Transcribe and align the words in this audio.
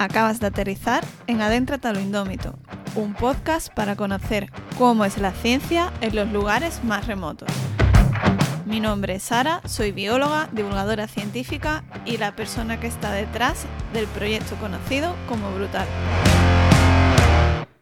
Acabas 0.00 0.38
de 0.38 0.46
aterrizar 0.46 1.04
en 1.26 1.40
Adéntrate 1.40 1.88
a 1.88 1.92
lo 1.92 1.98
Indómito, 1.98 2.56
un 2.94 3.14
podcast 3.14 3.74
para 3.74 3.96
conocer 3.96 4.48
cómo 4.78 5.04
es 5.04 5.18
la 5.18 5.32
ciencia 5.32 5.92
en 6.00 6.14
los 6.14 6.30
lugares 6.30 6.84
más 6.84 7.08
remotos. 7.08 7.48
Mi 8.64 8.78
nombre 8.78 9.16
es 9.16 9.24
Sara, 9.24 9.60
soy 9.64 9.90
bióloga, 9.90 10.48
divulgadora 10.52 11.08
científica 11.08 11.82
y 12.06 12.16
la 12.16 12.36
persona 12.36 12.78
que 12.78 12.86
está 12.86 13.10
detrás 13.10 13.66
del 13.92 14.06
proyecto 14.06 14.54
conocido 14.60 15.16
como 15.28 15.52
Brutal. 15.52 15.88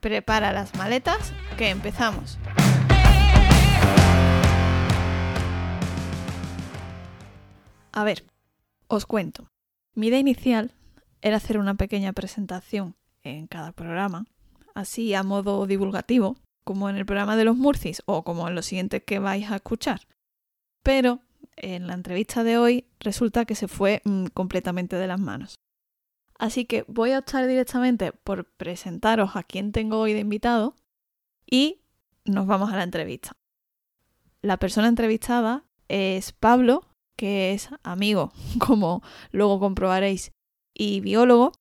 Prepara 0.01 0.53
las 0.53 0.75
maletas, 0.75 1.35
que 1.59 1.69
empezamos. 1.69 2.39
A 7.93 8.05
ver, 8.05 8.25
os 8.89 9.05
cuento. 9.05 9.51
Mi 9.95 10.07
idea 10.07 10.19
inicial 10.19 10.76
era 11.27 11.39
hacer 11.39 11.59
una 11.59 11.75
pequeña 11.75 12.13
presentación 12.13 12.95
en 13.25 13.49
cada 13.49 13.73
programa, 13.73 14.27
así 14.77 15.13
a 15.13 15.25
modo 15.25 15.67
divulgativo, 15.67 16.37
como 16.65 16.89
en 16.89 16.95
el 16.95 17.05
programa 17.05 17.35
de 17.35 17.45
los 17.45 17.57
Murcis 17.57 18.01
o 18.07 18.23
como 18.23 18.47
en 18.47 18.55
los 18.55 18.67
siguientes 18.67 19.03
que 19.03 19.19
vais 19.19 19.51
a 19.51 19.57
escuchar. 19.57 20.07
Pero 20.85 21.19
en 21.57 21.89
la 21.89 21.95
entrevista 21.95 22.45
de 22.45 22.59
hoy 22.59 22.85
resulta 23.01 23.45
que 23.45 23.57
se 23.57 23.67
fue 23.67 24.03
mm, 24.05 24.27
completamente 24.27 24.95
de 24.95 25.09
las 25.09 25.19
manos. 25.19 25.57
Así 26.39 26.65
que 26.65 26.85
voy 26.87 27.11
a 27.11 27.19
optar 27.19 27.49
directamente 27.49 28.13
por 28.13 28.45
presentaros 28.45 29.35
a 29.35 29.43
quién 29.43 29.73
tengo 29.73 29.99
hoy 29.99 30.13
de 30.13 30.21
invitado 30.21 30.77
y 31.45 31.81
nos 32.25 32.47
vamos 32.47 32.73
a 32.73 32.77
la 32.77 32.85
entrevista. 32.85 33.33
La 34.43 34.59
persona 34.59 34.87
entrevistada 34.87 35.65
es 35.89 36.31
Pablo, 36.31 36.87
que 37.17 37.53
es 37.53 37.71
amigo, 37.83 38.33
como 38.65 39.03
luego 39.33 39.59
comprobaréis, 39.59 40.31
y 40.77 41.01
biólogo, 41.01 41.53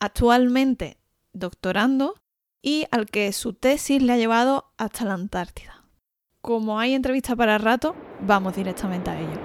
actualmente 0.00 0.98
doctorando 1.32 2.14
y 2.62 2.86
al 2.90 3.06
que 3.06 3.32
su 3.32 3.54
tesis 3.54 4.02
le 4.02 4.12
ha 4.12 4.16
llevado 4.16 4.72
hasta 4.78 5.04
la 5.04 5.14
Antártida. 5.14 5.84
Como 6.40 6.78
hay 6.78 6.94
entrevista 6.94 7.36
para 7.36 7.58
rato, 7.58 7.94
vamos 8.20 8.56
directamente 8.56 9.10
a 9.10 9.20
ello. 9.20 9.40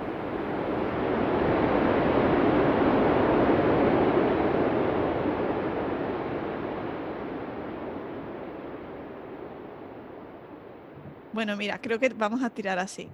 Bueno, 11.34 11.56
mira, 11.56 11.80
creo 11.80 12.00
que 12.00 12.10
vamos 12.10 12.42
a 12.42 12.50
tirar 12.50 12.80
así. 12.80 13.12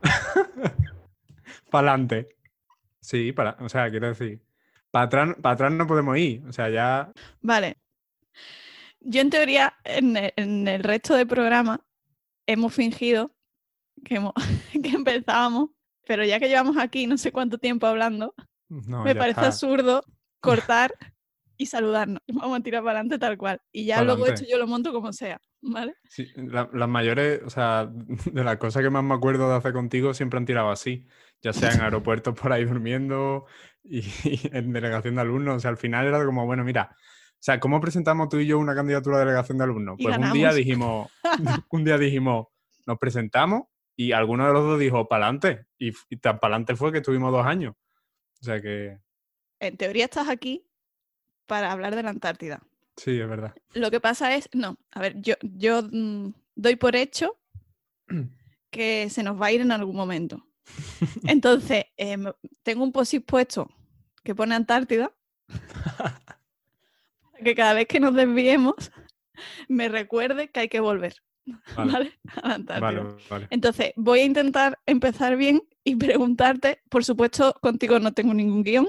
para 1.70 1.90
adelante. 1.90 2.36
Sí, 3.00 3.32
para, 3.32 3.58
o 3.60 3.68
sea, 3.68 3.90
quiero 3.90 4.08
decir, 4.08 4.40
para 4.94 5.06
atrás, 5.06 5.36
para 5.42 5.54
atrás 5.54 5.72
no 5.72 5.88
podemos 5.88 6.16
ir, 6.16 6.40
o 6.46 6.52
sea, 6.52 6.70
ya... 6.70 7.12
Vale. 7.40 7.78
Yo 9.00 9.22
en 9.22 9.28
teoría, 9.28 9.74
en 9.82 10.68
el, 10.68 10.84
resto 10.84 11.16
del 11.16 11.26
programa, 11.26 11.84
hemos 12.46 12.72
fingido 12.72 13.34
que, 14.04 14.22
que 14.84 14.90
empezábamos, 14.90 15.70
pero 16.06 16.24
ya 16.24 16.38
que 16.38 16.46
llevamos 16.46 16.76
aquí 16.76 17.08
no 17.08 17.18
sé 17.18 17.32
cuánto 17.32 17.58
tiempo 17.58 17.88
hablando, 17.88 18.36
me 18.68 19.16
parece 19.16 19.40
absurdo 19.40 20.04
cortar 20.40 20.94
y 21.56 21.66
saludarnos. 21.66 22.22
Vamos 22.32 22.60
a 22.60 22.62
tirar 22.62 22.84
para 22.84 23.00
adelante 23.00 23.18
tal 23.18 23.36
cual. 23.36 23.60
Y 23.72 23.86
ya 23.86 24.00
luego 24.04 24.28
hecho 24.28 24.44
yo 24.48 24.58
lo 24.58 24.68
monto 24.68 24.92
como 24.92 25.12
sea. 25.12 25.40
¿Vale? 25.66 25.94
Sí, 26.08 26.28
las 26.36 26.88
mayores, 26.88 27.40
o 27.42 27.48
sea, 27.48 27.90
de 27.90 28.44
las 28.44 28.58
cosas 28.58 28.82
que 28.82 28.90
más 28.90 29.02
me 29.02 29.14
acuerdo 29.14 29.48
de 29.48 29.56
hacer 29.56 29.72
contigo 29.72 30.12
siempre 30.12 30.38
han 30.38 30.44
tirado 30.44 30.70
así, 30.70 31.06
ya 31.40 31.54
sea 31.54 31.72
en 31.72 31.80
aeropuertos 31.80 32.38
por 32.38 32.52
ahí 32.52 32.66
durmiendo 32.66 33.46
y, 33.84 34.02
en 34.52 34.72
delegación 34.72 35.14
de 35.14 35.20
alumnos. 35.20 35.56
O 35.56 35.60
sea, 35.60 35.70
al 35.70 35.76
final 35.76 36.06
era 36.06 36.24
como, 36.24 36.46
bueno, 36.46 36.64
mira, 36.64 36.90
o 36.92 37.36
sea, 37.38 37.60
¿cómo 37.60 37.80
presentamos 37.80 38.28
tú 38.28 38.38
y 38.38 38.46
yo 38.46 38.58
una 38.58 38.74
candidatura 38.74 39.16
a 39.16 39.20
delegación 39.20 39.58
de 39.58 39.64
alumnos? 39.64 39.96
Pues 40.02 40.16
un 40.16 40.32
día 40.32 40.52
dijimos, 40.52 41.10
un 41.70 41.84
día 41.84 41.98
dijimos, 41.98 42.46
nos 42.86 42.98
presentamos 42.98 43.64
y 43.96 44.12
alguno 44.12 44.46
de 44.46 44.52
los 44.52 44.64
dos 44.64 44.80
dijo, 44.80 45.06
para 45.08 45.26
adelante. 45.26 45.66
Y, 45.78 45.92
y 46.08 46.16
tan 46.16 46.38
para 46.40 46.54
adelante 46.54 46.76
fue 46.76 46.90
que 46.90 46.98
estuvimos 46.98 47.32
dos 47.32 47.46
años. 47.46 47.74
O 48.40 48.44
sea 48.44 48.60
que... 48.60 48.98
En 49.60 49.76
teoría 49.76 50.04
estás 50.04 50.28
aquí 50.28 50.66
para 51.46 51.70
hablar 51.70 51.94
de 51.94 52.02
la 52.02 52.10
Antártida. 52.10 52.62
Sí, 52.96 53.18
es 53.18 53.28
verdad. 53.28 53.54
Lo 53.72 53.90
que 53.90 54.00
pasa 54.00 54.34
es, 54.34 54.48
no, 54.52 54.78
a 54.92 55.00
ver, 55.00 55.20
yo, 55.20 55.34
yo 55.42 55.82
mm, 55.82 56.32
doy 56.54 56.76
por 56.76 56.96
hecho 56.96 57.36
que 58.70 59.10
se 59.10 59.22
nos 59.22 59.40
va 59.40 59.46
a 59.46 59.52
ir 59.52 59.60
en 59.60 59.72
algún 59.72 59.96
momento. 59.96 60.46
Entonces, 61.24 61.86
em, 61.96 62.24
tengo 62.62 62.84
un 62.84 62.92
post 62.92 63.14
puesto 63.26 63.70
que 64.22 64.34
pone 64.34 64.54
Antártida, 64.54 65.12
que 67.44 67.54
cada 67.54 67.74
vez 67.74 67.86
que 67.86 68.00
nos 68.00 68.14
desviemos 68.14 68.90
me 69.68 69.88
recuerde 69.88 70.50
que 70.50 70.60
hay 70.60 70.68
que 70.68 70.80
volver. 70.80 71.16
¿Vale? 71.76 72.18
A 72.42 72.48
la 72.48 72.54
Antártida. 72.54 73.16
Entonces, 73.50 73.92
voy 73.96 74.20
a 74.20 74.24
intentar 74.24 74.78
empezar 74.86 75.36
bien 75.36 75.62
y 75.84 75.96
preguntarte, 75.96 76.80
por 76.88 77.04
supuesto, 77.04 77.54
contigo 77.60 77.98
no 78.00 78.12
tengo 78.12 78.32
ningún 78.32 78.62
guion. 78.62 78.88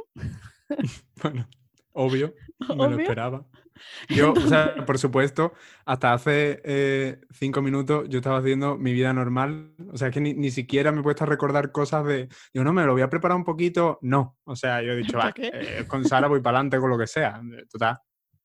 bueno, 1.22 1.48
obvio, 1.92 2.34
me 2.70 2.90
lo 2.90 3.00
esperaba. 3.00 3.46
Yo, 4.10 4.32
o 4.32 4.48
sea, 4.48 4.86
por 4.86 4.98
supuesto, 4.98 5.54
hasta 5.86 6.14
hace 6.14 6.62
eh, 6.64 7.20
cinco 7.32 7.62
minutos 7.62 8.08
yo 8.08 8.20
estaba 8.20 8.38
haciendo 8.38 8.78
mi 8.78 8.94
vida 8.94 9.12
normal. 9.12 9.74
O 9.92 9.98
sea, 9.98 10.12
que 10.12 10.22
ni, 10.22 10.50
siquiera 10.50 10.94
me 10.94 11.02
he 11.02 11.04
puesto 11.04 11.26
a 11.26 11.28
recordar 11.28 11.74
cosas 11.74 12.06
de, 12.06 12.30
digo, 12.54 12.64
no, 12.64 12.72
me 12.72 12.86
lo 12.86 12.94
voy 12.94 13.02
a 13.02 13.10
preparar 13.10 13.36
un 13.36 13.44
poquito. 13.44 14.00
No, 14.02 14.38
o 14.46 14.56
sea, 14.56 14.82
yo 14.82 14.94
he 14.94 14.96
dicho, 14.96 15.18
va, 15.18 15.34
eh, 15.36 15.84
con 15.88 16.06
Sara 16.06 16.28
voy 16.28 16.42
para 16.42 16.60
adelante 16.60 16.80
con 16.80 16.90
lo 16.90 16.98
que 16.98 17.08
sea. 17.08 17.42
Total. 17.70 17.98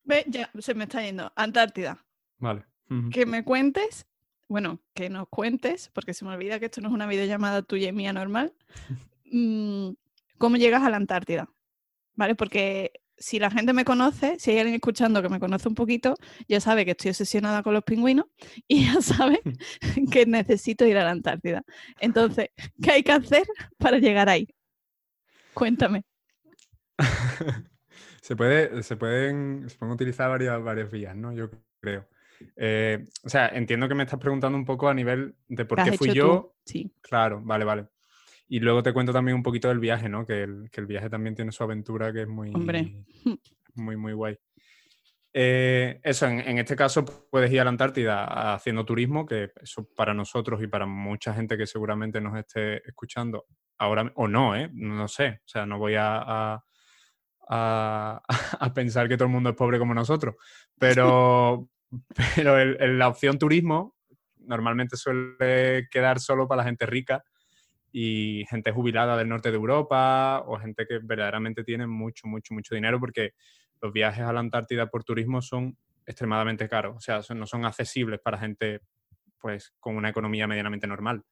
Ve, 0.03 0.25
ya, 0.27 0.51
se 0.59 0.75
me 0.75 0.85
está 0.85 1.03
yendo. 1.03 1.33
Antártida. 1.37 2.05
Vale. 2.39 2.65
Que 3.13 3.25
me 3.25 3.45
cuentes, 3.45 4.09
bueno, 4.49 4.81
que 4.95 5.11
nos 5.11 5.29
cuentes, 5.29 5.91
porque 5.95 6.13
se 6.13 6.25
me 6.25 6.33
olvida 6.33 6.59
que 6.59 6.65
esto 6.65 6.81
no 6.81 6.89
es 6.89 6.95
una 6.95 7.07
videollamada 7.07 7.63
tuya 7.63 7.89
y 7.89 7.93
mía 7.93 8.13
normal. 8.13 8.53
Mm, 9.33 9.91
¿Cómo 10.39 10.57
llegas 10.57 10.83
a 10.83 10.91
la 10.91 10.97
Antártida? 10.97 11.49
¿Vale? 12.17 12.35
Porque 12.35 12.91
si 13.21 13.39
la 13.39 13.51
gente 13.51 13.75
me 13.75 13.85
conoce, 13.85 14.39
si 14.39 14.51
hay 14.51 14.59
alguien 14.59 14.77
escuchando 14.77 15.23
que 15.23 15.29
me 15.29 15.39
conoce 15.39 15.69
un 15.69 15.75
poquito, 15.75 16.17
ya 16.49 16.59
sabe 16.59 16.87
que 16.87 16.93
estoy 16.93 17.11
obsesionada 17.11 17.63
con 17.63 17.75
los 17.75 17.85
pingüinos 17.85 18.27
y 18.67 18.87
ya 18.87 19.01
sabe 19.03 19.41
que 20.11 20.27
necesito 20.27 20.87
ir 20.87 20.97
a 20.97 21.05
la 21.05 21.11
Antártida. 21.11 21.63
Entonces, 22.01 22.49
¿qué 22.83 22.93
hay 22.93 23.03
que 23.03 23.13
hacer 23.13 23.47
para 23.79 23.99
llegar 23.99 24.29
ahí? 24.29 24.49
Cuéntame. 25.53 26.05
se, 28.23 28.37
puede, 28.37 28.83
se, 28.83 28.97
pueden, 28.97 29.69
se 29.69 29.77
pueden 29.77 29.95
utilizar 29.95 30.31
varias, 30.31 30.63
varias 30.63 30.91
vías, 30.91 31.15
¿no? 31.15 31.33
Yo 31.33 31.51
creo. 31.81 32.09
Eh, 32.57 33.05
o 33.23 33.29
sea, 33.29 33.49
entiendo 33.49 33.87
que 33.87 33.95
me 33.95 34.05
estás 34.05 34.19
preguntando 34.19 34.57
un 34.57 34.65
poco 34.65 34.89
a 34.89 34.95
nivel 34.95 35.35
de 35.49 35.67
por 35.67 35.83
qué 35.85 35.93
fui 35.93 36.15
yo. 36.15 36.55
Sí. 36.65 36.91
Claro, 37.03 37.43
vale, 37.45 37.67
vale. 37.67 37.87
Y 38.53 38.59
luego 38.59 38.83
te 38.83 38.93
cuento 38.93 39.13
también 39.13 39.37
un 39.37 39.45
poquito 39.45 39.69
del 39.69 39.79
viaje, 39.79 40.09
¿no? 40.09 40.27
Que 40.27 40.43
el, 40.43 40.71
que 40.73 40.81
el 40.81 40.89
viaje 40.89 41.09
también 41.09 41.37
tiene 41.37 41.53
su 41.53 41.63
aventura 41.63 42.13
que 42.13 42.23
es 42.23 42.29
muy, 42.29 42.51
muy, 43.75 43.97
muy 43.97 44.13
guay. 44.13 44.37
Eh, 45.33 46.01
eso, 46.03 46.27
en, 46.27 46.59
este 46.59 46.75
caso 46.75 47.05
puedes 47.31 47.53
ir 47.53 47.61
a 47.61 47.65
la 47.65 47.71
Antártida 47.71 48.53
haciendo 48.53 48.85
turismo, 48.85 49.25
que 49.25 49.53
eso 49.63 49.89
para 49.95 50.15
nosotros 50.15 50.61
y 50.65 50.67
para 50.67 50.85
mucha 50.85 51.33
gente 51.33 51.57
que 51.57 51.65
seguramente 51.65 52.21
nos 52.21 52.37
esté 52.37 52.85
escuchando 52.89 53.47
ahora, 53.79 54.11
o 54.17 54.27
no, 54.27 54.57
¿eh? 54.57 54.69
No 54.73 55.07
sé, 55.07 55.43
o 55.45 55.49
sea, 55.49 55.65
no 55.65 55.79
voy 55.79 55.95
a, 55.97 56.61
a, 57.49 58.23
pensar 58.75 59.09
que 59.09 59.17
todo 59.17 59.27
el 59.27 59.33
mundo 59.33 59.51
es 59.51 59.57
pobre 59.57 59.79
como 59.79 59.95
nosotros, 59.95 60.35
pero, 60.77 61.69
pero 62.35 62.65
la 62.65 63.07
opción 63.07 63.39
turismo 63.39 63.95
normalmente 64.41 64.97
suele 64.97 65.87
quedar 65.89 66.19
solo 66.19 66.49
para 66.49 66.63
la 66.63 66.65
gente 66.65 66.85
rica 66.85 67.23
y 67.93 68.45
gente 68.49 68.73
jubilada 68.73 69.17
del 69.17 69.29
norte 69.29 69.51
de 69.51 69.57
Europa 69.57 70.43
o 70.47 70.59
gente 70.59 70.87
que 70.87 70.99
verdaderamente 71.03 71.65
tiene 71.65 71.87
mucho, 71.87 72.27
mucho, 72.27 72.55
mucho 72.55 72.75
dinero 72.75 73.01
porque 73.01 73.33
los 73.81 73.93
viajes 73.93 74.25
a 74.25 74.33
la 74.33 74.41
Antártida 74.41 74.87
por 74.89 75.05
turismo 75.05 75.43
son 75.43 75.77
extremadamente 76.07 76.69
caros, 76.69 76.97
o 76.97 77.01
sea, 77.01 77.21
no 77.35 77.47
son 77.47 77.65
accesibles 77.65 78.21
para 78.21 78.39
gente 78.39 78.81
pues 79.39 79.73
con 79.81 79.97
una 79.97 80.11
economía 80.11 80.47
medianamente 80.47 80.87
normal. 80.87 81.23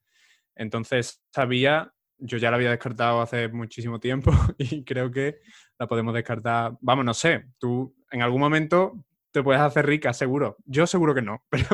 Entonces, 0.54 1.22
sabía, 1.30 1.92
yo 2.16 2.38
ya 2.38 2.50
la 2.50 2.56
había 2.56 2.70
descartado 2.70 3.20
hace 3.20 3.48
muchísimo 3.48 4.00
tiempo 4.00 4.32
y 4.58 4.84
creo 4.84 5.10
que 5.10 5.40
la 5.78 5.86
podemos 5.86 6.14
descartar, 6.14 6.72
vamos, 6.80 7.04
no 7.04 7.14
sé, 7.14 7.46
tú 7.58 7.94
en 8.10 8.22
algún 8.22 8.40
momento 8.40 9.04
te 9.30 9.42
puedes 9.42 9.60
hacer 9.60 9.86
rica, 9.86 10.12
seguro. 10.12 10.56
Yo 10.64 10.86
seguro 10.86 11.14
que 11.14 11.22
no, 11.22 11.44
pero... 11.50 11.66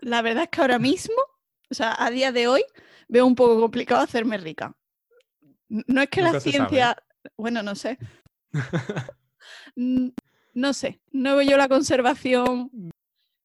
la 0.00 0.22
verdad 0.22 0.44
es 0.44 0.48
que 0.50 0.60
ahora 0.60 0.78
mismo, 0.78 1.16
o 1.70 1.74
sea, 1.74 1.94
a 1.98 2.10
día 2.10 2.30
de 2.30 2.46
hoy, 2.46 2.62
veo 3.08 3.26
un 3.26 3.34
poco 3.34 3.60
complicado 3.60 4.02
hacerme 4.02 4.38
rica. 4.38 4.74
No 5.68 6.02
es 6.02 6.08
que 6.08 6.22
la 6.22 6.38
ciencia, 6.40 6.96
bueno, 7.36 7.62
no 7.62 7.74
sé. 7.74 7.98
no 9.76 10.72
sé, 10.72 11.00
no 11.10 11.36
veo 11.36 11.50
yo 11.50 11.56
la 11.56 11.68
conservación, 11.68 12.70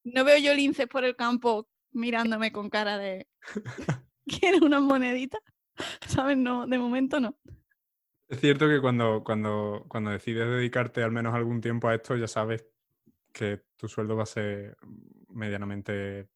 no 0.04 0.24
veo 0.24 0.38
yo 0.38 0.54
linces 0.54 0.88
por 0.88 1.04
el 1.04 1.16
campo 1.16 1.68
mirándome 1.92 2.52
con 2.52 2.70
cara 2.70 2.98
de 2.98 3.28
¿Quieres 4.30 4.62
una 4.62 4.80
monedita? 4.80 5.40
¿Sabes? 6.08 6.38
No, 6.38 6.68
de 6.68 6.78
momento 6.78 7.20
no. 7.20 7.36
Es 8.28 8.40
cierto 8.40 8.68
que 8.68 8.80
cuando, 8.80 9.24
cuando, 9.24 9.86
cuando 9.88 10.12
decides 10.12 10.48
dedicarte 10.48 11.02
al 11.02 11.12
menos 11.12 11.34
algún 11.34 11.62
tiempo 11.62 11.88
a 11.88 11.96
esto, 11.96 12.16
ya 12.16 12.28
sabes 12.28 12.64
que 13.34 13.64
tu 13.76 13.88
sueldo 13.88 14.16
va 14.16 14.24
a 14.24 14.28
ser 14.28 14.78
medianamente. 15.30 16.30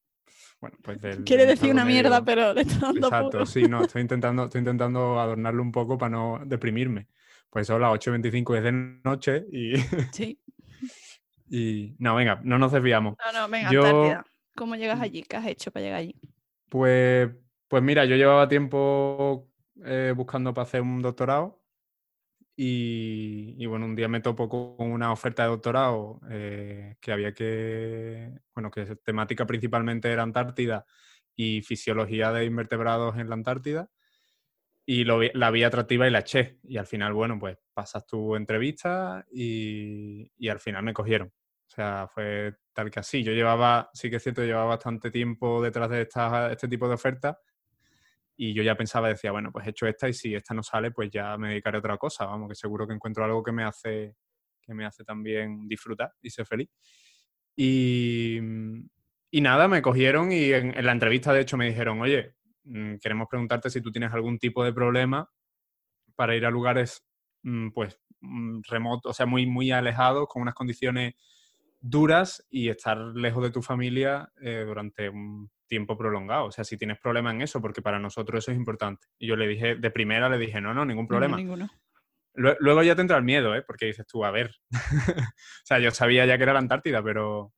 Bueno, 0.63 0.77
pues 0.81 1.01
del. 1.01 1.25
Quiere 1.25 1.45
decir 1.45 1.71
una 1.71 1.83
mierda, 1.83 2.23
pero 2.23 2.53
le 2.53 2.61
está 2.61 2.79
dando 2.79 3.07
Exacto, 3.07 3.45
sí, 3.45 3.63
no, 3.63 3.83
estoy 3.83 4.01
intentando, 4.01 4.45
estoy 4.45 4.59
intentando 4.59 5.19
adornarlo 5.19 5.61
un 5.61 5.73
poco 5.73 5.97
para 5.97 6.11
no 6.11 6.39
deprimirme. 6.45 7.09
Pues 7.49 7.67
son 7.67 7.81
las 7.81 7.91
8.25 7.91 8.55
es 8.55 8.63
de 8.63 8.71
noche 9.03 9.45
y. 9.51 9.73
Sí. 10.13 10.39
y. 11.49 11.95
No, 11.99 12.15
venga, 12.15 12.39
no 12.45 12.57
nos 12.57 12.71
desviamos. 12.71 13.17
No, 13.25 13.41
no, 13.41 13.49
venga, 13.49 13.71
yo... 13.71 14.13
¿Cómo 14.55 14.75
llegas 14.75 15.01
allí? 15.01 15.23
¿Qué 15.23 15.35
has 15.35 15.47
hecho 15.47 15.69
para 15.69 15.83
llegar 15.83 15.99
allí? 15.99 16.15
Pues, 16.69 17.29
pues 17.67 17.83
mira, 17.83 18.05
yo 18.05 18.15
llevaba 18.15 18.47
tiempo 18.47 19.49
eh, 19.83 20.13
buscando 20.15 20.53
para 20.53 20.63
hacer 20.63 20.81
un 20.81 21.01
doctorado 21.01 21.61
y, 22.55 23.65
bueno, 23.65 23.85
un 23.85 23.95
día 23.95 24.07
me 24.07 24.19
topo 24.19 24.47
con 24.47 24.91
una 24.91 25.11
oferta 25.11 25.43
de 25.43 25.49
doctorado 25.49 26.19
eh, 26.29 26.95
que 27.01 27.11
había 27.11 27.33
que, 27.33 28.31
bueno, 28.53 28.69
que 28.69 28.95
temática 28.97 29.45
principalmente 29.45 30.11
era 30.11 30.23
Antártida 30.23 30.85
y 31.35 31.61
fisiología 31.63 32.31
de 32.31 32.45
invertebrados 32.45 33.17
en 33.17 33.29
la 33.29 33.35
Antártida. 33.35 33.89
Y 34.85 35.05
lo, 35.05 35.21
la 35.21 35.49
vi 35.49 35.63
atractiva 35.63 36.07
y 36.07 36.11
la 36.11 36.19
eché. 36.19 36.59
Y 36.63 36.77
al 36.77 36.85
final, 36.85 37.13
bueno, 37.13 37.39
pues 37.39 37.57
pasas 37.73 38.05
tu 38.05 38.35
entrevista 38.35 39.25
y, 39.31 40.31
y 40.37 40.49
al 40.49 40.59
final 40.59 40.83
me 40.83 40.93
cogieron. 40.93 41.29
O 41.29 41.69
sea, 41.75 42.07
fue 42.13 42.53
tal 42.73 42.91
que 42.91 42.99
así. 42.99 43.23
Yo 43.23 43.31
llevaba, 43.31 43.89
sí 43.93 44.09
que 44.09 44.17
es 44.17 44.23
cierto, 44.23 44.43
llevaba 44.43 44.65
bastante 44.65 45.09
tiempo 45.09 45.61
detrás 45.61 45.89
de 45.89 46.01
esta, 46.01 46.51
este 46.51 46.67
tipo 46.67 46.87
de 46.87 46.95
ofertas 46.95 47.37
y 48.35 48.53
yo 48.53 48.63
ya 48.63 48.75
pensaba, 48.75 49.09
decía, 49.09 49.31
bueno, 49.31 49.51
pues 49.51 49.67
he 49.67 49.69
hecho 49.69 49.87
esta 49.87 50.09
y 50.09 50.13
si 50.13 50.33
esta 50.33 50.53
no 50.53 50.63
sale, 50.63 50.91
pues 50.91 51.11
ya 51.11 51.37
me 51.37 51.49
dedicaré 51.49 51.77
a 51.77 51.79
otra 51.79 51.97
cosa, 51.97 52.25
vamos, 52.25 52.49
que 52.49 52.55
seguro 52.55 52.87
que 52.87 52.93
encuentro 52.93 53.23
algo 53.23 53.43
que 53.43 53.51
me 53.51 53.63
hace, 53.63 54.15
que 54.61 54.73
me 54.73 54.85
hace 54.85 55.03
también 55.03 55.67
disfrutar 55.67 56.13
y 56.21 56.29
ser 56.29 56.45
feliz. 56.45 56.69
Y, 57.55 58.39
y 59.29 59.41
nada, 59.41 59.67
me 59.67 59.81
cogieron 59.81 60.31
y 60.31 60.51
en, 60.51 60.73
la 60.83 60.91
entrevista 60.91 61.31
de 61.31 61.41
hecho 61.41 61.57
me 61.57 61.67
dijeron, 61.67 62.01
oye, 62.01 62.35
mm, 62.63 62.95
queremos 62.97 63.27
preguntarte 63.29 63.69
si 63.69 63.81
tú 63.81 63.91
tienes 63.91 64.11
algún 64.13 64.39
tipo 64.39 64.63
de 64.63 64.73
problema 64.73 65.29
para 66.15 66.35
ir 66.35 66.45
a 66.45 66.51
lugares 66.51 67.05
mm, 67.43 67.69
pues 67.69 67.99
mm, 68.21 68.61
remotos, 68.69 69.11
o 69.11 69.13
sea, 69.13 69.27
muy, 69.27 69.45
muy 69.45 69.71
alejados, 69.71 70.27
con 70.27 70.41
unas 70.41 70.55
condiciones 70.55 71.13
duras 71.79 72.45
y 72.49 72.69
estar 72.69 72.97
lejos 72.97 73.43
de 73.43 73.51
tu 73.51 73.61
familia 73.61 74.31
eh, 74.41 74.63
durante 74.65 75.09
un 75.09 75.51
tiempo 75.67 75.97
prolongado. 75.97 76.45
O 76.45 76.51
sea, 76.51 76.63
si 76.63 76.77
tienes 76.77 76.99
problema 76.99 77.31
en 77.31 77.41
eso, 77.41 77.61
porque 77.61 77.81
para 77.81 77.99
nosotros 77.99 78.43
eso 78.43 78.51
es 78.51 78.57
importante. 78.57 79.07
Y 79.17 79.27
yo 79.27 79.35
le 79.35 79.47
dije, 79.47 79.75
de 79.75 79.91
primera 79.91 80.29
le 80.29 80.37
dije, 80.37 80.61
no, 80.61 80.73
no, 80.73 80.85
ningún 80.85 81.07
problema. 81.07 81.37
ninguno. 81.37 81.69
Luego 82.35 82.81
ya 82.81 82.95
te 82.95 83.01
entra 83.01 83.17
el 83.17 83.23
miedo, 83.23 83.55
¿eh? 83.55 83.61
porque 83.61 83.85
dices 83.85 84.07
tú, 84.07 84.25
a 84.25 84.31
ver. 84.31 84.55
o 84.71 85.65
sea, 85.65 85.79
yo 85.79 85.91
sabía 85.91 86.25
ya 86.25 86.37
que 86.37 86.43
era 86.43 86.53
la 86.53 86.59
Antártida, 86.59 87.03
pero... 87.03 87.53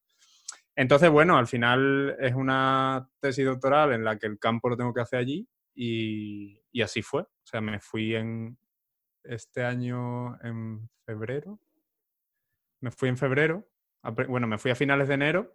Entonces, 0.75 1.09
bueno, 1.09 1.37
al 1.37 1.47
final 1.47 2.17
es 2.19 2.33
una 2.33 3.09
tesis 3.21 3.45
doctoral 3.45 3.93
en 3.93 4.03
la 4.03 4.17
que 4.17 4.27
el 4.27 4.37
campo 4.37 4.67
lo 4.67 4.75
tengo 4.75 4.93
que 4.93 4.99
hacer 4.99 5.19
allí 5.19 5.47
y, 5.73 6.61
y 6.73 6.81
así 6.81 7.01
fue. 7.01 7.21
O 7.21 7.45
sea, 7.45 7.61
me 7.61 7.79
fui 7.79 8.13
en 8.13 8.57
este 9.23 9.63
año 9.63 10.37
en 10.43 10.89
febrero. 11.05 11.61
Me 12.81 12.91
fui 12.91 13.07
en 13.07 13.17
febrero. 13.17 13.65
Bueno, 14.27 14.47
me 14.47 14.57
fui 14.57 14.71
a 14.71 14.75
finales 14.75 15.07
de 15.07 15.13
enero 15.13 15.53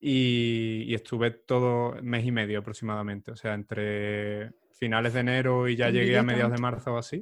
y, 0.00 0.94
estuve 0.94 1.30
todo 1.30 1.96
mes 2.02 2.24
y 2.24 2.32
medio 2.32 2.60
aproximadamente. 2.60 3.32
O 3.32 3.36
sea, 3.36 3.54
entre 3.54 4.52
finales 4.72 5.14
de 5.14 5.20
enero 5.20 5.68
y 5.68 5.76
ya 5.76 5.90
llegué 5.90 6.18
a 6.18 6.22
mediados 6.22 6.52
de 6.52 6.58
marzo 6.58 6.94
o 6.94 6.98
así. 6.98 7.20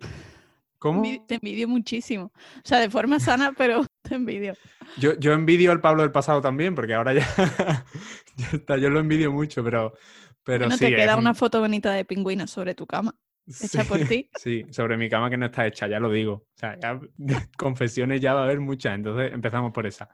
¿Cómo? 0.78 1.02
Te 1.26 1.36
envidio 1.36 1.68
muchísimo. 1.68 2.32
O 2.34 2.60
sea, 2.64 2.78
de 2.78 2.90
forma 2.90 3.18
sana, 3.18 3.52
pero 3.58 3.84
te 4.02 4.14
envidio. 4.14 4.54
Yo, 4.98 5.18
yo 5.18 5.32
envidio 5.32 5.72
al 5.72 5.80
Pablo 5.80 6.02
del 6.02 6.12
pasado 6.12 6.40
también, 6.40 6.74
porque 6.74 6.94
ahora 6.94 7.14
ya, 7.14 7.26
está, 8.52 8.76
yo 8.76 8.90
lo 8.90 9.00
envidio 9.00 9.32
mucho, 9.32 9.64
pero, 9.64 9.94
pero 10.44 10.70
sí. 10.70 10.78
te 10.78 10.94
queda 10.94 11.16
una 11.16 11.34
foto 11.34 11.60
bonita 11.60 11.92
de 11.92 12.04
pingüina 12.04 12.46
sobre 12.46 12.74
tu 12.74 12.86
cama, 12.86 13.14
hecha 13.46 13.84
por 13.84 14.00
ti. 14.00 14.30
Sí, 14.36 14.64
sobre 14.70 14.96
mi 14.96 15.08
cama 15.08 15.30
que 15.30 15.38
no 15.38 15.46
está 15.46 15.66
hecha, 15.66 15.88
ya 15.88 15.98
lo 15.98 16.10
digo. 16.10 16.32
O 16.32 16.58
sea, 16.58 16.78
confesiones 17.56 18.20
ya 18.20 18.34
va 18.34 18.42
a 18.42 18.44
haber 18.44 18.60
muchas, 18.60 18.94
entonces 18.94 19.32
empezamos 19.32 19.72
por 19.72 19.86
esa. 19.86 20.08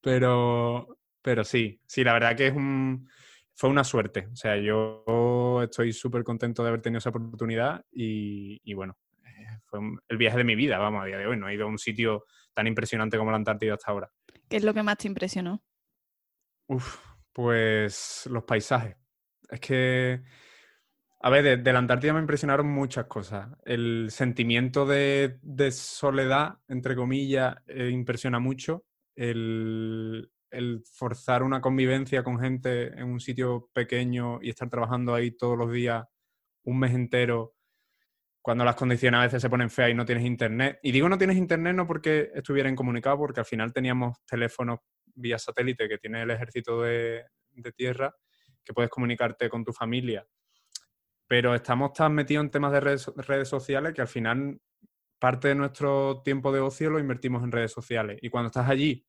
Pero, 0.00 0.98
pero 1.22 1.44
sí, 1.44 1.80
sí, 1.86 2.04
la 2.04 2.12
verdad 2.12 2.36
que 2.36 2.48
es 2.48 2.54
un, 2.54 3.08
fue 3.54 3.70
una 3.70 3.84
suerte. 3.84 4.28
O 4.32 4.36
sea, 4.36 4.56
yo 4.56 5.60
estoy 5.62 5.92
súper 5.92 6.24
contento 6.24 6.62
de 6.62 6.68
haber 6.68 6.82
tenido 6.82 6.98
esa 6.98 7.10
oportunidad 7.10 7.84
y, 7.92 8.74
bueno, 8.74 8.98
eh, 9.24 9.58
fue 9.64 9.80
el 10.08 10.16
viaje 10.16 10.38
de 10.38 10.44
mi 10.44 10.56
vida, 10.56 10.78
vamos, 10.78 11.02
a 11.02 11.06
día 11.06 11.18
de 11.18 11.26
hoy. 11.26 11.36
No 11.36 11.48
he 11.48 11.54
ido 11.54 11.64
a 11.64 11.68
un 11.68 11.78
sitio 11.78 12.24
tan 12.54 12.66
impresionante 12.66 13.16
como 13.16 13.30
la 13.30 13.36
Antártida 13.36 13.74
hasta 13.74 13.90
ahora. 13.90 14.10
¿Qué 14.48 14.56
es 14.56 14.64
lo 14.64 14.74
que 14.74 14.82
más 14.82 14.98
te 14.98 15.08
impresionó? 15.08 15.62
Uf, 16.66 16.98
pues 17.32 18.26
los 18.30 18.44
paisajes. 18.44 18.96
Es 19.48 19.60
que, 19.60 20.22
a 21.20 21.30
ver, 21.30 21.62
de, 21.62 21.72
la 21.72 21.78
Antártida 21.78 22.14
me 22.14 22.20
impresionaron 22.20 22.68
muchas 22.68 23.06
cosas. 23.06 23.48
El 23.64 24.08
sentimiento 24.10 24.86
de, 24.86 25.38
soledad, 25.70 26.58
entre 26.68 26.96
comillas, 26.96 27.56
eh, 27.66 27.90
impresiona 27.90 28.38
mucho. 28.38 28.84
El, 29.14 30.30
el 30.52 30.82
forzar 30.84 31.42
una 31.42 31.60
convivencia 31.60 32.22
con 32.22 32.38
gente 32.38 32.88
en 32.88 33.04
un 33.04 33.20
sitio 33.20 33.70
pequeño 33.72 34.38
y 34.42 34.50
estar 34.50 34.68
trabajando 34.68 35.14
ahí 35.14 35.32
todos 35.32 35.58
los 35.58 35.72
días 35.72 36.06
un 36.64 36.78
mes 36.78 36.94
entero, 36.94 37.56
cuando 38.40 38.64
las 38.64 38.76
condiciones 38.76 39.18
a 39.18 39.22
veces 39.22 39.42
se 39.42 39.50
ponen 39.50 39.70
feas 39.70 39.90
y 39.90 39.94
no 39.94 40.04
tienes 40.04 40.24
internet. 40.24 40.78
Y 40.82 40.92
digo 40.92 41.08
no 41.08 41.18
tienes 41.18 41.36
internet 41.36 41.74
no 41.74 41.86
porque 41.86 42.30
estuviera 42.34 42.68
incomunicado, 42.68 43.18
porque 43.18 43.40
al 43.40 43.46
final 43.46 43.72
teníamos 43.72 44.18
teléfonos 44.26 44.80
vía 45.14 45.38
satélite 45.38 45.88
que 45.88 45.98
tiene 45.98 46.22
el 46.22 46.30
ejército 46.30 46.82
de, 46.82 47.24
tierra, 47.76 48.14
que 48.64 48.72
puedes 48.72 48.90
comunicarte 48.90 49.48
con 49.48 49.64
tu 49.64 49.72
familia. 49.72 50.26
Pero 51.26 51.54
estamos 51.54 51.92
tan 51.92 52.14
metidos 52.14 52.44
en 52.44 52.50
temas 52.50 52.72
de 52.72 52.80
redes 52.80 53.48
sociales 53.48 53.94
que 53.94 54.00
al 54.00 54.08
final 54.08 54.60
parte 55.18 55.48
de 55.48 55.54
nuestro 55.54 56.20
tiempo 56.24 56.52
de 56.52 56.60
ocio 56.60 56.90
lo 56.90 56.98
invertimos 56.98 57.44
en 57.44 57.52
redes 57.52 57.70
sociales. 57.70 58.18
Y 58.22 58.28
cuando 58.28 58.48
estás 58.48 58.68
allí 58.68 59.06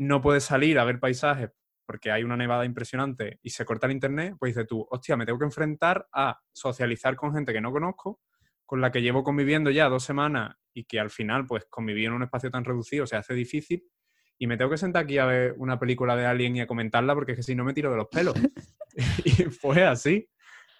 no 0.00 0.22
puedes 0.22 0.44
salir 0.44 0.78
a 0.78 0.84
ver 0.84 0.98
paisajes 0.98 1.50
porque 1.84 2.10
hay 2.10 2.22
una 2.22 2.36
nevada 2.36 2.64
impresionante 2.64 3.38
y 3.42 3.50
se 3.50 3.66
corta 3.66 3.86
el 3.86 3.92
internet, 3.92 4.34
pues 4.38 4.54
dices 4.54 4.66
tú, 4.66 4.86
hostia, 4.90 5.16
me 5.16 5.26
tengo 5.26 5.38
que 5.38 5.44
enfrentar 5.44 6.06
a 6.12 6.40
socializar 6.52 7.16
con 7.16 7.34
gente 7.34 7.52
que 7.52 7.60
no 7.60 7.70
conozco, 7.70 8.20
con 8.64 8.80
la 8.80 8.90
que 8.92 9.02
llevo 9.02 9.22
conviviendo 9.22 9.70
ya 9.70 9.90
dos 9.90 10.04
semanas 10.04 10.56
y 10.72 10.84
que 10.84 11.00
al 11.00 11.10
final, 11.10 11.46
pues 11.46 11.66
convivir 11.68 12.06
en 12.06 12.14
un 12.14 12.22
espacio 12.22 12.50
tan 12.50 12.64
reducido 12.64 13.06
se 13.06 13.16
hace 13.16 13.34
difícil 13.34 13.84
y 14.38 14.46
me 14.46 14.56
tengo 14.56 14.70
que 14.70 14.78
sentar 14.78 15.04
aquí 15.04 15.18
a 15.18 15.26
ver 15.26 15.54
una 15.58 15.78
película 15.78 16.16
de 16.16 16.24
alguien 16.24 16.56
y 16.56 16.60
a 16.60 16.66
comentarla 16.66 17.14
porque 17.14 17.32
es 17.32 17.36
que 17.36 17.42
si 17.42 17.54
no 17.54 17.64
me 17.64 17.74
tiro 17.74 17.90
de 17.90 17.98
los 17.98 18.08
pelos. 18.08 18.34
y 19.24 19.30
fue 19.50 19.84
así. 19.84 20.30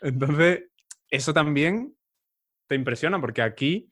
Entonces, 0.00 0.70
eso 1.10 1.34
también 1.34 1.94
te 2.68 2.74
impresiona 2.74 3.20
porque 3.20 3.42
aquí 3.42 3.90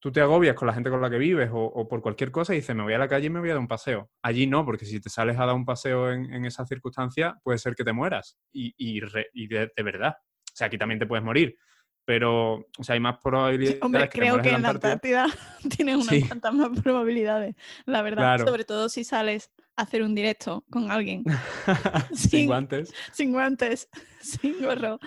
tú 0.00 0.12
te 0.12 0.20
agobias 0.20 0.54
con 0.54 0.66
la 0.66 0.74
gente 0.74 0.90
con 0.90 1.00
la 1.00 1.10
que 1.10 1.18
vives 1.18 1.50
o, 1.52 1.88
por 1.88 2.00
cualquier 2.00 2.30
cosa 2.30 2.52
y 2.52 2.56
dices, 2.56 2.74
me 2.74 2.82
voy 2.82 2.92
a 2.94 2.98
la 2.98 3.08
calle 3.08 3.26
y 3.26 3.30
me 3.30 3.40
voy 3.40 3.50
a 3.50 3.52
dar 3.52 3.60
un 3.60 3.68
paseo. 3.68 4.10
Allí 4.22 4.46
no, 4.46 4.64
porque 4.64 4.84
si 4.84 5.00
te 5.00 5.10
sales 5.10 5.38
a 5.38 5.46
dar 5.46 5.54
un 5.54 5.64
paseo 5.64 6.12
en, 6.12 6.32
en 6.32 6.44
esas 6.44 6.68
circunstancias, 6.68 7.34
puede 7.42 7.58
ser 7.58 7.74
que 7.74 7.84
te 7.84 7.92
mueras. 7.92 8.38
Y, 8.52 8.74
y, 8.76 9.00
de, 9.48 9.70
verdad. 9.82 10.16
O 10.18 10.54
sea, 10.54 10.68
aquí 10.68 10.78
también 10.78 10.98
te 10.98 11.06
puedes 11.06 11.24
morir. 11.24 11.56
Pero, 12.04 12.54
o 12.54 12.82
sea, 12.82 12.94
hay 12.94 13.00
más 13.00 13.18
probabilidades. 13.22 13.82
hombre, 13.82 14.08
creo 14.08 14.40
que 14.40 14.50
en 14.50 14.62
la 14.62 14.70
Antártida 14.70 15.26
tienes 15.76 15.96
unas 15.96 16.26
cuantas 16.26 16.54
más 16.54 16.80
probabilidades, 16.80 17.54
la 17.84 18.00
verdad. 18.02 18.38
Sobre 18.38 18.64
todo 18.64 18.88
si 18.88 19.04
sales 19.04 19.50
a 19.76 19.82
hacer 19.82 20.02
un 20.02 20.14
directo 20.14 20.64
con 20.70 20.90
alguien. 20.90 21.24
sin, 22.14 22.46
guantes. 22.46 22.94
Sin 23.12 23.32
guantes, 23.32 23.90
sin 24.20 24.62
gorro 24.62 24.98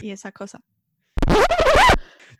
y 0.00 0.10
esas 0.10 0.32
cosas. 0.32 0.62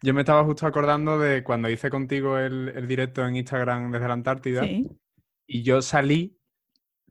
Yo 0.03 0.15
me 0.15 0.21
estaba 0.21 0.45
justo 0.45 0.67
acordando 0.67 1.19
de 1.19 1.43
cuando 1.43 1.71
hice 1.71 1.91
contigo 1.91 2.39
el, 2.39 2.87
directo 2.87 3.27
en 3.27 3.37
Instagram 3.37 3.91
desde 3.91 4.09
la 4.09 4.15
Antártida. 4.15 4.65
Y 5.47 5.63
yo 5.63 5.81
salí 5.83 6.39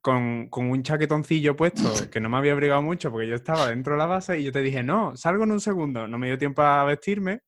con, 0.02 0.50
un 0.52 0.84
chaquetoncillo 0.84 1.56
puesto 1.56 1.82
que 2.12 2.20
no 2.20 2.30
me 2.30 2.38
había 2.38 2.52
abrigado 2.52 2.82
mucho 2.82 3.12
porque 3.12 3.28
yo 3.28 3.36
estaba 3.36 3.70
dentro 3.70 3.94
de 3.94 4.00
la 4.00 4.06
base 4.06 4.40
y 4.40 4.44
yo 4.44 4.52
te 4.52 4.62
dije, 4.62 4.84
no, 4.84 5.16
salgo 5.16 5.46
en 5.46 5.52
un 5.52 5.62
segundo. 5.62 6.08
No 6.08 6.20
me 6.20 6.28
dio 6.28 6.38
tiempo 6.38 6.62
a 6.62 6.84
vestirme 6.84 7.42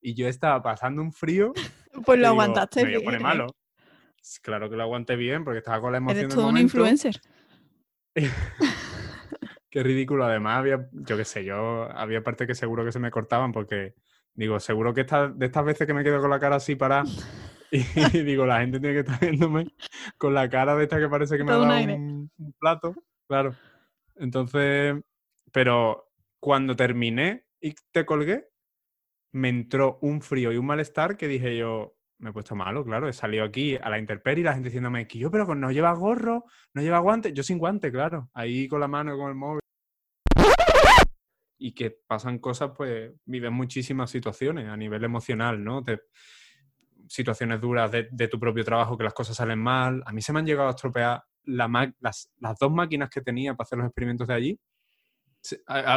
y 0.00 0.14
yo 0.14 0.28
estaba 0.28 0.62
pasando 0.62 1.02
un 1.02 1.12
frío. 1.12 1.52
Pues 2.04 2.18
lo 2.18 2.26
aguantaste 2.26 2.84
bien. 2.84 3.04
pone 3.04 3.18
¿eh? 3.18 3.20
malo. 3.20 3.46
Claro 4.42 4.68
que 4.68 4.74
lo 4.74 4.82
aguanté 4.82 5.14
bien 5.14 5.44
porque 5.44 5.58
estaba 5.58 5.80
con 5.80 5.92
la 5.92 5.98
emoción 5.98 6.24
Eres 6.24 6.34
todo 6.34 6.48
un 6.48 6.58
influencer. 6.58 7.20
Qué 9.70 9.82
ridículo. 9.82 10.24
Además, 10.24 10.58
había, 10.58 10.88
yo 10.90 11.16
qué 11.16 11.24
sé, 11.24 11.44
yo 11.44 11.88
había 11.92 12.24
partes 12.24 12.48
que 12.48 12.56
seguro 12.56 12.84
que 12.84 12.90
se 12.90 12.98
me 12.98 13.12
cortaban 13.12 13.52
porque 13.52 13.94
Digo, 14.34 14.58
seguro 14.58 14.92
que 14.92 15.04
de 15.04 15.46
estas 15.46 15.64
veces 15.64 15.86
que 15.86 15.94
me 15.94 16.02
quedo 16.02 16.20
con 16.20 16.30
la 16.30 16.40
cara 16.40 16.56
así 16.56 16.74
para 16.74 17.04
y, 17.70 18.22
digo, 18.22 18.46
la 18.46 18.60
gente 18.60 18.80
tiene 18.80 18.94
que 18.94 19.00
estar 19.00 19.20
viéndome 19.20 19.66
con 20.18 20.34
la 20.34 20.48
cara 20.48 20.76
de 20.76 20.84
esta 20.84 20.98
que 20.98 21.08
parece 21.08 21.36
que 21.36 21.44
me 21.44 21.52
ha 21.52 21.56
dado 21.56 21.94
un, 21.94 22.30
plato. 22.58 22.94
Claro. 23.26 23.54
Entonces, 24.16 24.96
pero 25.52 26.10
cuando 26.38 26.76
terminé 26.76 27.46
y 27.60 27.74
te 27.90 28.04
colgué, 28.04 28.48
me 29.32 29.48
entró 29.48 29.98
un 30.02 30.20
frío 30.20 30.52
y 30.52 30.56
un 30.56 30.66
malestar 30.66 31.16
que 31.16 31.26
dije 31.26 31.56
yo, 31.56 31.96
me 32.18 32.30
he 32.30 32.32
puesto 32.32 32.54
malo, 32.54 32.84
claro. 32.84 33.08
He 33.08 33.12
salido 33.12 33.44
aquí 33.44 33.76
a 33.76 33.90
la 33.90 33.98
Interperi 33.98 34.42
y 34.42 34.44
la 34.44 34.52
gente 34.52 34.68
diciéndome 34.68 35.08
que 35.08 35.18
yo, 35.18 35.30
pero 35.30 35.52
no 35.54 35.72
lleva 35.72 35.92
gorro, 35.94 36.44
no 36.74 36.82
lleva 36.82 37.00
guante. 37.00 37.32
Yo 37.32 37.42
sin 37.42 37.58
guante, 37.58 37.90
claro. 37.90 38.30
Ahí 38.34 38.68
con 38.68 38.80
la 38.80 38.88
mano, 38.88 39.16
con 39.16 39.28
el 39.30 39.34
móvil. 39.34 39.63
Y 41.66 41.72
que 41.72 41.96
pasan 42.06 42.40
cosas, 42.40 42.72
pues 42.76 43.10
vives 43.24 43.50
muchísimas 43.50 44.10
situaciones 44.10 44.68
a 44.68 44.76
nivel 44.76 45.02
emocional, 45.02 45.64
¿no? 45.64 45.82
situaciones 47.08 47.58
duras 47.60 47.90
de, 47.90 48.28
tu 48.28 48.38
propio 48.38 48.64
trabajo, 48.64 48.98
que 48.98 49.04
las 49.04 49.14
cosas 49.14 49.36
salen 49.36 49.58
mal. 49.58 50.02
A 50.04 50.12
mí 50.12 50.20
se 50.20 50.32
me 50.32 50.40
han 50.40 50.46
llegado 50.46 50.68
a 50.68 50.72
estropear 50.72 51.22
las, 51.44 52.30
las, 52.38 52.58
dos 52.60 52.70
máquinas 52.70 53.08
que 53.08 53.22
tenía 53.22 53.54
para 53.54 53.64
hacer 53.64 53.78
los 53.78 53.86
experimentos 53.86 54.28
de 54.28 54.34
allí. 54.34 54.60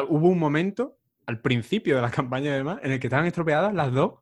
hubo 0.10 0.30
un 0.30 0.40
momento, 0.40 1.00
al 1.26 1.42
principio 1.42 1.98
de 1.98 2.02
la 2.02 2.12
campaña 2.12 2.54
además, 2.54 2.80
en 2.84 2.94
el 2.94 3.00
que 3.00 3.08
estaban 3.08 3.26
estropeadas 3.26 3.74
las 3.74 3.92
dos, 3.92 4.20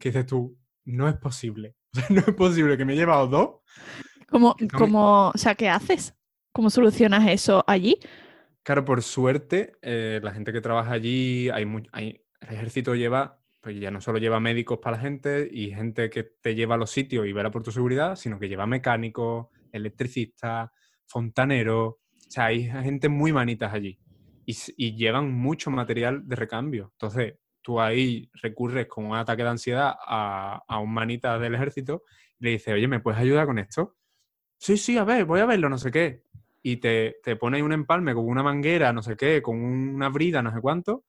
que 0.00 0.08
dices 0.08 0.26
tú, 0.26 0.58
no 0.84 1.08
es 1.08 1.14
posible. 1.16 1.76
no 2.10 2.20
es 2.20 2.34
posible 2.34 2.76
que 2.76 2.84
me 2.84 2.94
he 2.94 2.96
llevado 2.96 3.28
dos. 3.28 3.50
¿Cómo, 4.28 4.56
o 5.28 5.38
sea, 5.38 5.54
¿qué 5.54 5.68
haces? 5.68 6.14
¿Cómo 6.52 6.70
solucionas 6.70 7.28
eso 7.28 7.62
allí? 7.66 7.98
Claro, 8.64 8.84
por 8.84 9.02
suerte, 9.02 9.72
eh, 9.82 10.20
la 10.22 10.32
gente 10.32 10.52
que 10.52 10.60
trabaja 10.60 10.92
allí, 10.92 11.48
hay, 11.50 11.64
hay, 11.92 12.22
el 12.40 12.48
ejército 12.54 12.94
lleva, 12.94 13.40
pues 13.60 13.78
ya 13.80 13.90
no 13.90 14.00
solo 14.00 14.18
lleva 14.18 14.38
médicos 14.38 14.78
para 14.80 14.96
la 14.96 15.02
gente 15.02 15.48
y 15.50 15.72
gente 15.72 16.10
que 16.10 16.22
te 16.22 16.54
lleva 16.54 16.76
a 16.76 16.78
los 16.78 16.90
sitios 16.90 17.26
y 17.26 17.32
verá 17.32 17.50
por 17.50 17.64
tu 17.64 17.72
seguridad, 17.72 18.14
sino 18.14 18.38
que 18.38 18.48
lleva 18.48 18.66
mecánicos, 18.66 19.48
electricistas, 19.72 20.70
fontaneros. 21.06 21.94
O 21.94 22.30
sea, 22.30 22.46
hay 22.46 22.64
gente 22.64 23.08
muy 23.08 23.32
manitas 23.32 23.72
allí 23.74 23.98
y, 24.46 24.56
y 24.76 24.94
llevan 24.96 25.32
mucho 25.32 25.70
material 25.72 26.28
de 26.28 26.36
recambio. 26.36 26.90
Entonces, 26.92 27.34
tú 27.62 27.80
ahí 27.80 28.30
recurres 28.42 28.86
con 28.86 29.06
un 29.06 29.16
ataque 29.16 29.42
de 29.42 29.48
ansiedad 29.48 29.94
a, 30.06 30.78
un 30.80 30.92
manita 30.94 31.36
del 31.38 31.54
ejército 31.56 32.04
y 32.38 32.44
le 32.44 32.50
dices, 32.52 32.74
oye, 32.74 32.86
¿me 32.88 33.00
puedes 33.00 33.20
ayudar 33.20 33.46
con 33.46 33.58
esto? 33.58 33.96
Sí, 34.58 34.76
sí, 34.78 34.98
a 34.98 35.04
ver, 35.04 35.24
voy 35.26 35.40
a 35.40 35.46
verlo, 35.46 35.68
no 35.68 35.78
sé 35.78 35.90
qué. 35.92 36.24
Y 36.62 36.76
te, 36.76 37.16
te 37.22 37.36
pone 37.36 37.56
ahí 37.56 37.62
un 37.62 37.72
empalme 37.72 38.14
con 38.14 38.26
una 38.26 38.42
manguera, 38.42 38.92
no 38.92 39.02
sé 39.02 39.16
qué, 39.16 39.42
con 39.42 39.62
una 39.62 40.08
brida, 40.08 40.42
no 40.42 40.52
sé 40.52 40.60
cuánto, 40.60 41.04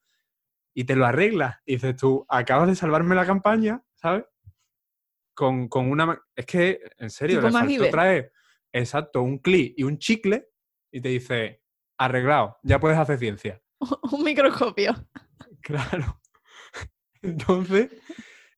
y 0.73 0.85
te 0.85 0.95
lo 0.95 1.05
arreglas. 1.05 1.57
Y 1.65 1.73
dices 1.75 1.95
tú, 1.95 2.25
acabas 2.27 2.67
de 2.67 2.75
salvarme 2.75 3.15
la 3.15 3.25
campaña, 3.25 3.83
¿sabes? 3.95 4.25
Con, 5.33 5.69
una... 5.73 6.21
Es 6.35 6.45
que, 6.45 6.79
en 6.97 7.09
serio, 7.09 7.39
el 7.45 7.89
trae, 7.89 8.31
exacto, 8.71 9.21
un 9.21 9.39
clic 9.39 9.73
y 9.77 9.83
un 9.83 9.97
chicle 9.97 10.47
y 10.91 11.01
te 11.01 11.09
dice, 11.09 11.63
arreglado, 11.97 12.57
ya 12.63 12.79
puedes 12.79 12.97
hacer 12.97 13.17
ciencia. 13.17 13.61
un 14.11 14.23
microscopio. 14.23 14.93
Claro. 15.61 16.21
Entonces, 17.21 17.91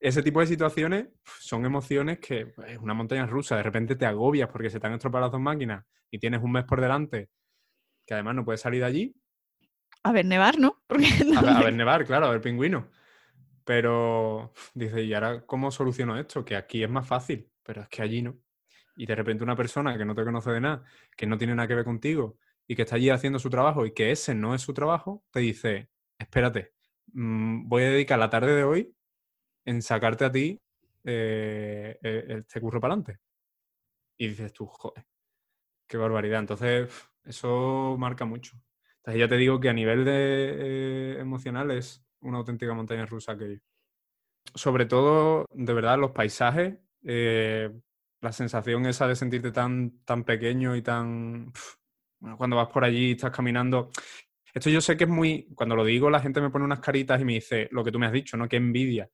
ese 0.08 0.22
tipo 0.22 0.40
de 0.40 0.48
situaciones 0.48 1.08
son 1.40 1.66
emociones 1.66 2.20
que 2.20 2.42
es 2.42 2.54
pues, 2.54 2.78
una 2.78 2.94
montaña 2.94 3.26
rusa. 3.26 3.58
De 3.58 3.64
repente 3.64 3.96
te 3.96 4.06
agobias 4.06 4.50
porque 4.50 4.70
se 4.70 4.80
te 4.80 4.88
han 4.88 4.94
estropeado 4.94 5.26
las 5.26 5.32
dos 5.32 5.42
máquinas 5.42 5.86
y 6.12 6.20
tienes 6.20 6.42
un 6.42 6.52
mes 6.52 6.66
por 6.66 6.82
delante 6.82 7.30
que 8.06 8.14
además 8.14 8.36
no 8.36 8.46
puedes 8.46 8.62
salir 8.62 8.82
de 8.82 8.86
allí. 8.86 9.16
A 10.04 10.12
ver 10.12 10.26
nevar, 10.26 10.60
¿no? 10.60 10.84
A, 10.90 11.64
ver, 11.64 11.74
nevar, 11.74 12.06
claro, 12.06 12.28
a 12.28 12.30
ver 12.30 12.42
pingüino. 12.42 12.90
Pero 13.64 14.54
dice, 14.76 15.02
¿y 15.02 15.14
ahora 15.16 15.44
cómo 15.46 15.72
soluciono 15.72 16.20
esto? 16.20 16.46
Que 16.46 16.56
aquí 16.56 16.84
es 16.84 16.90
más 16.90 17.08
fácil, 17.08 17.50
pero 17.64 17.82
es 17.82 17.90
que 17.90 18.04
allí 18.04 18.22
no. 18.22 18.38
Y 18.96 19.08
de 19.08 19.16
repente 19.16 19.44
una 19.44 19.56
persona 19.56 19.98
que 19.98 20.06
no 20.06 20.14
te 20.14 20.24
conoce 20.24 20.52
de 20.52 20.62
nada, 20.62 20.84
que 21.18 21.26
no 21.26 21.38
tiene 21.38 21.56
nada 21.56 21.68
que 21.68 21.76
ver 21.76 21.86
contigo 21.86 22.38
y 22.68 22.76
que 22.76 22.84
está 22.84 22.96
allí 22.96 23.10
haciendo 23.10 23.40
su 23.40 23.50
trabajo 23.50 23.86
y 23.86 23.94
que 23.94 24.12
ese 24.12 24.36
no 24.36 24.54
es 24.54 24.62
su 24.62 24.74
trabajo, 24.74 25.24
te 25.32 25.40
dice, 25.40 25.90
espérate, 26.20 26.76
Mm, 27.16 27.68
voy 27.70 27.84
a 27.84 27.90
dedicar 27.92 28.20
la 28.20 28.30
tarde 28.30 28.54
de 28.54 28.64
hoy 28.64 28.94
en 29.66 29.82
sacarte 29.82 30.26
a 30.26 30.32
ti 30.32 30.62
eh, 31.04 31.98
e, 32.02 32.38
este 32.40 32.62
curro 32.62 32.80
para 32.80 32.94
adelante. 32.94 33.20
Y 34.18 34.30
dices 34.30 34.54
tú, 34.54 34.66
joder, 34.66 35.06
qué 35.88 35.98
barbaridad. 35.98 36.40
Entonces, 36.40 36.90
eso 37.24 37.96
marca 37.98 38.26
mucho. 38.26 38.58
Entonces, 38.98 39.20
ya 39.20 39.28
te 39.28 39.38
digo 39.38 39.60
que 39.60 39.70
a 39.70 39.74
nivel 39.74 40.06
de 40.06 40.12
eh, 40.14 41.20
emocional 41.20 41.72
es 41.72 42.04
una 42.22 42.40
auténtica 42.40 42.74
montaña 42.74 43.06
rusa 43.06 43.38
que 43.38 43.62
sobre 44.54 44.86
todo, 44.86 45.46
de 45.54 45.74
verdad, 45.74 46.00
los 46.00 46.12
paisajes, 46.12 46.76
eh, 47.04 47.72
la 48.22 48.32
sensación 48.32 48.86
esa 48.86 49.08
de 49.08 49.16
sentirte 49.16 49.52
tan, 49.52 50.00
tan 50.06 50.24
pequeño 50.24 50.76
y 50.76 50.82
tan... 50.82 51.52
cuando 52.38 52.56
vas 52.56 52.70
por 52.70 52.84
allí, 52.84 53.12
estás 53.12 53.32
caminando, 53.32 53.92
esto 54.56 54.70
yo 54.70 54.80
sé 54.80 54.96
que 54.96 55.04
es 55.04 55.10
muy, 55.10 55.48
cuando 55.54 55.76
lo 55.76 55.84
digo, 55.84 56.10
la 56.10 56.22
gente 56.22 56.40
me 56.40 56.50
pone 56.50 56.64
unas 56.64 56.80
caritas 56.80 57.20
y 57.22 57.26
me 57.26 57.34
dice 57.34 57.68
lo 57.72 57.84
que 57.84 57.92
tú 57.92 58.00
me 58.00 58.06
has 58.06 58.14
dicho, 58.14 58.38
¿no? 58.38 58.48
Qué 58.48 58.56
envidia. 58.56 59.10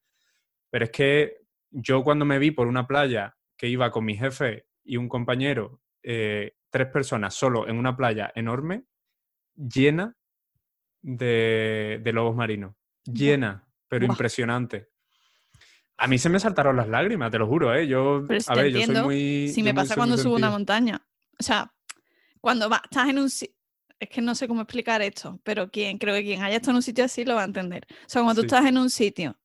Pero 0.72 0.86
es 0.86 0.92
que 0.92 1.42
yo 1.70 2.04
cuando 2.04 2.26
me 2.26 2.40
vi 2.40 2.50
por 2.50 2.68
una 2.68 2.88
playa 2.88 3.38
que 3.56 3.68
iba 3.68 3.92
con 3.92 4.06
mi 4.06 4.18
jefe 4.18 4.66
y 4.84 4.98
un 4.98 5.08
compañero, 5.08 5.82
eh, 6.02 6.56
tres 6.72 6.88
personas 6.88 7.36
solo 7.36 7.68
en 7.68 7.78
una 7.78 7.96
playa 7.96 8.32
enorme, 8.34 8.86
llena 9.56 10.16
de, 11.02 12.02
lobos 12.14 12.36
marinos. 12.36 12.74
Llena, 13.06 13.68
pero 13.88 14.06
impresionante. 14.06 14.90
A 15.98 16.08
mí 16.08 16.18
se 16.18 16.30
me 16.30 16.40
saltaron 16.40 16.78
las 16.78 16.88
lágrimas, 16.88 17.30
te 17.30 17.38
lo 17.38 17.48
juro, 17.48 17.76
¿eh? 17.76 17.88
Yo, 17.88 18.26
a 18.48 18.56
ver, 18.56 18.72
yo 18.72 18.82
soy 18.86 19.04
muy. 19.04 19.48
Si 19.50 19.62
me 19.62 19.74
pasa 19.74 19.96
cuando 19.96 20.18
subo 20.18 20.36
una 20.36 20.50
montaña. 20.50 21.06
O 21.40 21.44
sea, 21.44 21.72
cuando 22.40 22.70
estás 22.74 23.10
en 23.10 23.20
un 23.20 23.30
es 24.02 24.10
que 24.10 24.22
no 24.22 24.34
sé 24.34 24.48
cómo 24.48 24.62
explicar 24.62 25.04
esto, 25.04 25.40
pero 25.44 25.70
quien, 25.70 26.00
creo 26.00 26.16
que 26.16 26.24
quien 26.24 26.42
haya 26.42 26.56
estado 26.56 26.72
en 26.72 26.78
un 26.78 26.82
sitio 26.82 27.06
así 27.06 27.24
lo 27.24 27.36
va 27.36 27.44
a 27.44 27.46
entender. 27.46 27.86
O 27.92 28.10
sea, 28.10 28.24
cuando 28.24 28.42
tú 28.42 28.48
estás 28.48 28.66
en 28.66 28.80
un 28.80 28.90
sitio 28.90 29.38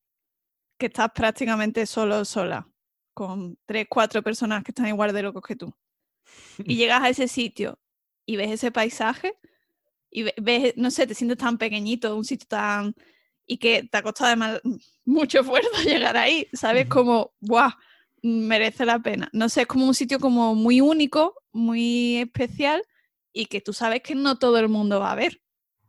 que 0.78 0.86
estás 0.86 1.10
prácticamente 1.14 1.86
solo 1.86 2.20
o 2.20 2.24
sola, 2.24 2.68
con 3.14 3.58
tres, 3.66 3.86
cuatro 3.88 4.22
personas 4.22 4.62
que 4.62 4.72
están 4.72 4.88
igual 4.88 5.12
de 5.12 5.22
locos 5.22 5.42
que 5.46 5.56
tú, 5.56 5.74
y 6.58 6.76
llegas 6.76 7.02
a 7.02 7.08
ese 7.08 7.28
sitio 7.28 7.78
y 8.26 8.36
ves 8.36 8.50
ese 8.50 8.70
paisaje, 8.70 9.38
y 10.10 10.24
ves, 10.40 10.74
no 10.76 10.90
sé, 10.90 11.06
te 11.06 11.14
sientes 11.14 11.38
tan 11.38 11.58
pequeñito, 11.58 12.16
un 12.16 12.24
sitio 12.24 12.46
tan... 12.48 12.94
y 13.46 13.58
que 13.58 13.84
te 13.84 13.98
ha 13.98 14.02
costado 14.02 14.28
además 14.28 14.60
mucho 15.04 15.40
esfuerzo 15.40 15.70
llegar 15.84 16.16
ahí, 16.16 16.48
¿sabes? 16.52 16.86
Como, 16.88 17.34
¡buah! 17.40 17.72
Merece 18.22 18.84
la 18.86 18.98
pena. 18.98 19.28
No 19.32 19.48
sé, 19.48 19.62
es 19.62 19.66
como 19.66 19.86
un 19.86 19.94
sitio 19.94 20.18
como 20.18 20.54
muy 20.54 20.80
único, 20.80 21.34
muy 21.52 22.16
especial, 22.16 22.82
y 23.32 23.46
que 23.46 23.60
tú 23.60 23.72
sabes 23.72 24.00
que 24.02 24.14
no 24.14 24.38
todo 24.38 24.58
el 24.58 24.68
mundo 24.68 24.98
va 24.98 25.12
a 25.12 25.16
ver. 25.16 25.40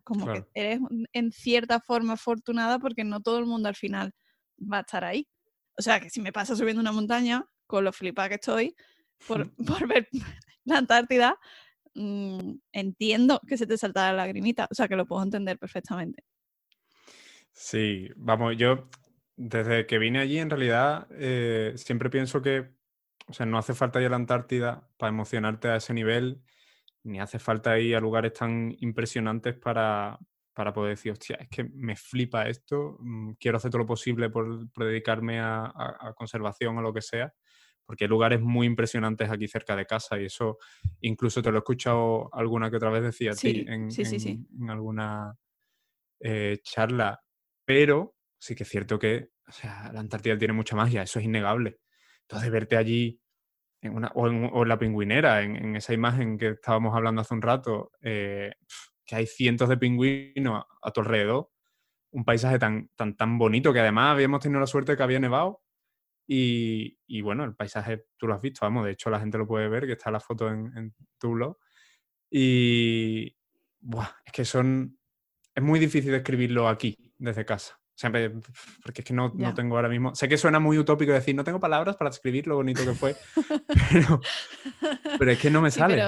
Como 0.04 0.26
que 0.32 0.46
eres 0.54 0.80
en 1.14 1.32
cierta 1.32 1.80
forma 1.80 2.14
afortunada 2.14 2.80
porque 2.80 3.04
no 3.04 3.22
todo 3.22 3.40
el 3.40 3.46
mundo 3.46 3.70
al 3.70 3.76
final 3.76 4.14
va 4.60 4.78
a 4.78 4.82
estar 4.82 5.04
ahí. 5.04 5.28
O 5.78 5.82
sea, 5.82 6.00
que 6.00 6.10
si 6.10 6.22
me 6.22 6.32
pasa 6.32 6.56
subiendo 6.56 6.82
una 6.82 6.92
montaña, 6.92 7.46
con 7.66 7.84
lo 7.84 7.94
flipada 7.94 8.30
que 8.30 8.36
estoy, 8.36 8.76
por, 9.28 9.52
por 9.66 9.88
ver 9.88 10.08
la 10.66 10.78
Antártida, 10.78 11.38
mm, 11.96 12.54
entiendo 12.72 13.42
que 13.48 13.58
se 13.58 13.68
te 13.68 13.78
salta 13.78 14.12
la 14.12 14.26
lagrimita. 14.26 14.68
O 14.72 14.76
sea, 14.76 14.88
que 14.88 14.96
lo 14.96 15.06
puedo 15.06 15.24
entender 15.24 15.58
perfectamente. 15.58 16.24
Sí, 17.52 18.10
vamos, 18.16 18.56
yo 18.58 18.90
desde 19.36 19.86
que 19.86 19.98
vine 19.98 20.20
allí, 20.20 20.40
en 20.40 20.50
realidad, 20.50 21.08
eh, 21.12 21.74
siempre 21.76 22.10
pienso 22.10 22.42
que, 22.42 22.72
o 23.28 23.34
sea, 23.34 23.46
no 23.46 23.58
hace 23.58 23.74
falta 23.74 24.00
ir 24.00 24.08
a 24.08 24.12
la 24.12 24.16
Antártida 24.16 24.88
para 24.98 25.10
emocionarte 25.10 25.68
a 25.70 25.78
ese 25.78 25.94
nivel 25.94 26.44
ni 27.08 27.20
hace 27.20 27.40
falta 27.40 27.80
ir 27.80 27.96
a 27.96 28.00
lugares 28.00 28.34
tan 28.34 28.76
impresionantes 28.80 29.56
para, 29.56 30.20
poder 30.74 30.96
decir, 30.96 31.12
hostia, 31.12 31.38
es 31.38 31.50
que 31.50 31.64
me 31.64 31.96
flipa 31.96 32.48
esto, 32.48 32.98
mm, 33.00 33.34
quiero 33.40 33.58
hacer 33.58 33.72
todo 33.72 33.80
lo 33.80 33.86
posible 33.86 34.30
por, 34.30 34.68
dedicarme 34.76 35.40
a, 35.40 35.72
conservación 36.16 36.78
o 36.78 36.82
lo 36.82 36.94
que 36.94 37.02
sea, 37.02 37.34
porque 37.86 38.06
hay 38.06 38.10
lugares 38.10 38.42
muy 38.42 38.68
impresionantes 38.68 39.30
aquí 39.30 39.48
cerca 39.48 39.76
de 39.76 39.86
casa 39.86 40.20
y 40.20 40.26
eso 40.26 40.58
incluso 41.02 41.42
te 41.42 41.52
lo 41.52 41.58
he 41.58 41.60
escuchado 41.60 42.30
alguna 42.34 42.70
que 42.70 42.78
otra 42.78 42.90
vez 42.90 43.04
decía 43.04 43.32
a 43.32 43.36
ti 43.36 43.66
en, 43.68 43.90
en, 43.90 44.70
alguna 44.70 45.38
eh, 46.20 46.60
charla, 46.64 47.22
pero 47.66 48.16
sí 48.40 48.56
que 48.56 48.64
es 48.64 48.70
cierto 48.70 49.00
que 49.00 49.30
la 49.64 50.00
Antártida 50.00 50.38
tiene 50.38 50.54
mucha 50.54 50.76
magia, 50.76 51.04
eso 51.04 51.20
es 51.20 51.26
innegable. 51.26 51.80
Entonces 52.24 52.52
verte 52.52 52.76
allí 52.76 53.22
o, 54.14 54.28
en, 54.28 54.68
la 54.68 54.80
pingüinera, 54.80 55.42
en, 55.44 55.76
esa 55.76 55.94
imagen 55.94 56.38
que 56.38 56.50
estábamos 56.50 56.96
hablando 56.96 57.22
hace 57.22 57.34
un 57.34 57.42
rato, 57.42 57.92
eh, 58.02 58.54
que 59.08 59.16
hay 59.16 59.26
cientos 59.26 59.70
de 59.70 59.78
pingüinos 59.78 60.66
a, 60.82 60.92
tu 60.92 61.00
alrededor, 61.00 61.50
un 62.12 62.26
paisaje 62.26 62.60
tan, 62.60 62.90
tan, 62.96 63.16
tan 63.16 63.38
bonito 63.38 63.74
que 63.74 63.80
además 63.80 64.12
habíamos 64.12 64.42
tenido 64.42 64.60
la 64.60 64.68
suerte 64.68 64.92
de 64.92 64.98
que 64.98 65.04
había 65.04 65.20
nevado. 65.20 65.64
Y, 66.30 67.22
bueno, 67.22 67.46
el 67.46 67.56
paisaje 67.56 68.06
tú 68.18 68.28
lo 68.28 68.34
has 68.34 68.42
visto, 68.42 68.66
vamos, 68.66 68.86
de 68.86 68.92
hecho 68.92 69.10
la 69.10 69.20
gente 69.20 69.38
lo 69.38 69.48
puede 69.48 69.70
ver, 69.70 69.86
que 69.86 69.94
está 69.94 70.12
la 70.12 70.20
foto 70.20 70.50
en, 70.50 70.94
tu 71.18 71.32
blog. 71.32 71.58
Y 72.30 73.38
es 74.26 74.34
que 74.34 74.44
son. 74.44 75.00
Es 75.56 75.64
muy 75.64 75.80
difícil 75.80 76.12
describirlo 76.12 76.68
aquí, 76.68 77.14
desde 77.18 77.46
casa. 77.46 77.80
Siempre, 77.96 78.30
porque 78.84 79.02
es 79.02 79.06
que 79.08 79.14
no, 79.14 79.32
no, 79.34 79.54
tengo 79.54 79.78
ahora 79.78 79.90
mismo. 79.90 80.14
Sé 80.14 80.28
que 80.28 80.38
suena 80.38 80.60
muy 80.60 80.78
utópico 80.78 81.14
decir, 81.14 81.34
no 81.34 81.46
tengo 81.46 81.60
palabras 81.60 81.96
para 81.96 82.10
describir 82.10 82.46
lo 82.46 82.56
bonito 82.56 82.84
que 82.84 82.94
fue, 82.94 83.16
pero, 83.92 84.22
pero 85.18 85.32
es 85.32 85.40
que 85.40 85.50
no 85.50 85.62
me 85.62 85.72
sale. 85.72 86.04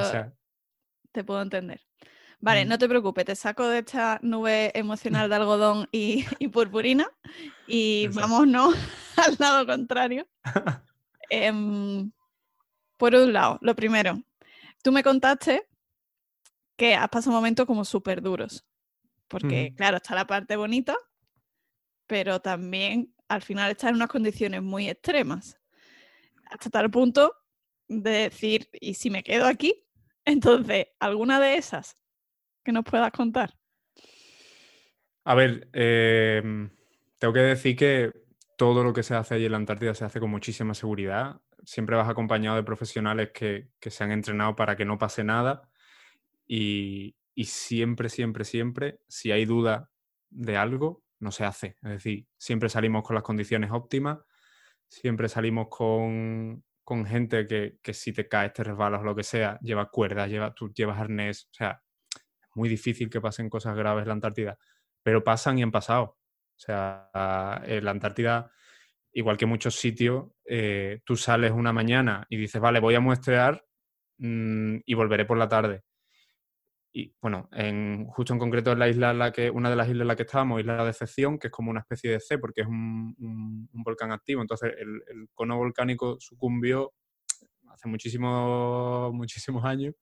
Te 1.12 1.24
puedo 1.24 1.42
entender. 1.42 1.82
Vale, 2.42 2.66
Mm. 2.66 2.70
no 2.70 2.78
te 2.78 2.88
preocupes, 2.88 3.26
te 3.26 3.36
saco 3.36 3.68
de 3.68 3.80
esta 3.80 4.20
nube 4.22 4.72
emocional 4.74 5.30
de 5.30 5.36
algodón 5.36 5.90
y, 5.92 6.26
y 6.40 6.48
purpurina 6.48 7.08
y 7.68 8.08
vámonos 8.10 8.76
al 9.18 9.36
lado 9.40 9.66
contrario. 9.66 10.28
Em, 11.32 12.12
por 12.98 13.14
un 13.14 13.34
lado, 13.34 13.60
lo 13.62 13.76
primero, 13.76 14.20
tú 14.82 14.92
me 14.92 15.04
contaste 15.04 15.68
que 16.76 16.96
has 16.96 17.10
pasado 17.10 17.36
momentos 17.36 17.68
como 17.68 17.86
súper 17.86 18.22
duros, 18.22 18.66
porque 19.28 19.74
claro, 19.76 19.98
está 19.98 20.16
la 20.16 20.26
parte 20.26 20.56
bonita, 20.56 20.98
pero 22.08 22.40
también 22.40 23.14
al 23.28 23.44
final 23.44 23.70
estás 23.70 23.90
en 23.92 23.98
unas 23.98 24.08
condiciones 24.08 24.64
muy 24.64 24.90
extremas, 24.90 25.60
hasta 26.50 26.70
tal 26.72 26.90
punto 26.90 27.36
de 27.88 28.30
decir, 28.30 28.70
¿y 28.74 28.96
si 28.96 29.12
me 29.12 29.22
quedo 29.22 29.46
aquí? 29.46 29.86
Entonces, 30.26 30.88
¿alguna 31.00 31.40
de 31.40 31.58
esas 31.58 31.96
que 32.64 32.72
nos 32.72 32.84
puedas 32.84 33.12
contar? 33.12 33.54
A 35.26 35.36
ver, 35.36 35.70
eh, 35.74 36.42
tengo 37.18 37.34
que 37.34 37.40
decir 37.40 37.76
que 37.76 38.12
todo 38.58 38.84
lo 38.84 38.94
que 38.94 39.04
se 39.04 39.16
hace 39.16 39.36
allí 39.36 39.46
en 39.46 39.52
la 39.52 39.58
Antártida 39.58 39.94
se 39.94 40.06
hace 40.06 40.20
con 40.20 40.30
muchísima 40.30 40.74
seguridad. 40.74 41.42
Siempre 41.64 41.96
vas 41.96 42.10
acompañado 42.10 42.56
de 42.56 42.64
profesionales 42.64 43.32
que, 43.34 43.70
que 43.80 43.92
se 43.92 44.04
han 44.04 44.12
entrenado 44.12 44.56
para 44.56 44.76
que 44.76 44.86
no 44.86 44.98
pase 44.98 45.24
nada. 45.24 45.70
Y, 46.48 47.16
y 47.36 47.46
siempre, 47.46 48.10
siempre, 48.10 48.44
siempre, 48.44 49.00
si 49.08 49.32
hay 49.32 49.46
duda 49.46 49.92
de 50.30 50.58
algo, 50.58 51.04
no 51.20 51.32
se 51.32 51.46
hace. 51.46 51.78
Es 51.82 51.90
decir, 51.90 52.28
siempre 52.38 52.70
salimos 52.70 53.04
con 53.04 53.16
las 53.16 53.24
condiciones 53.24 53.72
óptimas, 53.72 54.20
siempre 54.88 55.30
salimos 55.30 55.68
con, 55.70 56.64
con 56.84 57.06
gente 57.06 57.48
que, 57.48 57.78
que 57.82 57.94
si 57.94 58.14
te 58.14 58.28
caes, 58.28 58.54
te 58.54 58.64
resbalas 58.64 59.02
o 59.02 59.04
lo 59.04 59.16
que 59.16 59.24
sea, 59.24 59.60
lleva 59.62 59.90
cuerdas, 59.90 60.30
lleva, 60.30 60.54
tú 60.54 60.74
llevas 60.74 61.00
arnés. 61.00 61.46
O 61.52 61.54
sea, 61.54 61.82
muy 62.56 62.70
difícil 62.70 63.10
que 63.10 63.22
pasen 63.22 63.50
cosas 63.50 63.76
graves 63.76 64.04
en 64.04 64.08
la 64.10 64.14
Antártida, 64.14 64.58
pero 65.04 65.24
pasan 65.24 65.58
y 65.60 65.64
han 65.64 65.72
pasado. 65.72 66.04
O 66.04 66.62
sea, 66.62 67.10
en 67.66 67.86
la 67.86 67.92
Antártida, 67.92 68.52
igual 69.14 69.38
que 69.38 69.46
muchos 69.46 69.76
sitios, 69.76 70.28
eh, 70.46 71.02
tú 71.06 71.16
sales 71.16 71.52
una 71.52 71.74
mañana 71.74 72.26
y 72.30 72.38
dices, 72.38 72.62
vale, 72.62 72.80
voy 72.80 72.96
a 72.96 73.00
muestrear 73.00 73.64
mm, 74.18 74.78
y 74.86 74.94
volveré 74.94 75.26
por 75.26 75.38
la 75.38 75.48
tarde. 75.48 75.84
Y 76.92 77.16
bueno, 77.22 77.48
en, 77.54 78.06
justo 78.08 78.34
en 78.34 78.40
concreto 78.40 78.72
en 78.72 78.80
la 78.80 78.90
isla 78.90 79.14
la 79.14 79.32
que, 79.32 79.50
una 79.50 79.70
de 79.70 79.76
las 79.76 79.88
islas 79.88 80.02
en 80.02 80.08
la 80.08 80.16
que 80.16 80.24
estábamos, 80.24 80.60
Isla 80.60 80.78
de 80.78 80.86
Decepción, 80.86 81.38
que 81.38 81.48
es 81.48 81.52
como 81.54 81.70
una 81.70 81.82
especie 81.82 82.12
de 82.12 82.20
C, 82.20 82.40
porque 82.40 82.62
es 82.62 82.68
un 82.68 83.70
volcán 83.74 84.12
activo. 84.12 84.42
Entonces 84.42 84.74
el, 84.78 85.04
el 85.08 85.30
cono 85.34 85.58
volcánico 85.58 86.18
sucumbió 86.20 86.94
hace 87.72 87.88
muchísimos, 87.88 89.14
muchísimos 89.14 89.64
años 89.66 89.96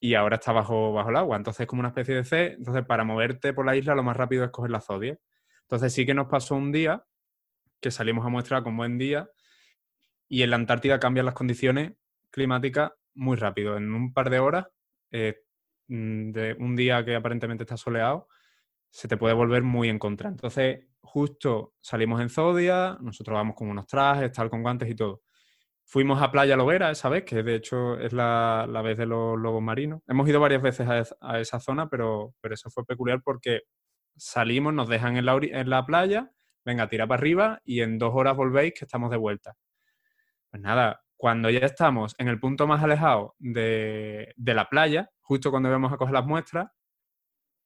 y 0.00 0.14
ahora 0.14 0.36
está 0.36 0.52
bajo, 0.52 0.92
bajo 0.92 1.10
el 1.10 1.16
agua. 1.16 1.36
Entonces 1.36 1.62
es 1.62 1.66
como 1.66 1.80
una 1.80 1.88
especie 1.88 2.14
de 2.14 2.24
C. 2.24 2.54
Entonces 2.58 2.84
para 2.84 3.04
moverte 3.04 3.52
por 3.52 3.66
la 3.66 3.76
isla 3.76 3.94
lo 3.94 4.02
más 4.02 4.16
rápido 4.16 4.44
es 4.44 4.50
coger 4.50 4.70
la 4.70 4.80
Zodia. 4.80 5.18
Entonces 5.62 5.92
sí 5.92 6.06
que 6.06 6.14
nos 6.14 6.28
pasó 6.28 6.54
un 6.54 6.72
día 6.72 7.04
que 7.80 7.90
salimos 7.90 8.24
a 8.26 8.28
muestrar 8.28 8.62
con 8.62 8.76
buen 8.76 8.98
día 8.98 9.28
y 10.28 10.42
en 10.42 10.50
la 10.50 10.56
Antártida 10.56 10.98
cambian 10.98 11.26
las 11.26 11.34
condiciones 11.34 11.92
climáticas 12.30 12.92
muy 13.14 13.36
rápido. 13.36 13.76
En 13.76 13.92
un 13.92 14.12
par 14.12 14.30
de 14.30 14.38
horas, 14.38 14.66
eh, 15.10 15.42
mm, 15.88 16.32
de 16.32 16.56
un 16.58 16.76
día 16.76 17.04
que 17.04 17.14
aparentemente 17.16 17.64
está 17.64 17.76
soleado, 17.76 18.28
se 18.90 19.08
te 19.08 19.16
puede 19.16 19.34
volver 19.34 19.62
muy 19.62 19.88
en 19.88 19.98
contra. 19.98 20.28
Entonces, 20.28 20.86
justo 21.00 21.74
salimos 21.80 22.20
en 22.20 22.28
Zodia, 22.28 22.98
nosotros 23.00 23.34
vamos 23.34 23.54
con 23.56 23.68
unos 23.68 23.86
trajes, 23.86 24.32
tal, 24.32 24.50
con 24.50 24.62
guantes 24.62 24.88
y 24.90 24.94
todo. 24.94 25.22
Fuimos 25.88 26.20
a 26.20 26.32
Playa 26.32 26.56
Lobera 26.56 26.90
esa 26.90 27.08
vez, 27.08 27.24
que 27.24 27.42
de 27.44 27.54
hecho 27.54 27.96
es 28.00 28.12
la, 28.12 28.66
la 28.68 28.82
vez 28.82 28.98
de 28.98 29.06
los 29.06 29.38
lobos 29.38 29.62
marinos. 29.62 30.00
Hemos 30.08 30.28
ido 30.28 30.40
varias 30.40 30.60
veces 30.60 30.88
a, 30.88 30.98
es- 30.98 31.14
a 31.20 31.38
esa 31.38 31.60
zona, 31.60 31.88
pero, 31.88 32.34
pero 32.40 32.54
eso 32.54 32.70
fue 32.70 32.84
peculiar 32.84 33.22
porque 33.22 33.60
salimos, 34.16 34.74
nos 34.74 34.88
dejan 34.88 35.16
en 35.16 35.26
la, 35.26 35.38
en 35.40 35.70
la 35.70 35.86
playa, 35.86 36.30
venga, 36.64 36.88
tira 36.88 37.06
para 37.06 37.20
arriba 37.20 37.60
y 37.64 37.82
en 37.82 37.98
dos 37.98 38.10
horas 38.14 38.36
volvéis 38.36 38.74
que 38.76 38.84
estamos 38.84 39.10
de 39.12 39.16
vuelta. 39.16 39.54
Pues 40.50 40.60
nada, 40.60 41.02
cuando 41.16 41.50
ya 41.50 41.60
estamos 41.60 42.14
en 42.18 42.28
el 42.28 42.40
punto 42.40 42.66
más 42.66 42.82
alejado 42.82 43.36
de, 43.38 44.32
de 44.36 44.54
la 44.54 44.68
playa, 44.68 45.08
justo 45.20 45.50
cuando 45.52 45.68
íbamos 45.68 45.92
a 45.92 45.96
coger 45.98 46.14
las 46.14 46.26
muestras, 46.26 46.68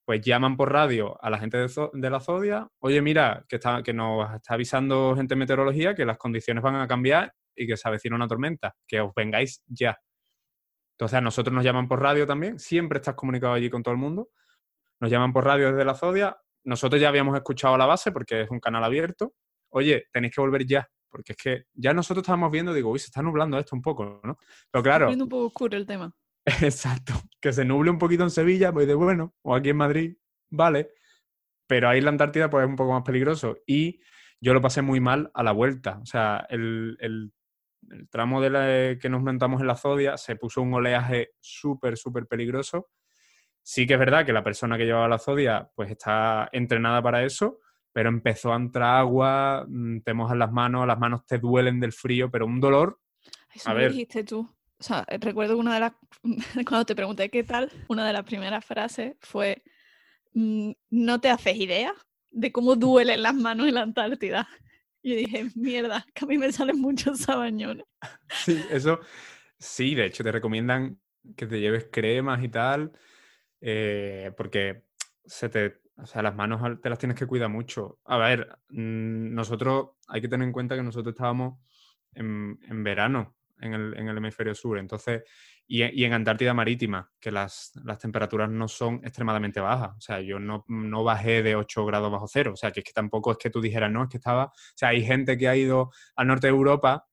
pues 0.05 0.21
llaman 0.23 0.57
por 0.57 0.73
radio 0.73 1.17
a 1.23 1.31
la 1.31 1.39
gente 1.39 1.57
de, 1.57 1.69
de 1.95 2.11
la 2.11 2.21
Zodia, 2.21 2.69
oye, 2.81 3.01
mira, 3.01 3.45
que, 3.49 3.57
está, 3.57 3.83
que 3.83 3.93
nos 3.95 4.35
está 4.35 4.55
avisando 4.55 5.15
gente 5.17 5.35
de 5.35 5.39
meteorología 5.39 5.95
que 5.95 6.05
las 6.05 6.19
condiciones 6.19 6.63
van 6.63 6.75
a 6.77 6.89
cambiar 6.89 7.33
y 7.61 7.67
que 7.67 7.77
se 7.77 7.89
avecina 7.89 8.17
una 8.17 8.27
tormenta, 8.29 8.75
que 8.87 9.01
os 9.01 9.13
vengáis 9.15 9.63
ya. 9.67 9.99
Entonces 10.97 11.17
a 11.17 11.21
nosotros 11.21 11.55
nos 11.55 11.65
llaman 11.65 11.89
por 11.89 12.01
radio 12.01 12.27
también, 12.27 12.59
siempre 12.59 12.99
estás 12.99 13.15
comunicado 13.15 13.55
allí 13.55 13.71
con 13.71 13.83
todo 13.83 13.93
el 13.93 14.01
mundo, 14.01 14.31
nos 15.01 15.11
llaman 15.11 15.33
por 15.33 15.45
radio 15.45 15.71
desde 15.73 15.85
la 15.85 15.95
Zodia, 15.95 16.37
nosotros 16.65 17.01
ya 17.01 17.09
habíamos 17.09 17.35
escuchado 17.37 17.75
a 17.75 17.79
la 17.79 17.87
base 17.87 18.13
porque 18.13 18.43
es 18.43 18.51
un 18.51 18.61
canal 18.61 18.85
abierto, 18.85 19.35
oye, 19.71 20.07
tenéis 20.13 20.35
que 20.35 20.41
volver 20.41 20.67
ya, 20.67 20.89
porque 21.11 21.33
es 21.33 21.39
que 21.39 21.65
ya 21.73 21.95
nosotros 21.95 22.23
estábamos 22.23 22.51
viendo, 22.51 22.75
digo, 22.75 22.91
uy, 22.91 22.99
se 22.99 23.07
está 23.07 23.23
nublando 23.23 23.59
esto 23.59 23.75
un 23.75 23.83
poco, 23.83 24.21
¿no? 24.23 24.37
Pero 24.71 24.83
claro, 24.83 25.07
Poniendo 25.07 25.25
un 25.25 25.31
poco 25.31 25.47
oscuro 25.47 25.77
el 25.77 25.87
tema. 25.87 26.15
Exacto. 26.63 27.15
Que 27.41 27.53
se 27.53 27.65
nuble 27.65 27.91
un 27.91 27.99
poquito 27.99 28.23
en 28.23 28.31
Sevilla, 28.31 28.73
pues 28.73 28.87
de 28.87 28.95
bueno, 28.95 29.35
o 29.43 29.55
aquí 29.55 29.71
en 29.71 29.77
Madrid, 29.77 30.17
vale. 30.51 30.93
Pero 31.67 31.89
ahí 31.89 31.99
en 31.99 32.05
la 32.05 32.11
Antártida, 32.11 32.51
pues 32.51 32.65
es 32.65 32.69
un 32.69 32.77
poco 32.77 32.93
más 32.93 33.03
peligroso. 33.05 33.59
Y 33.67 34.01
yo 34.41 34.55
lo 34.55 34.61
pasé 34.61 34.83
muy 34.83 35.01
mal 35.01 35.31
a 35.35 35.43
la 35.43 35.53
vuelta. 35.53 35.99
O 36.03 36.07
sea, 36.07 36.47
el, 36.51 36.97
el- 37.01 37.33
el 37.91 38.09
tramo 38.09 38.41
de 38.41 38.51
la, 38.51 38.99
que 38.99 39.09
nos 39.09 39.23
montamos 39.23 39.61
en 39.61 39.67
la 39.67 39.77
Zodia 39.77 40.17
se 40.17 40.37
puso 40.37 40.63
un 40.63 40.75
oleaje 40.75 41.31
súper, 41.41 41.97
súper 41.97 42.27
peligroso. 42.27 42.89
Sí 43.63 43.87
que 43.87 43.95
es 43.95 43.99
verdad 44.01 44.25
que 44.25 44.33
la 44.33 44.43
persona 44.43 44.77
que 44.79 44.85
llevaba 44.85 45.09
la 45.09 45.19
Zodia, 45.19 45.71
pues 45.75 45.91
está 45.91 46.49
entrenada 46.53 47.03
para 47.03 47.25
eso, 47.25 47.59
pero 47.93 48.09
empezó 48.09 48.53
a 48.53 48.57
entrar 48.57 48.99
agua, 48.99 49.65
mm, 49.69 50.01
te 50.01 50.15
mojan 50.15 50.39
las 50.39 50.53
manos, 50.53 50.87
las 50.87 50.99
manos 50.99 51.27
te 51.27 51.39
duelen 51.39 51.81
del 51.81 51.93
frío, 51.93 52.31
pero 52.31 52.47
un 52.47 52.61
dolor 52.61 53.01
Eso 53.55 53.71
A 53.71 53.75
me 53.75 53.81
ver. 53.81 53.93
dijiste 53.93 54.25
tú. 54.25 54.41
O 54.79 54.83
sea, 54.83 55.05
eh, 55.09 55.19
recuerdo 55.21 55.59
una 55.59 55.75
de 55.75 55.81
las. 55.81 55.93
Cuando 56.67 56.85
te 56.87 56.95
pregunté 56.95 57.29
qué 57.29 57.45
tal, 57.45 57.71
una 57.89 58.07
de 58.07 58.13
las 58.13 58.25
primeras 58.25 58.65
frases 58.65 59.17
fue: 59.21 59.63
"Mm, 60.33 60.71
No 60.91 61.21
te 61.21 61.29
haces 61.31 61.57
idea 61.57 61.93
de 62.31 62.51
cómo 62.53 62.77
duelen 62.77 63.23
las 63.23 63.35
manos 63.35 63.67
en 63.69 63.75
la 63.75 63.83
Antártida. 63.83 64.49
Y 65.03 65.17
dije: 65.17 65.47
Mierda, 65.55 66.05
que 66.15 66.25
a 66.25 66.29
mí 66.29 66.39
me 66.39 66.53
salen 66.53 66.81
muchos 66.81 67.21
sabañones. 67.21 67.87
Sí, 68.29 68.63
eso 68.71 69.01
sí, 69.59 69.95
de 69.95 70.07
hecho 70.07 70.25
te 70.25 70.33
recomiendan 70.33 71.01
que 71.37 71.47
te 71.47 71.61
lleves 71.61 71.89
cremas 71.91 72.43
y 72.43 72.49
tal, 72.49 72.93
eh, 73.61 74.33
porque 74.37 74.85
se 75.25 75.49
te, 75.49 75.81
o 75.97 76.07
sea, 76.07 76.23
las 76.23 76.35
manos 76.35 76.81
te 76.81 76.89
las 76.89 76.99
tienes 76.99 77.19
que 77.19 77.27
cuidar 77.27 77.51
mucho. 77.51 77.99
A 78.05 78.17
ver, 78.17 78.49
mm, 78.71 79.35
nosotros 79.35 79.91
hay 80.09 80.21
que 80.21 80.29
tener 80.29 80.47
en 80.47 80.53
cuenta 80.53 80.77
que 80.77 80.83
nosotros 80.83 81.15
estábamos 81.15 81.61
en, 82.15 82.59
en 82.69 82.83
verano 82.83 83.37
en 83.61 83.75
el, 83.75 83.97
en 83.97 84.09
el 84.09 84.17
hemisferio 84.17 84.55
sur, 84.55 84.79
entonces, 84.79 85.23
y, 85.73 86.05
en 86.05 86.13
Antártida 86.13 86.53
Marítima, 86.53 87.13
que 87.21 87.31
las, 87.31 87.71
las 87.85 87.99
temperaturas 88.01 88.51
no 88.51 88.67
son 88.67 88.97
extremadamente 89.05 89.61
bajas. 89.61 89.91
O 89.97 90.01
sea, 90.01 90.21
yo 90.21 90.41
no, 90.41 90.65
no 90.67 91.05
bajé 91.05 91.45
de 91.45 91.55
8 91.55 91.87
grados 91.87 92.11
bajo 92.11 92.27
cero, 92.27 92.53
o 92.55 92.57
sea, 92.57 92.73
que 92.73 92.81
es 92.81 92.85
que 92.85 92.93
tampoco 92.93 93.31
es 93.31 93.39
que 93.39 93.51
tú 93.51 93.61
dijeras, 93.61 93.91
no, 93.91 94.03
es 94.03 94.09
que 94.09 94.17
estaba, 94.17 94.47
o 94.47 94.53
sea, 94.75 94.89
hay 94.89 95.05
gente 95.05 95.39
que 95.39 95.49
ha 95.49 95.55
ido 95.55 95.93
al 96.17 96.27
norte 96.27 96.49
de 96.49 96.53
Europa 96.53 97.07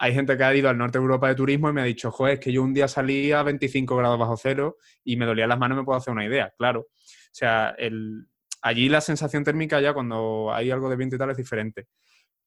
hay 0.00 0.14
gente 0.14 0.36
que 0.36 0.44
ha 0.44 0.54
ido 0.54 0.68
al 0.68 0.78
norte 0.78 0.96
de 0.96 1.02
Europa 1.02 1.26
de 1.26 1.34
turismo 1.34 1.68
y 1.68 1.72
me 1.72 1.80
ha 1.80 1.84
dicho, 1.84 2.12
joder, 2.12 2.34
es 2.34 2.40
que 2.40 2.52
yo 2.52 2.62
un 2.62 2.72
día 2.72 2.86
salí 2.86 3.32
a 3.32 3.42
25 3.42 3.96
grados 3.96 4.16
bajo 4.16 4.36
cero 4.36 4.76
y 5.02 5.16
me 5.16 5.26
dolían 5.26 5.48
las 5.48 5.58
manos, 5.58 5.76
me 5.76 5.82
puedo 5.82 5.98
hacer 5.98 6.12
una 6.12 6.24
idea, 6.24 6.54
claro. 6.56 6.82
O 6.82 7.32
sea, 7.32 7.74
el, 7.76 8.28
allí 8.62 8.88
la 8.88 9.00
sensación 9.00 9.42
térmica 9.42 9.80
ya 9.80 9.92
cuando 9.92 10.52
hay 10.54 10.70
algo 10.70 10.88
de 10.88 10.94
viento 10.94 11.16
y 11.16 11.18
tal 11.18 11.30
es 11.30 11.36
diferente. 11.36 11.88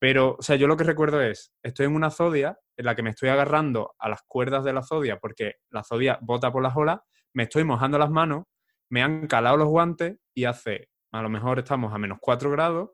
Pero, 0.02 0.36
o 0.40 0.42
sea, 0.42 0.56
yo 0.56 0.66
lo 0.66 0.78
que 0.78 0.84
recuerdo 0.84 1.22
es, 1.22 1.54
estoy 1.62 1.86
en 1.86 1.94
una 1.94 2.10
zodia 2.10 2.58
en 2.76 2.86
la 2.86 2.96
que 2.96 3.04
me 3.04 3.12
estoy 3.12 3.30
agarrando 3.30 3.94
a 4.00 4.10
las 4.10 4.24
cuerdas 4.24 4.64
de 4.64 4.74
la 4.74 4.82
zodia 4.82 5.20
porque 5.20 5.58
la 5.70 5.84
zodia 5.84 6.18
bota 6.24 6.52
por 6.52 6.64
las 6.64 6.76
olas, 6.76 7.02
me 7.34 7.44
estoy 7.44 7.66
mojando 7.66 8.00
las 8.00 8.10
manos, 8.10 8.46
me 8.90 9.04
han 9.04 9.28
calado 9.28 9.58
los 9.58 9.68
guantes 9.68 10.18
y 10.34 10.46
hace, 10.46 10.90
a 11.12 11.22
lo 11.22 11.30
mejor 11.30 11.60
estamos 11.60 11.94
a 11.94 12.00
menos 12.00 12.18
4 12.20 12.50
grados 12.50 12.90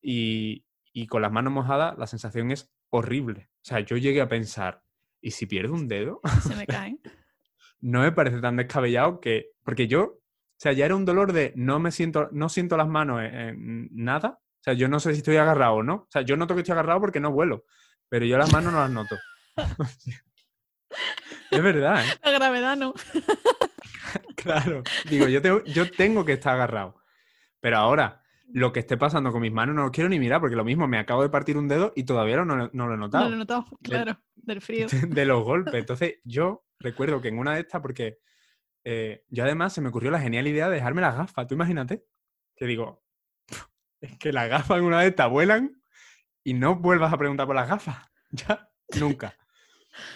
y, 0.00 0.66
y 0.92 1.06
con 1.06 1.22
las 1.22 1.30
manos 1.30 1.52
mojadas 1.52 1.96
la 1.96 2.08
sensación 2.08 2.50
es 2.50 2.74
horrible. 2.90 3.48
O 3.58 3.64
sea, 3.64 3.78
yo 3.78 3.96
llegué 3.96 4.20
a 4.20 4.28
pensar, 4.28 4.82
¿y 5.20 5.30
si 5.30 5.46
pierdo 5.46 5.74
un 5.74 5.86
dedo? 5.86 6.20
Se 6.42 6.56
me 6.56 6.66
caen. 6.66 7.00
no 7.80 8.00
me 8.00 8.10
parece 8.10 8.40
tan 8.40 8.56
descabellado 8.56 9.20
que. 9.20 9.52
Porque 9.62 9.86
yo, 9.86 10.02
o 10.02 10.20
sea, 10.56 10.72
ya 10.72 10.86
era 10.86 10.96
un 10.96 11.04
dolor 11.04 11.32
de 11.32 11.52
no 11.54 11.78
me 11.78 11.92
siento, 11.92 12.28
no 12.32 12.48
siento 12.48 12.76
las 12.76 12.88
manos 12.88 13.22
en, 13.22 13.32
en 13.32 13.88
nada. 13.92 14.40
O 14.62 14.64
sea, 14.64 14.74
yo 14.74 14.86
no 14.88 15.00
sé 15.00 15.12
si 15.12 15.18
estoy 15.18 15.36
agarrado 15.38 15.74
o 15.74 15.82
no. 15.82 15.94
O 15.94 16.08
sea, 16.08 16.22
yo 16.22 16.36
noto 16.36 16.54
que 16.54 16.60
estoy 16.60 16.72
agarrado 16.74 17.00
porque 17.00 17.18
no 17.18 17.32
vuelo. 17.32 17.64
Pero 18.08 18.24
yo 18.26 18.38
las 18.38 18.52
manos 18.52 18.72
no 18.72 18.78
las 18.80 18.90
noto. 18.90 19.16
es 21.50 21.62
verdad, 21.62 22.04
¿eh? 22.04 22.08
La 22.24 22.30
gravedad 22.30 22.76
no. 22.76 22.94
Claro. 24.36 24.82
Digo, 25.08 25.28
yo 25.28 25.40
tengo, 25.40 25.62
yo 25.64 25.90
tengo 25.90 26.24
que 26.24 26.32
estar 26.34 26.54
agarrado. 26.54 26.96
Pero 27.60 27.76
ahora, 27.78 28.22
lo 28.52 28.72
que 28.72 28.80
esté 28.80 28.96
pasando 28.96 29.30
con 29.32 29.40
mis 29.40 29.52
manos 29.52 29.74
no 29.74 29.84
lo 29.84 29.90
quiero 29.92 30.10
ni 30.10 30.18
mirar, 30.18 30.40
porque 30.40 30.56
lo 30.56 30.64
mismo, 30.64 30.86
me 30.88 30.98
acabo 30.98 31.22
de 31.22 31.28
partir 31.30 31.56
un 31.56 31.68
dedo 31.68 31.92
y 31.94 32.02
todavía 32.04 32.36
no, 32.38 32.44
no- 32.44 32.68
no 32.72 32.86
lo 32.88 32.94
he 32.94 32.96
No 32.96 33.04
notado. 33.04 33.28
lo 33.28 33.34
he 33.36 33.38
notado, 33.38 33.64
claro, 33.82 34.18
del 34.34 34.60
frío. 34.60 34.86
de 35.08 35.24
los 35.24 35.44
golpes. 35.44 35.74
Entonces, 35.74 36.16
yo 36.24 36.64
recuerdo 36.80 37.20
que 37.22 37.28
en 37.28 37.38
una 37.38 37.54
de 37.54 37.60
estas, 37.60 37.80
porque 37.80 38.18
eh, 38.84 39.24
yo 39.28 39.44
además 39.44 39.72
se 39.72 39.80
me 39.80 39.88
ocurrió 39.88 40.10
la 40.10 40.20
genial 40.20 40.46
idea 40.48 40.68
de 40.68 40.74
dejarme 40.76 41.00
las 41.00 41.16
gafas. 41.16 41.46
Tú 41.46 41.54
imagínate 41.54 42.04
que 42.56 42.66
digo, 42.66 43.02
es 44.02 44.18
que 44.18 44.32
las 44.32 44.48
gafas 44.48 44.72
alguna 44.72 44.98
vez 44.98 45.16
te 45.16 45.24
vuelan 45.26 45.80
y 46.44 46.54
no 46.54 46.76
vuelvas 46.76 47.12
a 47.12 47.18
preguntar 47.18 47.46
por 47.46 47.56
las 47.56 47.68
gafas. 47.68 47.96
Ya, 48.34 48.66
nunca. 48.98 49.36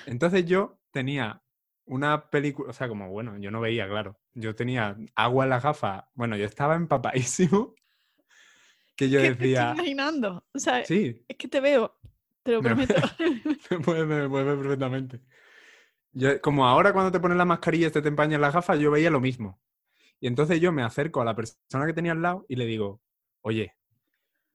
Entonces 0.07 0.47
yo 0.47 0.81
tenía 0.91 1.43
una 1.85 2.31
película, 2.31 2.71
o 2.71 2.73
sea, 2.73 2.89
como 2.89 3.11
bueno, 3.11 3.37
yo 3.37 3.51
no 3.51 3.61
veía, 3.61 3.87
claro. 3.87 4.19
Yo 4.33 4.55
tenía 4.55 4.97
agua 5.15 5.45
en 5.45 5.51
las 5.51 5.63
gafas. 5.63 6.05
Bueno, 6.15 6.35
yo 6.39 6.47
estaba 6.47 6.77
empapadísimo. 6.77 7.75
Que 8.97 9.11
yo 9.11 9.21
decía. 9.21 9.73
estoy 9.73 9.85
imaginando. 9.85 10.47
O 10.51 10.59
sea, 10.59 10.83
sí. 10.87 11.23
es 11.29 11.37
que 11.37 11.47
te 11.47 11.61
veo, 11.61 11.95
te 12.43 12.53
lo 12.53 12.63
prometo. 12.63 12.95
Me, 13.69 13.81
puedes 13.81 14.09
ver 14.09 14.31
perfectamente. 14.31 15.21
Yo, 16.13 16.41
como 16.41 16.67
ahora 16.67 16.95
cuando 16.95 17.13
te 17.13 17.21
pones 17.21 17.37
la 17.37 17.45
mascarilla 17.45 17.89
y 17.89 17.91
te, 17.91 18.01
te 18.01 18.09
empañas 18.09 18.41
las 18.41 18.55
gafas, 18.55 18.79
yo 18.79 18.91
veía 18.91 19.11
lo 19.11 19.21
mismo. 19.21 19.61
Y 20.21 20.27
entonces 20.27 20.59
yo 20.59 20.73
me 20.73 20.83
acerco 20.83 21.21
a 21.21 21.27
la 21.27 21.37
persona 21.37 21.85
que 21.85 21.93
tenía 21.93 22.13
al 22.13 22.23
lado 22.23 22.47
y 22.49 22.57
le 22.57 22.65
digo, 22.65 23.03
oye, 23.43 23.76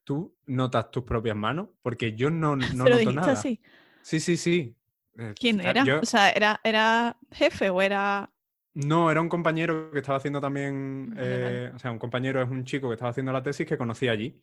¿tú 0.03 0.35
notas 0.45 0.91
tus 0.91 1.03
propias 1.03 1.35
manos? 1.35 1.69
Porque 1.81 2.13
yo 2.13 2.29
no, 2.29 2.55
no 2.75 2.85
noto 2.85 3.11
nada. 3.11 3.33
Así? 3.33 3.61
Sí, 4.01 4.19
sí, 4.19 4.37
sí. 4.37 4.75
Eh, 5.17 5.33
¿Quién 5.39 5.61
era? 5.61 5.99
O 6.01 6.05
sea, 6.05 6.31
¿era, 6.31 6.59
¿era 6.63 7.17
jefe 7.31 7.69
o 7.69 7.81
era...? 7.81 8.29
No, 8.73 9.11
era 9.11 9.19
un 9.19 9.27
compañero 9.27 9.91
que 9.91 9.99
estaba 9.99 10.17
haciendo 10.17 10.39
también... 10.39 11.13
Eh, 11.17 11.71
o 11.75 11.79
sea, 11.79 11.91
un 11.91 11.99
compañero 11.99 12.41
es 12.41 12.49
un 12.49 12.63
chico 12.63 12.87
que 12.87 12.93
estaba 12.93 13.11
haciendo 13.11 13.33
la 13.33 13.43
tesis 13.43 13.67
que 13.67 13.77
conocí 13.77 14.07
allí. 14.07 14.41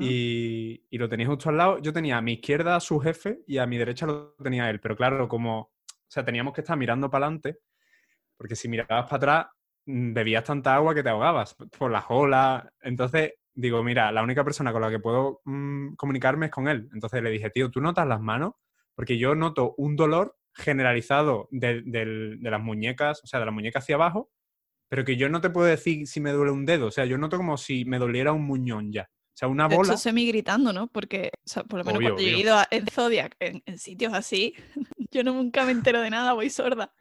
Y, 0.00 0.84
y, 0.88 0.98
lo 0.98 1.06
tenía 1.06 1.26
justo 1.26 1.50
al 1.50 1.58
lado. 1.58 1.78
Yo 1.82 1.92
tenía 1.92 2.16
a 2.16 2.22
mi 2.22 2.34
izquierda 2.34 2.76
a 2.76 2.80
su 2.80 2.98
jefe 2.98 3.40
y 3.46 3.58
a 3.58 3.66
mi 3.66 3.76
derecha 3.76 4.06
lo 4.06 4.34
tenía 4.42 4.70
él. 4.70 4.80
Pero 4.80 4.96
claro, 4.96 5.28
como 5.28 5.70
o 6.06 6.10
sea, 6.10 6.24
teníamos 6.24 6.54
que 6.54 6.60
estar 6.60 6.76
mirando 6.76 7.10
para 7.10 7.26
adelante, 7.26 7.58
porque 8.36 8.54
si 8.54 8.68
mirabas 8.68 9.06
para 9.10 9.16
atrás, 9.16 9.46
mm, 9.86 10.12
bebías 10.12 10.44
tanta 10.44 10.74
agua 10.74 10.94
que 10.94 11.02
te 11.02 11.08
ahogabas 11.08 11.54
por 11.54 11.90
las 11.90 12.04
olas. 12.08 12.64
Entonces, 12.80 13.34
digo, 13.56 13.82
mira, 13.82 14.12
la 14.12 14.22
única 14.22 14.44
persona 14.44 14.72
con 14.72 14.82
la 14.82 14.90
que 14.90 15.00
puedo 15.00 15.40
mm, 15.44 15.94
comunicarme 15.94 16.46
es 16.46 16.52
con 16.52 16.68
él. 16.68 16.88
Entonces 16.92 17.22
le 17.22 17.30
dije, 17.30 17.50
tío, 17.50 17.70
¿tú 17.70 17.80
notas 17.80 18.06
las 18.06 18.20
manos? 18.20 18.52
Porque 18.94 19.18
yo 19.18 19.34
noto 19.34 19.74
un 19.78 19.96
dolor 19.96 20.36
generalizado 20.54 21.48
de, 21.50 21.82
las 22.40 22.60
muñecas, 22.60 23.22
o 23.24 23.26
sea, 23.26 23.40
de 23.40 23.46
la 23.46 23.52
muñeca 23.52 23.80
hacia 23.80 23.96
abajo, 23.96 24.30
pero 24.88 25.04
que 25.04 25.16
yo 25.16 25.28
no 25.28 25.40
te 25.40 25.50
puedo 25.50 25.66
decir 25.66 26.06
si 26.06 26.20
me 26.20 26.32
duele 26.32 26.52
un 26.52 26.66
dedo. 26.66 26.86
O 26.86 26.90
sea, 26.90 27.06
yo 27.06 27.18
noto 27.18 27.36
como 27.38 27.56
si 27.56 27.84
me 27.84 27.98
doliera 27.98 28.32
un 28.32 28.46
muñón 28.46 28.92
ya. 28.92 29.02
O 29.02 29.38
sea, 29.38 29.48
una 29.48 29.68
bola. 29.68 29.92
De 29.92 29.98
semi 29.98 30.26
gritando, 30.26 30.72
¿no? 30.72 30.86
Porque, 30.86 31.30
o 31.34 31.48
sea, 31.48 31.64
por 31.64 31.80
lo 31.80 31.84
menos 31.84 32.00
cuando 32.00 32.22
yo 32.22 32.28
he 32.28 32.38
ido 32.38 32.56
a, 32.56 32.66
en 32.70 32.86
Zodiac, 32.86 33.36
en, 33.40 33.78
sitios 33.78 34.14
así, 34.14 34.54
yo 35.10 35.24
no 35.24 35.34
nunca 35.34 35.64
me 35.64 35.72
entero 35.72 36.00
de 36.00 36.10
nada, 36.10 36.32
voy 36.34 36.50
sorda. 36.50 36.92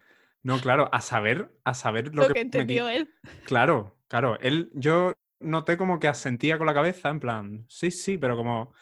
No, 0.43 0.59
claro, 0.59 0.89
a 0.91 1.01
saber, 1.01 1.57
a 1.63 1.73
saber 1.73 2.13
lo, 2.13 2.27
lo 2.27 2.33
que, 2.33 2.41
entendió 2.41 2.89
él. 2.89 3.09
Claro, 3.45 3.97
claro. 4.07 4.37
Él, 4.41 4.69
yo 4.73 5.13
noté 5.39 5.77
como 5.77 5.99
que 5.99 6.07
asentía 6.07 6.57
con 6.57 6.67
la 6.67 6.73
cabeza, 6.73 7.09
en 7.09 7.19
plan, 7.19 7.65
sí, 7.69 7.91
sí, 7.91 8.17
pero 8.17 8.35
como. 8.37 8.73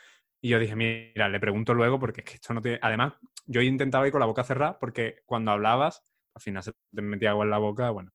Y 0.42 0.50
yo 0.50 0.60
dije, 0.60 0.76
mira, 0.76 1.30
le 1.30 1.40
pregunto 1.40 1.74
luego, 1.74 2.00
porque 2.00 2.22
es 2.22 2.26
que 2.26 2.34
esto 2.36 2.54
no 2.54 2.62
tiene. 2.62 2.80
Además, 2.82 3.14
yo 3.46 3.62
intentaba 3.62 4.06
ir 4.08 4.12
con 4.12 4.20
la 4.20 4.26
boca 4.28 4.44
cerrada, 4.44 4.78
porque 4.80 5.22
cuando 5.26 5.52
hablabas, 5.52 6.04
al 6.36 6.42
final 6.42 6.64
se 6.64 6.74
te 6.74 7.02
metía 7.02 7.32
agua 7.32 7.46
en 7.46 7.52
la 7.52 7.58
boca, 7.60 7.90
bueno. 7.92 8.12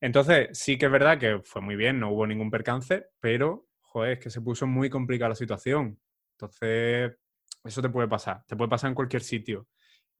Entonces, 0.00 0.48
sí 0.52 0.78
que 0.78 0.86
es 0.86 0.92
verdad 0.92 1.18
que 1.18 1.40
fue 1.44 1.62
muy 1.62 1.76
bien, 1.76 1.98
no 2.00 2.10
hubo 2.10 2.26
ningún 2.26 2.50
percance, 2.50 3.06
pero 3.20 3.66
joder, 3.80 4.12
es 4.14 4.18
que 4.18 4.30
se 4.30 4.40
puso 4.40 4.66
muy 4.66 4.90
complicada 4.90 5.30
la 5.30 5.34
situación. 5.34 5.98
Entonces, 6.36 7.16
eso 7.64 7.82
te 7.82 7.88
puede 7.88 8.08
pasar, 8.08 8.44
te 8.46 8.56
puede 8.56 8.68
pasar 8.70 8.88
en 8.90 8.94
cualquier 8.94 9.22
sitio. 9.22 9.68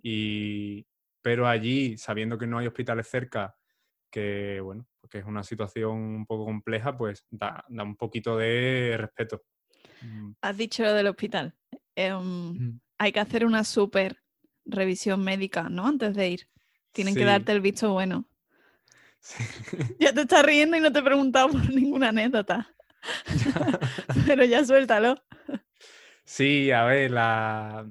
Y, 0.02 0.86
pero 1.22 1.46
allí, 1.48 1.96
sabiendo 1.98 2.38
que 2.38 2.46
no 2.46 2.58
hay 2.58 2.66
hospitales 2.66 3.08
cerca, 3.08 3.56
que 4.10 4.60
bueno, 4.62 4.86
porque 5.04 5.18
es 5.18 5.26
una 5.26 5.42
situación 5.42 5.98
un 5.98 6.24
poco 6.24 6.46
compleja, 6.46 6.96
pues 6.96 7.26
da, 7.30 7.62
un 7.68 7.94
poquito 7.94 8.38
de 8.38 8.96
respeto. 8.96 9.42
Mm. 10.00 10.30
Has 10.40 10.56
dicho 10.56 10.82
lo 10.82 10.94
del 10.94 11.08
hospital. 11.08 11.54
Em, 11.94 12.80
hay 12.96 13.12
que 13.12 13.20
hacer 13.20 13.44
una 13.44 13.64
súper 13.64 14.22
revisión 14.64 15.22
médica, 15.22 15.68
¿no? 15.68 15.86
Antes 15.86 16.14
de 16.14 16.30
ir. 16.30 16.48
Tienen 16.92 17.14
que 17.14 17.26
darte 17.26 17.52
el 17.52 17.60
visto 17.60 17.92
bueno. 17.92 18.26
Ya 20.00 20.14
te 20.14 20.22
estás 20.22 20.42
riendo 20.42 20.74
y 20.78 20.80
no 20.80 20.90
te 20.90 21.00
he 21.00 21.02
preguntado 21.02 21.50
por 21.50 21.68
ninguna 21.68 22.08
anécdota. 22.08 22.74
Pero 24.26 24.46
ya 24.46 24.64
suéltalo. 24.64 25.22
Sí, 26.24 26.70
a 26.70 26.84
ver, 26.84 27.10
la... 27.10 27.86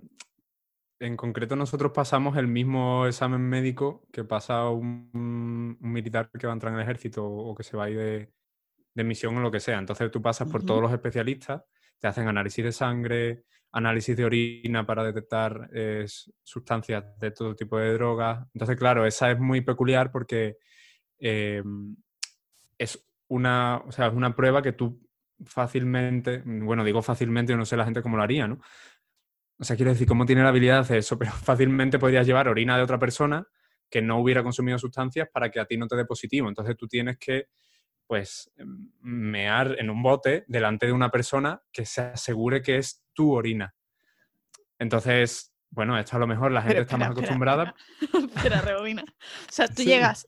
en 1.03 1.17
concreto 1.17 1.55
nosotros 1.55 1.91
pasamos 1.91 2.37
el 2.37 2.47
mismo 2.47 3.05
examen 3.05 3.41
médico 3.41 4.07
que 4.11 4.23
pasa 4.23 4.69
un, 4.69 5.77
militar 5.81 6.29
que 6.31 6.47
va 6.47 6.53
a 6.53 6.55
entrar 6.55 6.71
en 6.71 6.79
el 6.79 6.83
ejército 6.83 7.25
o 7.25 7.53
que 7.53 7.63
se 7.63 7.75
va 7.75 7.85
a 7.85 7.89
ir 7.89 8.29
de, 8.93 9.03
misión 9.03 9.35
o 9.37 9.41
lo 9.41 9.51
que 9.51 9.59
sea. 9.59 9.79
Entonces 9.79 10.09
tú 10.11 10.21
pasas 10.21 10.49
por 10.49 10.63
todos 10.63 10.81
los 10.81 10.93
especialistas, 10.93 11.63
te 11.99 12.07
hacen 12.07 12.27
análisis 12.27 12.63
de 12.63 12.71
sangre, 12.71 13.43
análisis 13.71 14.15
de 14.15 14.23
orina 14.23 14.85
para 14.85 15.03
detectar 15.03 15.69
eh, 15.73 16.05
sustancias 16.43 17.03
de 17.19 17.31
todo 17.31 17.55
tipo 17.55 17.77
de 17.77 17.93
drogas. 17.93 18.47
Entonces, 18.53 18.77
claro, 18.77 19.05
esa 19.05 19.31
es 19.31 19.39
muy 19.39 19.61
peculiar 19.61 20.11
porque 20.11 20.57
em, 21.17 21.95
es 22.77 23.03
una, 23.27 23.77
o 23.85 23.91
sea, 23.91 24.07
es 24.07 24.13
una 24.13 24.35
prueba 24.35 24.61
que 24.61 24.73
tú 24.73 25.01
fácilmente, 25.45 26.43
bueno, 26.45 26.83
digo 26.83 27.01
fácilmente, 27.01 27.51
yo 27.51 27.57
no 27.57 27.65
sé 27.65 27.75
la 27.75 27.85
gente 27.85 28.01
cómo 28.01 28.17
lo 28.17 28.23
haría, 28.23 28.47
¿no? 28.47 28.59
O 29.59 29.63
sea, 29.63 29.75
quiero 29.75 29.91
decir, 29.91 30.07
¿cómo 30.07 30.25
tiene 30.25 30.43
la 30.43 30.49
habilidad 30.49 30.75
de 30.75 30.81
hacer 30.81 30.97
eso? 30.97 31.17
Pero 31.19 31.31
fácilmente 31.31 31.99
podrías 31.99 32.25
llevar 32.25 32.47
orina 32.47 32.77
de 32.77 32.83
otra 32.83 32.99
persona 32.99 33.47
que 33.89 34.01
no 34.01 34.19
hubiera 34.19 34.43
consumido 34.43 34.77
sustancias 34.77 35.29
para 35.31 35.51
que 35.51 35.59
a 35.59 35.65
ti 35.65 35.77
no 35.77 35.87
te 35.87 35.95
dé 35.95 36.05
positivo. 36.05 36.49
Entonces 36.49 36.75
tú 36.75 36.87
tienes 36.87 37.17
que, 37.17 37.49
pues, 38.07 38.51
mear 39.01 39.75
en 39.79 39.89
un 39.89 40.01
bote 40.01 40.45
delante 40.47 40.87
de 40.87 40.91
una 40.91 41.11
persona 41.11 41.61
que 41.71 41.85
se 41.85 42.01
asegure 42.01 42.61
que 42.61 42.77
es 42.77 43.03
tu 43.13 43.31
orina. 43.31 43.75
Entonces, 44.79 45.53
bueno, 45.69 45.97
esto 45.97 46.17
a 46.17 46.19
lo 46.19 46.27
mejor 46.27 46.51
la 46.51 46.63
gente 46.63 46.81
está 46.81 46.97
más 46.97 47.11
acostumbrada. 47.11 47.75
Espera, 48.35 48.61
rebobina. 48.61 49.03
O 49.03 49.51
sea, 49.51 49.67
tú 49.67 49.83
llegas 49.83 50.27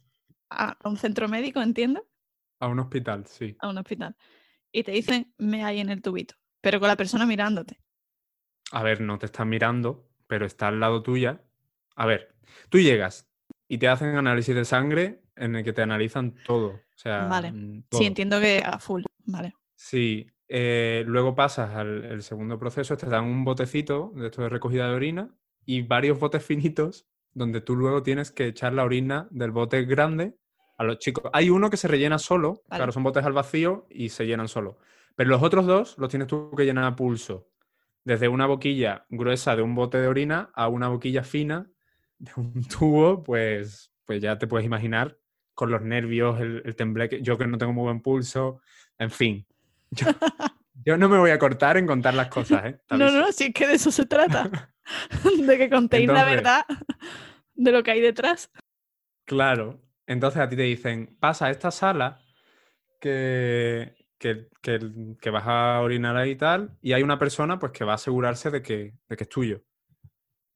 a 0.50 0.78
un 0.84 0.98
centro 0.98 1.28
médico, 1.28 1.62
¿entiendo? 1.62 2.08
A 2.60 2.68
un 2.68 2.80
hospital, 2.80 3.26
sí. 3.28 3.56
A 3.60 3.70
un 3.70 3.78
hospital. 3.78 4.16
Y 4.72 4.84
te 4.84 4.92
dicen, 4.92 5.34
me 5.38 5.64
hay 5.64 5.80
en 5.80 5.90
el 5.90 6.02
tubito, 6.02 6.36
pero 6.62 6.80
con 6.80 6.88
la 6.88 6.96
persona 6.96 7.26
mirándote. 7.26 7.80
A 8.72 8.84
ver, 8.84 9.02
no 9.02 9.18
te 9.18 9.28
están 9.28 9.50
mirando, 9.50 10.08
pero 10.28 10.46
está 10.46 10.68
al 10.68 10.80
lado 10.80 11.04
tuya. 11.04 11.42
A 11.96 12.06
ver, 12.06 12.36
tú 12.70 12.80
llegas 12.80 13.28
y 13.68 13.78
te 13.78 13.88
hacen 13.88 14.16
análisis 14.16 14.56
de 14.56 14.66
sangre 14.66 15.22
en 15.36 15.56
el 15.56 15.64
que 15.64 15.74
te 15.74 15.82
analizan 15.82 16.36
todo. 16.46 16.68
O 16.68 16.98
sea, 16.98 17.26
vale. 17.26 17.52
Mm, 17.52 17.84
sí, 17.92 18.06
entiendo 18.06 18.40
que 18.40 18.62
a 18.66 18.80
full. 18.80 19.04
Vale. 19.26 19.54
Sí. 19.76 20.28
Eh, 20.48 21.04
luego 21.08 21.34
pasas 21.34 21.76
al 21.76 22.22
segundo 22.22 22.60
proceso, 22.60 22.96
te 22.98 23.08
dan 23.08 23.24
un 23.26 23.44
botecito 23.44 24.12
de 24.16 24.28
esto 24.28 24.44
de 24.44 24.50
recogida 24.50 24.88
de 24.88 24.94
orina 24.94 25.36
y 25.66 25.82
varios 25.82 26.20
botes 26.20 26.46
finitos 26.46 27.08
donde 27.34 27.62
tú 27.62 27.76
luego 27.76 28.02
tienes 28.02 28.32
que 28.32 28.48
echar 28.48 28.74
la 28.74 28.84
orina 28.84 29.28
del 29.30 29.52
bote 29.52 29.84
grande 29.86 30.38
a 30.78 30.84
los 30.84 31.00
chicos. 31.00 31.30
Hay 31.34 31.50
uno 31.50 31.70
que 31.70 31.78
se 31.78 31.88
rellena 31.88 32.18
solo, 32.18 32.64
claro, 32.70 32.92
son 32.92 33.04
botes 33.04 33.26
al 33.26 33.34
vacío 33.34 33.86
y 33.90 34.10
se 34.10 34.26
llenan 34.26 34.48
solo. 34.48 34.78
Pero 35.16 35.30
los 35.30 35.44
otros 35.44 35.66
dos 35.66 35.98
los 35.98 36.10
tienes 36.10 36.28
tú 36.28 36.52
que 36.56 36.66
llenar 36.66 36.86
a 36.86 36.96
pulso. 36.96 37.48
Desde 38.06 38.30
una 38.30 38.46
boquilla 38.46 39.06
gruesa 39.10 39.56
de 39.58 39.62
un 39.62 39.76
bote 39.76 39.98
de 39.98 40.08
orina 40.08 40.50
a 40.54 40.70
una 40.70 40.88
boquilla 40.88 41.24
fina 41.24 41.70
de 42.18 42.32
un 42.38 42.64
tubo, 42.70 43.24
pues, 43.24 43.92
pues 44.06 44.22
ya 44.22 44.38
te 44.38 44.48
puedes 44.48 44.66
imaginar 44.66 45.18
con 45.54 45.72
los 45.72 45.82
nervios, 45.82 46.40
el, 46.40 46.62
el 46.66 46.76
tembleque, 46.76 47.22
yo 47.22 47.38
que 47.38 47.48
no 47.48 47.58
tengo 47.58 47.74
muy 47.74 47.84
buen 47.84 48.02
pulso, 48.02 48.62
en 48.98 49.12
fin. 49.12 49.48
Yo, 50.84 50.98
no 50.98 51.10
me 51.10 51.18
voy 51.18 51.32
a 51.32 51.40
cortar 51.40 51.78
en 51.78 51.88
contar 51.88 52.14
las 52.14 52.28
cosas, 52.28 52.66
¿eh? 52.66 52.80
No, 52.92 53.10
no, 53.12 53.32
sí 53.32 53.46
es 53.46 53.54
que 53.54 53.68
de 53.68 53.74
eso 53.74 53.92
se 53.92 54.06
trata. 54.06 54.74
de 55.24 55.58
que 55.58 55.70
contéis 55.70 56.08
la 56.08 56.26
verdad 56.26 56.66
de 57.54 57.72
lo 57.72 57.84
que 57.84 57.92
hay 57.92 58.02
detrás. 58.02 58.52
Claro, 59.26 59.82
entonces 60.06 60.42
a 60.42 60.50
ti 60.50 60.56
te 60.56 60.64
dicen, 60.64 61.18
pasa 61.20 61.48
a 61.48 61.52
esta 61.52 61.72
sala 61.72 62.22
que, 63.00 63.96
que, 64.18 64.48
que, 64.62 65.30
vas 65.30 65.44
a 65.46 65.82
orinar 65.82 66.16
ahí 66.18 66.32
y 66.32 66.36
tal, 66.36 66.78
y 66.82 66.94
hay 66.94 67.04
una 67.04 67.20
persona 67.20 67.60
pues 67.60 67.72
que 67.72 67.84
va 67.84 67.94
a 67.94 67.96
asegurarse 67.96 68.50
de 68.50 68.62
que, 68.62 68.94
de 69.08 69.16
que 69.16 69.24
es 69.24 69.30
tuyo. 69.30 69.64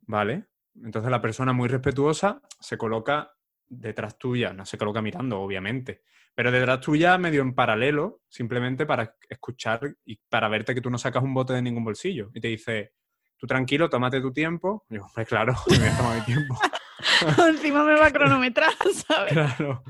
¿Vale? 0.01 0.47
Entonces 0.83 1.11
la 1.11 1.21
persona 1.21 1.53
muy 1.53 1.67
respetuosa 1.67 2.41
se 2.59 2.77
coloca 2.77 3.31
detrás 3.67 4.17
tuya, 4.17 4.53
no 4.53 4.65
se 4.65 4.77
coloca 4.77 5.01
mirando, 5.01 5.39
obviamente, 5.39 6.03
pero 6.33 6.51
detrás 6.51 6.79
tuya 6.79 7.17
medio 7.17 7.41
en 7.41 7.53
paralelo, 7.53 8.21
simplemente 8.29 8.85
para 8.85 9.15
escuchar 9.29 9.95
y 10.05 10.15
para 10.29 10.47
verte 10.47 10.73
que 10.73 10.81
tú 10.81 10.89
no 10.89 10.97
sacas 10.97 11.21
un 11.21 11.33
bote 11.33 11.53
de 11.53 11.61
ningún 11.61 11.83
bolsillo. 11.83 12.31
Y 12.33 12.39
te 12.39 12.47
dice, 12.47 12.93
tú 13.37 13.45
tranquilo, 13.45 13.89
tómate 13.89 14.21
tu 14.21 14.31
tiempo. 14.31 14.85
Y 14.89 14.95
yo, 14.95 15.07
pues 15.13 15.27
claro, 15.27 15.53
me 15.69 15.77
voy 15.77 15.87
a 15.87 15.97
tomar 15.97 16.19
mi 16.19 16.25
tiempo. 16.25 16.55
Encima 17.49 17.83
me 17.83 17.95
va 17.95 18.07
a 18.07 18.11
cronometrar, 18.11 18.73
¿sabes? 19.07 19.33
Claro. 19.33 19.83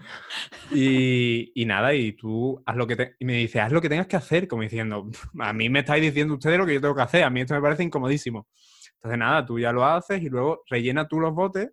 Y, 0.72 1.52
nada, 1.66 1.94
y 1.94 2.14
tú 2.14 2.62
haz 2.66 2.76
lo 2.76 2.88
que 2.88 2.96
te... 2.96 3.16
Y 3.20 3.26
me 3.26 3.34
dice, 3.34 3.60
haz 3.60 3.72
lo 3.72 3.82
que 3.82 3.90
tengas 3.90 4.08
que 4.08 4.16
hacer, 4.16 4.48
como 4.48 4.62
diciendo, 4.62 5.10
a 5.40 5.54
mí 5.54 5.70
me 5.70 5.80
estáis 5.80 6.02
diciendo 6.02 6.36
ustedes 6.36 6.58
lo 6.58 6.66
que 6.66 6.76
yo 6.76 6.82
tengo 6.82 6.96
que 6.96 7.02
hacer, 7.02 7.24
a 7.24 7.30
mí 7.30 7.42
esto 7.42 7.54
me 7.54 7.62
parece 7.62 7.84
incomodísimo. 7.84 8.48
Entonces 8.96 9.18
nada, 9.18 9.46
tú 9.46 9.60
ya 9.60 9.72
lo 9.72 9.86
haces 9.86 10.22
y 10.22 10.30
luego 10.30 10.64
rellena 10.70 11.08
tú 11.08 11.20
los 11.20 11.34
botes 11.34 11.72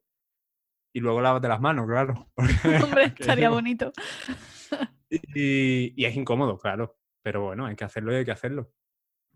y 0.93 1.01
luego 1.01 1.21
lávate 1.21 1.49
las 1.49 1.61
manos, 1.61 1.87
claro. 1.87 2.31
Hombre, 2.85 3.05
estaría 3.19 3.51
bonito. 3.51 3.93
Y, 5.11 6.05
es 6.05 6.17
incómodo, 6.17 6.59
claro, 6.59 6.97
pero 7.23 7.43
bueno, 7.43 7.67
hay 7.67 7.77
que 7.77 7.85
hacerlo 7.85 8.13
y 8.13 8.17
hay 8.17 8.25
que 8.25 8.31
hacerlo. 8.31 8.73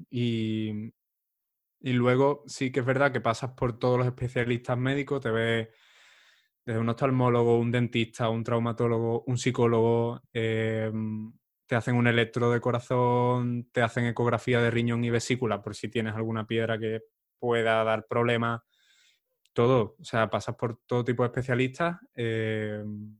Y, 0.08 0.92
y 1.80 1.92
luego 1.92 2.44
sí 2.46 2.72
que 2.72 2.80
es 2.80 2.86
verdad 2.86 3.12
que 3.12 3.20
pasas 3.20 3.50
por 3.52 3.78
todos 3.78 3.98
los 3.98 4.06
especialistas 4.06 4.78
médicos, 4.78 5.20
te 5.20 5.30
ves 5.30 5.68
desde 6.64 6.80
un 6.80 6.88
oftalmólogo, 6.88 7.58
un 7.58 7.70
dentista, 7.70 8.28
un 8.28 8.44
traumatólogo, 8.44 9.24
un 9.26 9.38
psicólogo, 9.38 10.22
em, 10.32 11.32
te 11.66 11.76
hacen 11.76 11.94
un 11.94 12.06
electro 12.06 12.50
de 12.50 12.60
corazón, 12.60 13.68
te 13.72 13.82
hacen 13.82 14.06
ecografía 14.06 14.60
de 14.60 14.70
riñón 14.70 15.04
y 15.04 15.10
vesícula 15.10 15.62
por 15.62 15.74
si 15.74 15.88
tienes 15.88 16.14
alguna 16.14 16.46
piedra 16.46 16.78
que 16.78 17.02
pueda 17.38 17.82
dar 17.84 18.06
problemas, 18.06 18.60
todo, 19.52 19.96
o 19.98 20.04
sea, 20.04 20.30
pasas 20.30 20.56
por 20.56 20.80
todo 20.86 21.04
tipo 21.04 21.22
de 21.22 21.28
especialistas 21.28 21.98
em, 22.14 23.18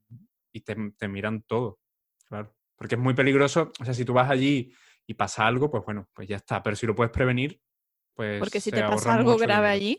y 0.53 0.61
te, 0.61 0.77
te 0.97 1.09
miran 1.09 1.43
todo, 1.43 1.81
claro. 2.27 2.55
Porque 2.77 2.95
es 2.95 3.01
muy 3.01 3.15
peligroso, 3.15 3.73
o 3.81 3.85
sea, 3.85 3.95
si 3.95 4.05
tú 4.05 4.15
vas 4.15 4.31
allí 4.31 4.73
y 5.07 5.15
pasa 5.15 5.47
algo, 5.47 5.71
pues 5.71 5.85
bueno, 5.85 6.09
pues 6.13 6.29
ya 6.29 6.37
está, 6.37 6.63
pero 6.63 6.77
si 6.77 6.87
lo 6.87 6.95
puedes 6.95 7.13
prevenir, 7.13 7.61
pues... 8.15 8.39
Porque 8.39 8.61
si 8.61 8.71
te 8.71 8.83
pasa 8.83 9.15
algo 9.15 9.37
grave 9.37 9.69
allí, 9.69 9.99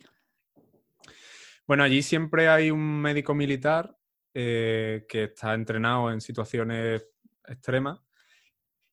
bueno, 1.68 1.84
allí 1.84 2.02
siempre 2.02 2.48
hay 2.50 2.72
un 2.72 3.02
médico 3.02 3.34
militar 3.34 3.98
eh, 4.34 5.06
que 5.10 5.26
está 5.26 5.54
entrenado 5.54 6.12
en 6.12 6.22
situaciones 6.22 7.06
extremas 7.48 8.02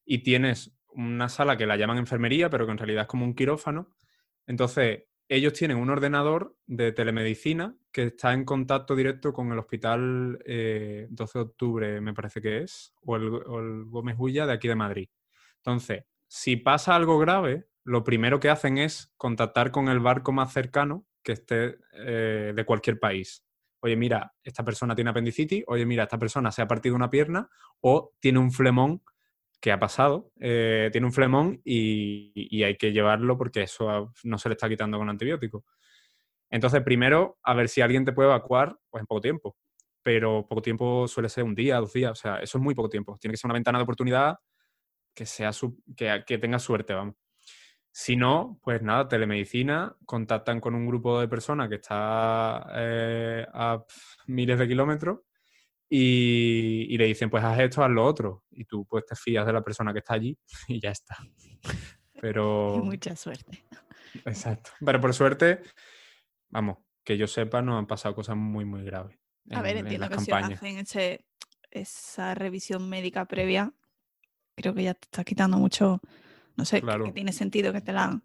y 0.05 0.23
tienes 0.23 0.77
una 0.89 1.29
sala 1.29 1.57
que 1.57 1.67
la 1.67 1.77
llaman 1.77 1.99
enfermería, 1.99 2.51
pero 2.51 2.67
que 2.67 2.73
en 2.73 2.79
realidad 2.79 3.03
es 3.03 3.09
como 3.09 3.25
un 3.25 3.35
quirófano. 3.35 3.95
Entonces, 4.47 5.05
ellos 5.29 5.53
tienen 5.53 5.77
un 5.77 5.91
ordenador 5.91 6.57
de 6.67 6.93
telemedicina 6.93 7.77
que 7.93 8.05
está 8.05 8.33
en 8.33 8.45
contacto 8.45 8.97
directo 8.97 9.33
con 9.33 9.53
el 9.53 9.59
hospital 9.59 10.39
12 10.39 10.43
eh, 10.47 11.09
de 11.11 11.41
octubre, 11.41 12.01
me 12.01 12.15
parece 12.15 12.41
que 12.41 12.59
es, 12.63 12.95
o 13.03 13.17
el, 13.17 13.29
o 13.29 13.61
el 13.61 13.85
Gómez 13.85 14.17
Hulla 14.19 14.47
de 14.47 14.55
aquí 14.55 14.69
de 14.69 14.75
Madrid. 14.75 15.09
Entonces, 15.59 16.05
si 16.27 16.57
pasa 16.57 16.97
algo 16.97 17.19
grave, 17.19 17.69
lo 17.85 18.05
primero 18.05 18.41
que 18.41 18.51
hacen 18.51 18.79
es 18.79 19.13
contactar 19.17 19.71
con 19.71 19.89
el 19.89 20.01
barco 20.01 20.33
más 20.33 20.53
cercano 20.53 21.07
que 21.29 21.33
esté 21.33 21.79
eh, 21.93 22.55
de 22.57 22.65
cualquier 22.65 22.99
país. 22.99 23.45
Oye, 23.81 23.97
mira, 23.97 24.33
esta 24.43 24.65
persona 24.65 24.95
tiene 24.95 25.11
apendicitis, 25.11 25.63
oye, 25.67 25.85
mira, 25.85 26.05
esta 26.05 26.19
persona 26.19 26.51
se 26.51 26.63
ha 26.63 26.67
partido 26.67 26.97
una 26.97 27.11
pierna 27.11 27.51
o 27.81 28.15
tiene 28.19 28.39
un 28.39 28.51
flemón 28.51 29.03
que 29.61 29.71
ha 29.71 29.79
pasado, 29.79 30.33
eh, 30.41 30.89
tiene 30.91 31.07
un 31.07 31.13
flemón 31.13 31.61
y, 31.65 32.63
hay 32.63 32.79
que 32.79 32.93
llevarlo 32.93 33.37
porque 33.37 33.63
eso 33.63 34.15
no 34.25 34.39
se 34.39 34.49
le 34.49 34.55
está 34.55 34.71
quitando 34.71 34.97
con 34.97 35.11
antibiótico. 35.11 35.67
Entonces, 36.49 36.83
primero, 36.83 37.39
a 37.43 37.53
ver 37.53 37.69
si 37.69 37.83
alguien 37.83 38.07
te 38.07 38.13
puede 38.13 38.31
evacuar 38.31 38.75
pues 38.89 39.03
en 39.03 39.07
poco 39.07 39.21
tiempo. 39.21 39.57
Pero 40.03 40.47
poco 40.49 40.63
tiempo 40.63 41.07
suele 41.09 41.29
ser 41.29 41.45
un 41.45 41.55
día, 41.55 41.77
dos 41.77 41.93
días, 41.93 42.13
o 42.13 42.15
sea, 42.15 42.37
eso 42.37 42.57
es 42.57 42.65
muy 42.65 42.75
poco 42.75 42.89
tiempo. 42.89 43.19
Tiene 43.21 43.35
que 43.35 43.37
ser 43.37 43.49
una 43.49 43.55
ventana 43.55 43.79
de 43.79 43.83
oportunidad 43.83 44.39
que, 45.15 45.27
sea 45.27 45.51
que, 45.95 46.25
que 46.27 46.39
tenga 46.39 46.59
suerte, 46.59 46.95
vamos. 46.95 47.17
Si 47.91 48.17
no, 48.17 48.61
pues 48.63 48.83
nada, 48.83 49.09
telemedicina, 49.09 49.97
contactan 50.05 50.61
con 50.61 50.75
un 50.75 50.87
grupo 50.87 51.21
de 51.21 51.29
personas 51.29 51.69
que 51.69 51.77
está 51.77 52.67
eh, 52.75 53.47
a 53.53 53.83
miles 54.27 54.59
de 54.59 54.69
kilómetros 54.69 55.21
y, 55.91 56.97
le 56.97 57.07
dicen, 57.07 57.31
pues 57.31 57.43
haz 57.43 57.59
esto, 57.61 57.83
haz 57.83 57.91
lo 57.91 58.05
otro. 58.05 58.45
Y 58.51 58.65
tú 58.65 58.85
pues 58.87 59.07
te 59.07 59.17
fías 59.17 59.47
de 59.47 59.53
la 59.53 59.63
persona 59.63 59.93
que 59.93 60.01
está 60.01 60.15
allí 60.15 60.39
y 60.69 60.81
ya 60.81 60.91
está. 60.91 61.17
Pero... 62.21 62.81
mucha 62.85 63.17
suerte. 63.17 63.65
Exacto. 64.25 64.71
Pero 64.85 65.01
por 65.01 65.15
suerte, 65.15 65.63
vamos, 66.49 66.79
que 67.05 67.17
yo 67.17 67.27
sepa, 67.27 67.63
no 67.63 67.79
han 67.79 67.87
pasado 67.87 68.15
cosas 68.15 68.37
muy, 68.37 68.65
muy 68.65 68.83
graves. 68.85 69.17
a 69.51 69.63
ver, 69.63 69.79
entiendo 69.79 70.09
que 70.09 70.19
si 70.19 70.33
hacen 70.33 70.85
esa 71.71 72.35
revisión 72.35 72.89
médica 72.89 73.27
previa, 73.27 73.73
creo 74.57 74.75
que 74.75 74.83
ya 74.83 74.95
te 74.95 75.07
está 75.07 75.25
quitando 75.25 75.59
mucho 75.59 76.01
no 76.59 76.65
sé, 76.65 76.83
que, 76.83 77.13
tiene 77.13 77.33
sentido 77.33 77.73
que 77.73 77.81
te 77.81 77.93
la 77.93 78.05
hagan. 78.05 78.23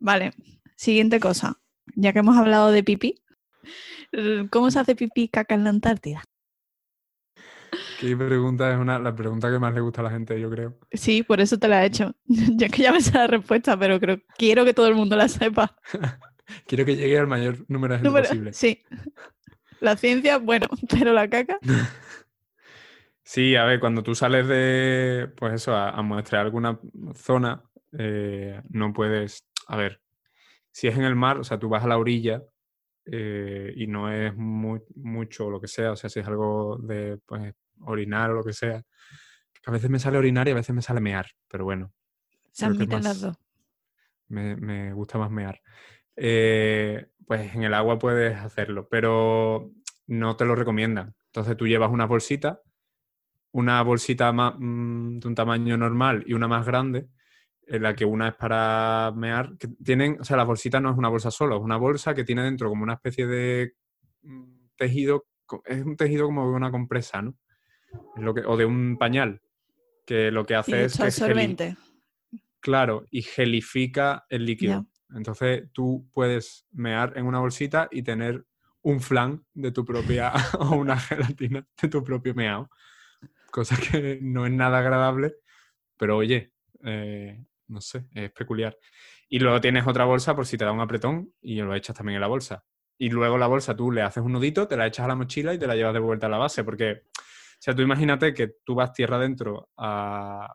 Vale, 0.00 0.32
siguiente 0.76 1.20
cosa. 1.20 1.60
Ya 1.94 2.12
que 2.12 2.18
hemos 2.18 2.36
hablado 2.36 2.72
de 2.72 2.82
pipí, 2.82 3.22
¿cómo 4.50 4.70
se 4.70 4.80
hace 4.80 4.96
pipí 4.96 5.28
caca 5.28 5.54
en 5.54 5.64
la 5.64 5.70
Antártida? 5.70 6.24
Qué 8.00 8.16
pregunta 8.16 8.72
es 8.72 8.78
una, 8.78 8.98
la 8.98 9.14
pregunta 9.14 9.50
que 9.50 9.60
más 9.60 9.72
le 9.72 9.80
gusta 9.80 10.00
a 10.00 10.04
la 10.04 10.10
gente, 10.10 10.40
yo 10.40 10.50
creo. 10.50 10.76
Sí, 10.90 11.22
por 11.22 11.40
eso 11.40 11.56
te 11.58 11.68
la 11.68 11.84
he 11.84 11.86
hecho. 11.86 12.16
ya 12.26 12.68
que 12.68 12.82
ya 12.82 12.92
me 12.92 13.00
sé 13.00 13.12
la 13.12 13.28
respuesta, 13.28 13.78
pero 13.78 14.00
creo, 14.00 14.20
quiero 14.36 14.64
que 14.64 14.74
todo 14.74 14.88
el 14.88 14.96
mundo 14.96 15.14
la 15.14 15.28
sepa. 15.28 15.76
quiero 16.66 16.84
que 16.84 16.96
llegue 16.96 17.16
al 17.16 17.28
mayor 17.28 17.64
número 17.68 17.94
de 17.94 18.00
gente 18.00 18.20
posible. 18.20 18.52
Sí. 18.52 18.82
La 19.78 19.96
ciencia, 19.96 20.38
bueno, 20.38 20.66
pero 20.90 21.12
la 21.12 21.30
caca. 21.30 21.58
Sí, 23.32 23.54
a 23.54 23.62
ver, 23.62 23.78
cuando 23.78 24.02
tú 24.02 24.16
sales 24.16 24.48
de, 24.48 25.30
pues 25.36 25.54
eso, 25.54 25.76
a, 25.76 26.02
muestrear 26.02 26.44
alguna 26.44 26.80
zona, 27.14 27.62
eh, 27.96 28.60
no 28.70 28.92
puedes, 28.92 29.46
a 29.68 29.76
ver, 29.76 30.00
si 30.72 30.88
es 30.88 30.96
en 30.96 31.04
el 31.04 31.14
mar, 31.14 31.38
o 31.38 31.44
sea, 31.44 31.56
tú 31.56 31.68
vas 31.68 31.84
a 31.84 31.86
la 31.86 31.96
orilla 31.96 32.42
eh, 33.04 33.72
y 33.76 33.86
no 33.86 34.12
es 34.12 34.34
muy, 34.34 34.80
mucho 34.96 35.48
lo 35.48 35.60
que 35.60 35.68
sea, 35.68 35.92
o 35.92 35.96
sea, 35.96 36.10
si 36.10 36.18
es 36.18 36.26
algo 36.26 36.76
de, 36.78 37.20
pues, 37.24 37.54
orinar 37.82 38.32
o 38.32 38.34
lo 38.34 38.42
que 38.42 38.52
sea, 38.52 38.82
a 39.64 39.70
veces 39.70 39.90
me 39.90 40.00
sale 40.00 40.18
orinar 40.18 40.48
y 40.48 40.50
a 40.50 40.56
veces 40.56 40.74
me 40.74 40.82
sale 40.82 41.00
mear, 41.00 41.26
pero 41.46 41.62
bueno. 41.62 41.92
Se 42.50 42.66
admiten 42.66 43.04
las 43.04 43.20
dos. 43.20 43.36
Me, 44.26 44.92
gusta 44.92 45.18
más 45.18 45.30
mear. 45.30 45.62
Eh, 46.16 47.06
pues 47.28 47.54
en 47.54 47.62
el 47.62 47.74
agua 47.74 47.96
puedes 47.96 48.36
hacerlo, 48.36 48.88
pero 48.90 49.70
no 50.08 50.34
te 50.34 50.44
lo 50.44 50.56
recomiendan. 50.56 51.14
Entonces 51.26 51.56
tú 51.56 51.68
llevas 51.68 51.92
una 51.92 52.06
bolsita 52.06 52.60
una 53.52 53.82
bolsita 53.82 54.32
mm, 54.32 55.18
de 55.18 55.28
un 55.28 55.34
tamaño 55.34 55.76
normal 55.76 56.24
y 56.26 56.34
una 56.34 56.48
más 56.48 56.66
grande, 56.66 57.08
en 57.66 57.82
la 57.82 57.94
que 57.94 58.04
una 58.04 58.28
es 58.28 58.34
para 58.34 59.12
mear, 59.14 59.56
que 59.58 59.68
tienen, 59.84 60.18
o 60.20 60.24
sea, 60.24 60.36
la 60.36 60.44
bolsita 60.44 60.80
no 60.80 60.90
es 60.90 60.98
una 60.98 61.08
bolsa 61.08 61.30
solo, 61.30 61.56
es 61.56 61.62
una 61.62 61.76
bolsa 61.76 62.14
que 62.14 62.24
tiene 62.24 62.42
dentro 62.42 62.68
como 62.68 62.82
una 62.82 62.94
especie 62.94 63.26
de 63.26 63.74
mm, 64.22 64.68
tejido, 64.76 65.26
es 65.64 65.84
un 65.84 65.96
tejido 65.96 66.26
como 66.26 66.48
de 66.48 66.56
una 66.56 66.70
compresa, 66.70 67.22
¿no? 67.22 67.36
lo 68.16 68.34
que, 68.34 68.42
o 68.42 68.56
de 68.56 68.64
un 68.64 68.96
pañal, 68.98 69.40
que 70.06 70.30
lo 70.30 70.44
que 70.44 70.54
hace 70.54 70.84
es... 70.84 70.96
Que 70.96 71.10
claro, 72.60 73.04
y 73.10 73.22
gelifica 73.22 74.24
el 74.28 74.46
líquido. 74.46 74.86
Entonces 75.14 75.70
tú 75.72 76.08
puedes 76.12 76.66
mear 76.72 77.14
en 77.16 77.26
una 77.26 77.40
bolsita 77.40 77.88
y 77.90 78.02
tener 78.02 78.44
un 78.82 79.00
flan 79.00 79.44
de 79.54 79.72
tu 79.72 79.84
propia 79.84 80.32
o 80.58 80.76
una 80.76 80.98
gelatina 80.98 81.66
de 81.80 81.88
tu 81.88 82.02
propio 82.02 82.34
meao 82.34 82.70
cosa 83.50 83.76
que 83.76 84.18
no 84.22 84.46
es 84.46 84.52
nada 84.52 84.78
agradable, 84.78 85.36
pero 85.96 86.16
oye, 86.16 86.52
eh, 86.84 87.44
no 87.68 87.80
sé, 87.80 88.06
es 88.14 88.32
peculiar. 88.32 88.76
Y 89.28 89.38
luego 89.38 89.60
tienes 89.60 89.86
otra 89.86 90.04
bolsa 90.04 90.34
por 90.34 90.46
si 90.46 90.58
te 90.58 90.64
da 90.64 90.72
un 90.72 90.80
apretón 90.80 91.32
y 91.40 91.60
lo 91.60 91.74
echas 91.74 91.96
también 91.96 92.16
en 92.16 92.20
la 92.20 92.26
bolsa. 92.26 92.64
Y 92.98 93.08
luego 93.10 93.38
la 93.38 93.46
bolsa 93.46 93.76
tú 93.76 93.90
le 93.90 94.02
haces 94.02 94.22
un 94.22 94.32
nudito, 94.32 94.68
te 94.68 94.76
la 94.76 94.86
echas 94.86 95.04
a 95.04 95.08
la 95.08 95.14
mochila 95.14 95.54
y 95.54 95.58
te 95.58 95.66
la 95.66 95.74
llevas 95.74 95.94
de 95.94 96.00
vuelta 96.00 96.26
a 96.26 96.30
la 96.30 96.38
base, 96.38 96.64
porque, 96.64 97.04
o 97.16 97.58
sea, 97.58 97.74
tú 97.74 97.82
imagínate 97.82 98.34
que 98.34 98.56
tú 98.64 98.74
vas 98.74 98.92
tierra 98.92 99.16
adentro 99.16 99.70
a, 99.76 100.54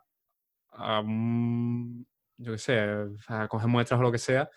yo 2.38 2.52
qué 2.52 2.58
sé, 2.58 2.86
a 3.28 3.48
coger 3.48 3.68
muestras 3.68 3.98
o 3.98 4.02
lo 4.02 4.12
que 4.12 4.18
sea. 4.18 4.48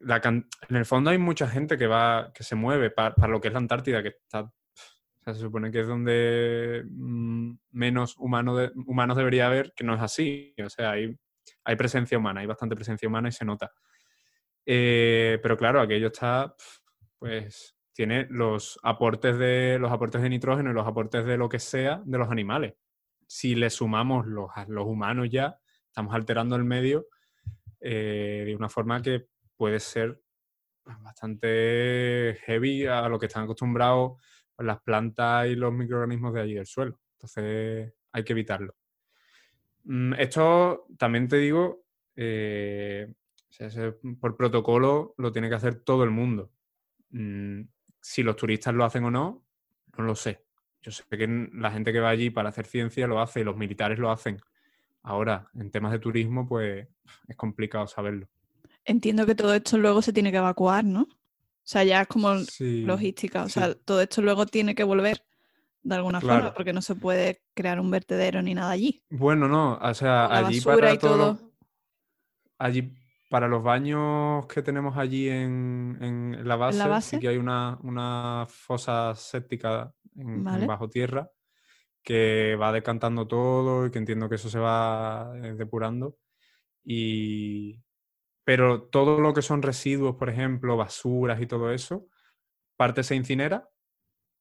en 0.00 0.76
el 0.76 0.84
fondo 0.84 1.10
hay 1.10 1.18
mucha 1.18 1.48
gente 1.48 1.76
que 1.78 1.86
va, 1.86 2.30
que 2.32 2.44
se 2.44 2.54
mueve 2.54 2.90
para, 2.90 3.14
para, 3.14 3.32
lo 3.32 3.40
que 3.40 3.48
es 3.48 3.54
la 3.54 3.60
Antártida, 3.60 4.02
que 4.02 4.08
está 4.08 4.52
se 5.34 5.40
supone 5.40 5.70
que 5.70 5.80
es 5.80 5.88
donde 5.88 6.84
mm, 6.88 7.52
menos 7.72 8.16
humano 8.18 8.56
humanos 8.86 9.16
debería 9.16 9.46
haber, 9.46 9.72
que 9.74 9.84
no 9.84 9.94
es 9.94 10.00
así. 10.00 10.54
O 10.64 10.70
sea, 10.70 10.92
hay, 10.92 11.16
hay 11.64 11.76
presencia 11.76 12.18
humana, 12.18 12.40
hay 12.40 12.46
bastante 12.46 12.76
presencia 12.76 13.08
humana 13.08 13.28
y 13.28 13.32
se 13.32 13.44
nota. 13.44 13.72
Eh, 14.64 15.38
pero 15.42 15.56
claro, 15.56 15.80
aquello 15.80 16.08
está, 16.08 16.54
pues, 17.18 17.76
tiene 17.92 18.26
los 18.30 18.78
aportes 18.82 19.38
de 19.38 19.78
los 19.80 19.90
aportes 19.90 20.22
de 20.22 20.28
nitrógeno 20.28 20.70
y 20.70 20.74
los 20.74 20.86
aportes 20.86 21.24
de 21.24 21.36
lo 21.36 21.48
que 21.48 21.58
sea 21.58 22.02
de 22.04 22.18
los 22.18 22.30
animales. 22.30 22.74
Si 23.26 23.54
le 23.54 23.70
sumamos 23.70 24.26
los, 24.26 24.50
los 24.68 24.86
humanos 24.86 25.28
ya, 25.30 25.58
estamos 25.88 26.14
alterando 26.14 26.56
el 26.56 26.64
medio 26.64 27.06
eh, 27.80 28.44
de 28.46 28.56
una 28.56 28.68
forma 28.68 29.02
que 29.02 29.26
puede 29.56 29.80
ser 29.80 30.20
bastante 30.84 32.38
heavy 32.44 32.86
a 32.86 33.08
lo 33.08 33.18
que 33.18 33.26
están 33.26 33.44
acostumbrados 33.44 34.20
las 34.58 34.80
plantas 34.82 35.46
y 35.48 35.54
los 35.54 35.72
microorganismos 35.72 36.34
de 36.34 36.40
allí 36.40 36.54
del 36.54 36.66
suelo. 36.66 36.98
Entonces 37.14 37.92
hay 38.12 38.24
que 38.24 38.32
evitarlo. 38.32 38.74
Mm, 39.84 40.14
esto 40.14 40.86
también 40.98 41.28
te 41.28 41.36
digo, 41.36 41.84
eh, 42.16 43.12
por 44.20 44.36
protocolo 44.36 45.14
lo 45.18 45.32
tiene 45.32 45.48
que 45.48 45.54
hacer 45.54 45.82
todo 45.82 46.04
el 46.04 46.10
mundo. 46.10 46.50
Mm, 47.10 47.62
si 48.00 48.22
los 48.22 48.36
turistas 48.36 48.74
lo 48.74 48.84
hacen 48.84 49.04
o 49.04 49.10
no, 49.10 49.44
no 49.96 50.04
lo 50.04 50.14
sé. 50.14 50.44
Yo 50.82 50.92
sé 50.92 51.04
que 51.10 51.48
la 51.54 51.70
gente 51.70 51.92
que 51.92 52.00
va 52.00 52.10
allí 52.10 52.30
para 52.30 52.50
hacer 52.50 52.66
ciencia 52.66 53.06
lo 53.06 53.20
hace 53.20 53.40
y 53.40 53.44
los 53.44 53.56
militares 53.56 53.98
lo 53.98 54.10
hacen. 54.10 54.38
Ahora, 55.02 55.48
en 55.54 55.70
temas 55.70 55.92
de 55.92 55.98
turismo, 55.98 56.46
pues 56.46 56.86
es 57.26 57.36
complicado 57.36 57.86
saberlo. 57.86 58.28
Entiendo 58.84 59.26
que 59.26 59.34
todo 59.34 59.54
esto 59.54 59.78
luego 59.78 60.02
se 60.02 60.12
tiene 60.12 60.30
que 60.30 60.38
evacuar, 60.38 60.84
¿no? 60.84 61.08
O 61.66 61.68
sea, 61.68 61.82
ya 61.82 62.02
es 62.02 62.06
como 62.06 62.32
logística. 62.60 63.42
O 63.42 63.48
sea, 63.48 63.74
todo 63.74 64.00
esto 64.00 64.22
luego 64.22 64.46
tiene 64.46 64.76
que 64.76 64.84
volver 64.84 65.24
de 65.82 65.96
alguna 65.96 66.20
forma, 66.20 66.54
porque 66.54 66.72
no 66.72 66.80
se 66.80 66.94
puede 66.94 67.42
crear 67.54 67.80
un 67.80 67.90
vertedero 67.90 68.40
ni 68.40 68.54
nada 68.54 68.70
allí. 68.70 69.02
Bueno, 69.10 69.48
no, 69.48 69.76
o 69.82 69.94
sea, 69.94 70.26
allí 70.26 70.60
para 70.60 70.96
todo, 70.96 71.40
allí 72.56 72.92
para 73.28 73.48
los 73.48 73.64
baños 73.64 74.46
que 74.46 74.62
tenemos 74.62 74.96
allí 74.96 75.28
en, 75.28 76.38
la, 76.44 76.54
base, 76.54 77.16
sí 77.16 77.18
que 77.18 77.28
hay 77.28 77.36
una, 77.36 77.80
una 77.82 78.46
fosa 78.48 79.16
séptica 79.16 79.92
en, 80.14 80.44
bajo 80.44 80.88
tierra 80.88 81.28
que 82.00 82.54
va 82.54 82.70
decantando 82.70 83.26
todo 83.26 83.86
y 83.86 83.90
que 83.90 83.98
entiendo 83.98 84.28
que 84.28 84.36
eso 84.36 84.48
se 84.48 84.60
va 84.60 85.32
eh, 85.42 85.54
depurando. 85.54 86.16
Y... 86.84 87.82
Pero 88.46 88.84
todo 88.84 89.20
lo 89.20 89.34
que 89.34 89.42
son 89.42 89.60
residuos, 89.60 90.14
por 90.14 90.30
ejemplo, 90.30 90.76
basuras 90.76 91.42
y 91.42 91.48
todo 91.48 91.72
eso, 91.72 92.06
parte 92.76 93.02
se 93.02 93.16
incinera 93.16 93.68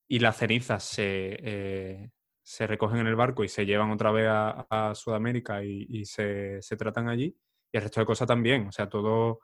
y 0.08 0.20
las 0.20 0.38
cenizas 0.38 0.84
se, 0.84 1.38
eh, 1.42 2.12
se 2.44 2.68
recogen 2.68 3.00
en 3.00 3.08
el 3.08 3.16
barco 3.16 3.44
y 3.44 3.48
se 3.48 3.66
llevan 3.66 3.90
otra 3.90 4.12
vez 4.12 4.28
a, 4.30 4.92
Sudamérica 4.94 5.64
y, 5.64 6.06
se, 6.06 6.62
se, 6.62 6.78
tratan 6.78 7.10
allí. 7.10 7.36
Y 7.72 7.78
el 7.78 7.82
resto 7.82 8.00
de 8.00 8.06
cosas 8.06 8.28
también. 8.28 8.68
O 8.68 8.72
sea, 8.72 8.88
todo 8.88 9.40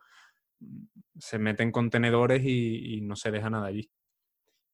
mm, 0.60 0.84
se 1.17 1.39
mete 1.39 1.63
en 1.63 1.71
contenedores 1.71 2.43
y, 2.45 3.02
no 3.02 3.15
se 3.15 3.32
deja 3.32 3.50
nada 3.50 3.65
allí. 3.65 3.89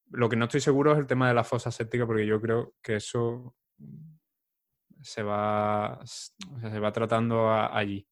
Lo 0.09 0.27
que 0.27 0.35
no 0.35 0.45
estoy 0.45 0.59
seguro 0.59 0.91
es 0.91 0.97
el 0.97 1.07
tema 1.07 1.29
de 1.29 1.33
la 1.33 1.45
fosa 1.45 1.71
séptica, 1.71 2.05
porque 2.05 2.27
yo 2.27 2.41
creo 2.41 2.73
que 2.81 2.97
eso 2.97 3.55
mm, 3.77 4.17
se 4.99 5.23
va, 5.23 6.01
se 6.05 6.79
va 6.79 6.91
tratando 6.91 7.49
allí. 7.49 8.05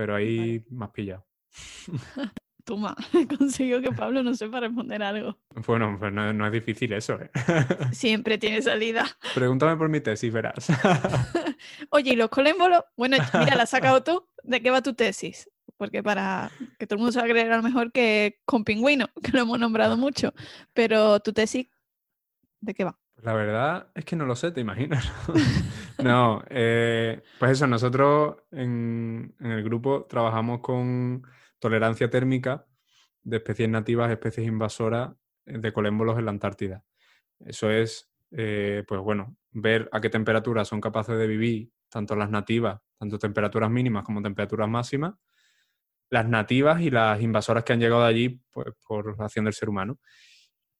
Pero 0.00 0.14
ahí 0.14 0.64
más 0.70 0.88
pillado. 0.92 1.26
Toma, 2.64 2.96
consigo 3.38 3.82
que 3.82 3.92
Pablo 3.92 4.22
no 4.22 4.34
sepa 4.34 4.60
responder 4.60 5.02
algo. 5.02 5.36
Bueno, 5.66 5.94
pues 5.98 6.10
no, 6.10 6.46
es 6.46 6.52
difícil 6.52 6.94
eso, 6.94 7.20
¿eh? 7.20 7.30
Siempre 7.92 8.38
tiene 8.38 8.62
salida. 8.62 9.04
Pregúntame 9.34 9.76
por 9.76 9.90
mi 9.90 10.00
tesis, 10.00 10.32
verás. 10.32 10.68
Oye, 11.90 12.14
¿y 12.14 12.16
los 12.16 12.30
colémbolos? 12.30 12.82
Bueno, 12.96 13.18
mira, 13.38 13.56
la 13.56 13.64
has 13.64 13.70
sacado 13.70 14.02
tú. 14.02 14.26
¿De 14.42 14.62
qué 14.62 14.70
va 14.70 14.80
tu 14.80 14.94
tesis? 14.94 15.50
Porque 15.76 16.02
para 16.02 16.50
que 16.78 16.86
todo 16.86 16.94
el 16.94 17.00
mundo 17.00 17.12
se 17.12 17.18
va 17.18 17.26
a 17.26 17.28
creer 17.28 17.52
a 17.52 17.58
lo 17.58 17.62
mejor 17.62 17.92
que 17.92 18.40
con 18.46 18.64
pingüino, 18.64 19.10
que 19.22 19.32
lo 19.32 19.40
hemos 19.40 19.58
nombrado 19.58 19.98
mucho. 19.98 20.32
Pero 20.72 21.20
tu 21.20 21.34
tesis, 21.34 21.68
¿de 22.62 22.72
qué 22.72 22.84
va? 22.84 22.98
La 23.22 23.34
verdad 23.34 23.88
es 23.94 24.04
que 24.04 24.16
no 24.16 24.24
lo 24.24 24.34
sé, 24.34 24.50
te 24.50 24.60
imaginas. 24.60 25.10
no, 26.02 26.42
eh, 26.50 27.22
pues 27.38 27.52
eso, 27.52 27.66
nosotros 27.66 28.36
en, 28.50 29.34
el 29.40 29.62
grupo 29.62 30.06
trabajamos 30.08 30.60
con 30.60 31.22
tolerancia 31.58 32.08
térmica 32.08 32.66
de 33.22 33.36
especies 33.36 33.68
nativas, 33.68 34.10
especies 34.10 34.46
invasoras 34.46 35.10
eh, 35.44 35.58
de 35.58 35.72
colémbolos 35.72 36.18
en 36.18 36.24
la 36.24 36.30
Antártida. 36.30 36.84
Eso 37.40 37.70
es, 37.70 38.10
eh, 38.30 38.84
pues 38.86 39.00
bueno, 39.00 39.36
ver 39.50 39.88
a 39.92 40.00
qué 40.00 40.08
temperatura 40.08 40.64
son 40.64 40.80
capaces 40.80 41.18
de 41.18 41.26
vivir 41.26 41.70
tanto 41.90 42.16
las 42.16 42.30
nativas, 42.30 42.80
tanto 42.98 43.18
temperaturas 43.18 43.70
mínimas 43.70 44.04
como 44.04 44.22
temperaturas 44.22 44.68
máximas, 44.68 45.14
las 46.08 46.26
nativas 46.28 46.80
y 46.80 46.90
las 46.90 47.20
invasoras 47.20 47.64
que 47.64 47.72
han 47.72 47.80
llegado 47.80 48.04
allí 48.04 48.40
pues, 48.50 48.68
por 48.86 49.16
acción 49.20 49.44
del 49.44 49.54
ser 49.54 49.68
humano. 49.68 49.98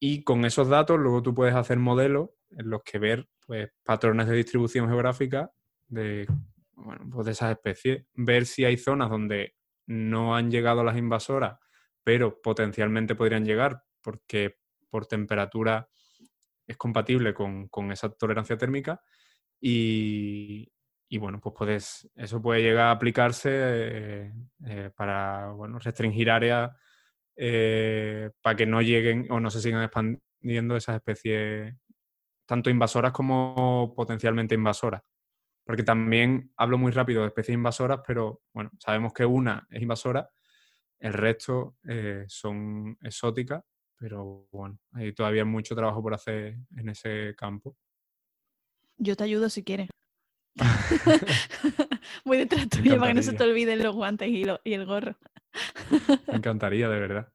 Y 0.01 0.25
con 0.25 0.47
esos 0.47 0.69
datos 0.69 0.99
luego 0.99 1.23
tú 1.23 1.35
puedes 1.35 1.55
hacer 1.55 1.79
modelos 1.79 2.31
en 2.51 2.71
los 2.71 2.83
que 2.83 2.99
ver 2.99 3.29
pues, 3.47 3.71
patrones 3.85 4.27
de 4.27 4.37
distribución 4.37 4.89
geográfica 4.89 5.53
de, 5.89 6.27
bueno, 6.73 7.07
pues 7.13 7.27
de 7.27 7.33
esas 7.33 7.53
especies, 7.53 8.07
ver 8.15 8.47
si 8.47 8.65
hay 8.65 8.79
zonas 8.79 9.11
donde 9.11 9.55
no 9.87 10.35
han 10.35 10.51
llegado 10.51 10.83
las 10.83 10.97
invasoras, 10.97 11.59
pero 12.03 12.41
potencialmente 12.41 13.15
podrían 13.15 13.45
llegar 13.45 13.83
porque 14.01 14.57
por 14.89 15.07
temperatura 15.07 15.89
es 16.67 16.77
compatible 16.77 17.35
con, 17.35 17.69
esa 17.93 18.11
tolerancia 18.11 18.57
térmica 18.57 19.03
y, 19.61 20.73
bueno, 21.19 21.41
pues 21.41 21.55
puedes, 21.57 22.11
eso 22.15 22.41
puede 22.41 22.63
llegar 22.63 22.87
a 22.87 22.93
aplicarse 22.93 23.51
eh, 23.53 24.33
eh, 24.67 24.91
para 24.97 25.51
bueno, 25.51 25.79
restringir 25.79 26.31
áreas 26.31 26.71
eh, 27.43 28.31
para 28.43 28.55
que 28.55 28.67
no 28.67 28.83
lleguen 28.83 29.27
o 29.31 29.41
no 29.41 29.51
se 29.51 29.63
sigan 29.63 29.83
expandiendo 29.83 30.77
esas 30.77 30.97
especies, 30.97 31.75
tanto 32.47 32.69
invasoras 32.69 33.13
como 33.13 33.95
potencialmente 33.97 34.55
invasoras 34.55 35.03
porque 35.71 35.85
también 35.85 36.53
hablo 36.57 36.79
muy 36.79 36.91
rápido 36.91 37.23
de 37.23 37.29
especies 37.29 37.55
invasoras, 37.55 38.01
pero 38.05 38.43
bueno, 38.53 38.73
sabemos 38.81 39.13
que 39.13 39.25
una 39.25 39.69
es 39.71 39.81
invasora, 39.81 40.29
el 40.99 41.13
resto 41.13 41.77
eh, 41.89 42.25
son 42.27 42.99
exóticas, 43.01 43.63
pero 43.97 44.49
bueno, 44.51 44.81
hay 44.93 45.13
todavía 45.13 45.45
mucho 45.45 45.77
trabajo 45.77 46.03
por 46.03 46.15
hacer 46.15 46.59
en 46.77 46.89
ese 46.89 47.37
campo. 47.37 47.77
Yo 48.99 49.15
te 49.15 49.23
ayudo 49.23 49.49
si 49.49 49.63
quieres. 49.63 49.89
Muy 52.25 52.39
detrás 52.39 52.69
tuyo 52.69 52.99
para 52.99 53.13
que 53.13 53.15
no 53.15 53.23
se 53.23 53.35
te 53.35 53.45
olviden 53.45 53.81
los 53.81 53.95
guantes 53.95 54.29
y, 54.29 54.45
y 54.65 54.73
el 54.73 54.87
gorro. 54.87 55.17
Me 56.27 56.37
encantaría, 56.37 56.89
de 56.89 57.01
verdad. 57.01 57.33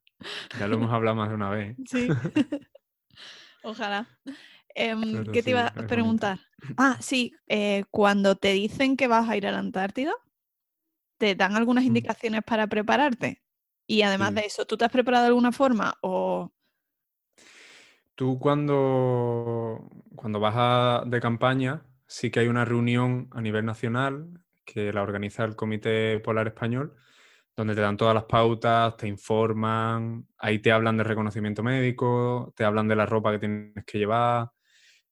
Ya 0.60 0.67
lo 0.67 0.75
hemos 0.75 0.91
hablado 0.91 1.15
más 1.15 1.30
de 1.30 1.36
una 1.36 1.49
vez. 1.49 1.75
Sí. 1.86 2.08
Ojalá. 3.63 4.08
Em, 4.73 5.25
¿Qué 5.32 5.41
te 5.41 5.51
iba 5.51 5.67
a 5.67 5.88
preguntar? 5.88 6.39
Ah, 6.78 6.97
sí, 6.99 7.34
eh, 7.47 7.86
cuando 7.91 8.36
te 8.36 8.51
dicen 8.51 8.97
que 8.97 9.08
vas 9.08 9.30
a 9.30 9.38
ir 9.38 9.47
a 9.47 9.51
la 9.51 9.60
Antártida, 9.60 10.13
¿te 11.17 11.36
dan 11.36 11.56
algunas 11.56 11.84
mm. 11.84 11.88
indicaciones 11.88 12.43
para 12.43 12.67
prepararte? 12.67 13.41
Y 13.88 14.01
además 14.01 14.34
de 14.34 14.41
eso, 14.41 14.65
¿tú 14.65 14.78
te 14.78 14.86
has 14.86 14.91
preparado 14.91 15.23
de 15.23 15.28
alguna 15.30 15.51
forma 15.51 15.95
o...? 16.01 16.51
Tú 18.15 18.39
cuando, 18.39 19.89
cuando 20.15 20.39
vas 20.39 21.10
de 21.10 21.19
campaña, 21.19 21.86
sí 22.08 22.32
que 22.32 22.39
hay 22.39 22.47
una 22.47 22.65
reunión 22.65 23.30
a 23.32 23.41
nivel 23.41 23.65
nacional 23.65 24.41
que 24.65 24.91
la 24.91 25.04
organiza 25.04 25.43
el 25.43 25.56
Comité 25.56 26.19
Polar 26.19 26.47
Español, 26.47 26.95
donde 27.55 27.75
te 27.75 27.81
dan 27.81 27.97
todas 27.97 28.13
las 28.15 28.25
pautas, 28.25 28.97
te 28.97 29.07
informan, 29.07 30.27
ahí 30.37 30.59
te 30.59 30.71
hablan 30.71 30.97
de 30.97 31.03
reconocimiento 31.05 31.63
médico, 31.63 32.53
te 32.55 32.65
hablan 32.65 32.87
de 32.87 32.95
la 32.95 33.05
ropa 33.05 33.31
que 33.31 33.39
tienes 33.39 33.85
que 33.85 33.97
llevar, 33.99 34.49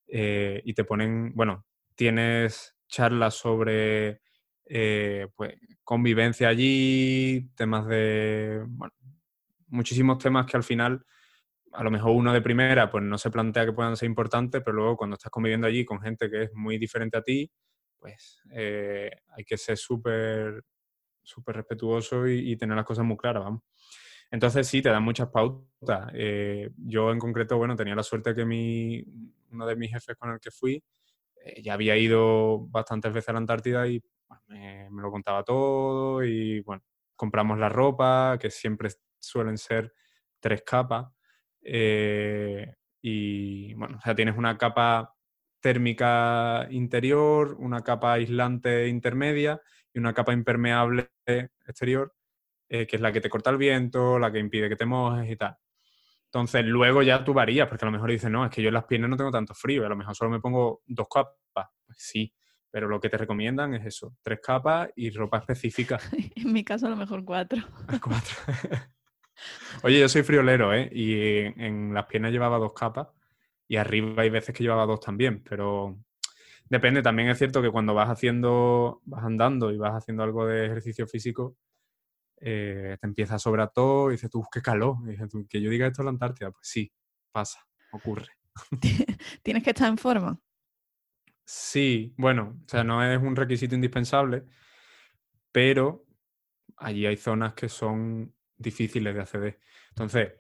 eh, 0.07 0.61
y 0.65 0.73
te 0.73 0.83
ponen, 0.83 1.33
bueno, 1.35 1.65
tienes 1.95 2.75
charlas 2.87 3.35
sobre 3.35 4.21
eh, 4.65 5.27
pues, 5.35 5.55
convivencia 5.83 6.49
allí, 6.49 7.49
temas 7.55 7.87
de, 7.87 8.63
bueno, 8.67 8.93
muchísimos 9.67 10.19
temas 10.19 10.45
que 10.45 10.57
al 10.57 10.63
final, 10.63 11.05
a 11.73 11.83
lo 11.83 11.91
mejor 11.91 12.11
uno 12.11 12.33
de 12.33 12.41
primera, 12.41 12.91
pues 12.91 13.03
no 13.03 13.17
se 13.17 13.31
plantea 13.31 13.65
que 13.65 13.73
puedan 13.73 13.97
ser 13.97 14.07
importantes, 14.07 14.61
pero 14.63 14.77
luego 14.77 14.97
cuando 14.97 15.15
estás 15.15 15.31
conviviendo 15.31 15.67
allí 15.67 15.85
con 15.85 16.01
gente 16.01 16.29
que 16.29 16.43
es 16.43 16.53
muy 16.53 16.77
diferente 16.77 17.17
a 17.17 17.23
ti, 17.23 17.51
pues 17.99 18.41
eh, 18.53 19.11
hay 19.35 19.43
que 19.45 19.57
ser 19.57 19.77
súper 19.77 20.63
súper 21.23 21.55
respetuoso 21.57 22.27
y, 22.27 22.55
tener 22.57 22.75
las 22.75 22.85
cosas 22.85 23.05
muy 23.05 23.17
claras, 23.17 23.43
vamos. 23.43 23.61
Entonces 24.31 24.67
sí, 24.67 24.81
te 24.81 24.89
dan 24.89 25.03
muchas 25.03 25.29
pautas. 25.29 26.11
Eh, 26.13 26.71
yo 26.77 27.11
en 27.11 27.19
concreto, 27.19 27.57
bueno, 27.57 27.75
tenía 27.75 27.95
la 27.95 28.03
suerte 28.03 28.33
que 28.33 28.45
mi, 28.45 29.03
uno 29.51 29.65
de 29.65 29.75
mis 29.75 29.91
jefes 29.91 30.15
con 30.17 30.31
el 30.31 30.39
que 30.39 30.51
fui 30.51 30.83
eh, 31.43 31.61
ya 31.61 31.73
había 31.73 31.97
ido 31.97 32.59
bastantes 32.67 33.13
veces 33.13 33.29
a 33.29 33.33
la 33.33 33.39
Antártida 33.39 33.87
y 33.87 34.01
me, 34.47 34.89
lo 34.89 35.11
contaba 35.11 35.43
todo 35.43 36.23
y 36.23 36.61
bueno, 36.61 36.83
compramos 37.15 37.59
la 37.59 37.69
ropa, 37.69 38.37
que 38.39 38.49
siempre 38.49 38.89
suelen 39.19 39.57
ser 39.57 39.93
tres 40.39 40.63
capas. 40.63 41.07
Eh, 41.61 42.73
y 43.01 43.73
bueno, 43.75 43.97
o 43.97 44.01
sea, 44.01 44.15
tienes 44.15 44.37
una 44.37 44.57
capa 44.57 45.13
térmica 45.59 46.67
interior, 46.71 47.55
una 47.59 47.81
capa 47.81 48.13
aislante 48.13 48.87
intermedia 48.87 49.61
y 49.93 49.99
una 49.99 50.13
capa 50.13 50.33
impermeable 50.33 51.11
exterior 51.25 52.13
eh, 52.69 52.87
que 52.87 52.95
es 52.95 53.01
la 53.03 53.11
que 53.11 53.21
te 53.21 53.29
corta 53.29 53.51
el 53.51 53.57
viento, 53.57 54.17
la 54.17 54.31
que 54.31 54.39
impide 54.39 54.67
que 54.67 54.75
te 54.75 54.87
mojes 54.87 55.29
y 55.29 55.35
tal. 55.35 55.55
Entonces, 56.25 56.65
luego 56.65 57.03
ya 57.03 57.23
tú 57.23 57.31
varías, 57.31 57.67
porque 57.67 57.85
a 57.85 57.87
lo 57.87 57.91
mejor 57.91 58.09
dices, 58.09 58.31
no, 58.31 58.43
es 58.43 58.49
que 58.49 58.63
yo 58.63 58.69
en 58.69 58.73
las 58.73 58.85
piernas 58.85 59.11
no 59.11 59.17
tengo 59.17 59.29
tanto 59.29 59.53
frío, 59.53 59.85
a 59.85 59.89
lo 59.89 59.95
mejor 59.95 60.15
solo 60.15 60.31
me 60.31 60.39
pongo 60.39 60.81
dos 60.87 61.07
capas. 61.07 61.69
Pues 61.85 61.97
sí, 61.99 62.33
pero 62.71 62.87
lo 62.87 62.99
que 62.99 63.09
te 63.09 63.17
recomiendan 63.17 63.75
es 63.75 63.85
eso, 63.85 64.17
tres 64.23 64.39
capas 64.41 64.89
y 64.95 65.11
ropa 65.11 65.37
específica. 65.37 65.99
en 66.35 66.51
mi 66.51 66.63
caso 66.63 66.87
a 66.87 66.89
lo 66.89 66.95
mejor 66.95 67.23
cuatro. 67.23 67.61
cuatro. 68.01 68.35
Oye, 69.83 69.99
yo 69.99 70.09
soy 70.09 70.23
friolero, 70.23 70.73
¿eh? 70.73 70.89
Y 70.91 71.39
en, 71.63 71.93
las 71.93 72.07
piernas 72.07 72.31
llevaba 72.31 72.57
dos 72.57 72.73
capas 72.73 73.09
y 73.67 73.75
arriba 73.75 74.23
hay 74.23 74.31
veces 74.31 74.55
que 74.55 74.63
llevaba 74.63 74.87
dos 74.87 74.99
también, 74.99 75.43
pero 75.47 75.95
depende. 76.73 77.01
También 77.01 77.29
es 77.29 77.37
cierto 77.37 77.61
que 77.61 77.71
cuando 77.71 77.93
vas 77.93 78.09
haciendo, 78.09 79.01
vas 79.05 79.23
andando 79.23 79.71
y 79.71 79.77
vas 79.77 79.93
haciendo 79.93 80.23
algo 80.23 80.45
de 80.45 80.65
ejercicio 80.65 81.07
físico, 81.07 81.55
eh, 82.41 82.97
te 82.99 83.07
empieza 83.07 83.35
a 83.35 83.39
sobrar 83.39 83.71
todo 83.71 84.09
y 84.09 84.13
dices 84.13 84.29
tú, 84.29 84.43
qué 84.51 84.61
calor. 84.61 84.97
Y 85.05 85.11
dices 85.11 85.29
tú, 85.29 85.45
que 85.47 85.61
yo 85.61 85.69
diga 85.69 85.87
esto 85.87 86.01
en 86.01 86.07
la 86.07 86.11
Antártida, 86.11 86.51
pues 86.51 86.67
sí, 86.67 86.91
pasa, 87.31 87.59
ocurre. 87.91 88.27
¿Tienes 89.43 89.63
que 89.63 89.69
estar 89.69 89.87
en 89.87 89.97
forma? 89.97 90.39
Sí, 91.45 92.13
bueno, 92.17 92.59
o 92.65 92.69
sea, 92.69 92.83
no 92.83 93.03
es 93.03 93.21
un 93.21 93.35
requisito 93.35 93.75
indispensable, 93.75 94.45
pero 95.51 96.05
allí 96.77 97.05
hay 97.05 97.17
zonas 97.17 97.53
que 97.53 97.69
son 97.69 98.33
difíciles 98.57 99.13
de 99.13 99.21
acceder. 99.21 99.59
Entonces, 99.89 100.33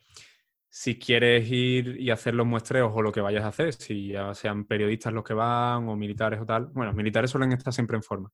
si 0.75 0.97
quieres 0.97 1.47
ir 1.51 2.01
y 2.01 2.09
hacer 2.09 2.33
los 2.33 2.47
muestreos 2.47 2.91
o 2.95 3.03
lo 3.03 3.11
que 3.11 3.21
vayas 3.21 3.43
a 3.43 3.49
hacer, 3.49 3.73
si 3.73 4.07
ya 4.07 4.33
sean 4.33 4.65
periodistas 4.65 5.13
los 5.13 5.23
que 5.23 5.35
van 5.35 5.87
o 5.87 5.95
militares 5.95 6.41
o 6.41 6.47
tal, 6.47 6.65
bueno, 6.73 6.87
los 6.87 6.95
militares 6.95 7.29
suelen 7.29 7.51
estar 7.51 7.71
siempre 7.71 7.95
en 7.95 8.01
forma, 8.01 8.31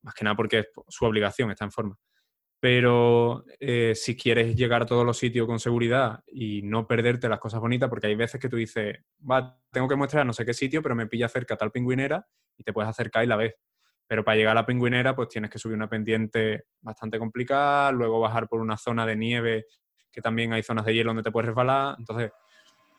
más 0.00 0.14
que 0.14 0.24
nada 0.24 0.34
porque 0.34 0.60
es 0.60 0.68
su 0.88 1.04
obligación, 1.04 1.50
está 1.50 1.66
en 1.66 1.70
forma. 1.70 1.98
Pero 2.58 3.44
eh, 3.60 3.92
si 3.94 4.16
quieres 4.16 4.56
llegar 4.56 4.80
a 4.80 4.86
todos 4.86 5.04
los 5.04 5.18
sitios 5.18 5.46
con 5.46 5.60
seguridad 5.60 6.24
y 6.26 6.62
no 6.62 6.86
perderte 6.86 7.28
las 7.28 7.38
cosas 7.38 7.60
bonitas, 7.60 7.90
porque 7.90 8.06
hay 8.06 8.14
veces 8.14 8.40
que 8.40 8.48
tú 8.48 8.56
dices, 8.56 8.96
va, 9.30 9.60
tengo 9.70 9.88
que 9.88 9.96
mostrar 9.96 10.24
no 10.24 10.32
sé 10.32 10.46
qué 10.46 10.54
sitio, 10.54 10.82
pero 10.82 10.94
me 10.94 11.06
pilla 11.06 11.28
cerca 11.28 11.58
tal 11.58 11.70
pingüinera 11.70 12.26
y 12.56 12.64
te 12.64 12.72
puedes 12.72 12.88
acercar 12.88 13.24
y 13.24 13.26
la 13.26 13.36
ves. 13.36 13.52
Pero 14.06 14.24
para 14.24 14.38
llegar 14.38 14.52
a 14.52 14.62
la 14.62 14.66
pingüinera, 14.66 15.14
pues 15.14 15.28
tienes 15.28 15.50
que 15.50 15.58
subir 15.58 15.76
una 15.76 15.90
pendiente 15.90 16.64
bastante 16.80 17.18
complicada, 17.18 17.92
luego 17.92 18.20
bajar 18.20 18.48
por 18.48 18.62
una 18.62 18.78
zona 18.78 19.04
de 19.04 19.16
nieve 19.16 19.66
que 20.18 20.22
también 20.22 20.52
hay 20.52 20.64
zonas 20.64 20.84
de 20.84 20.94
hielo 20.94 21.10
donde 21.10 21.22
te 21.22 21.30
puedes 21.30 21.46
resbalar. 21.46 21.94
Entonces, 21.96 22.32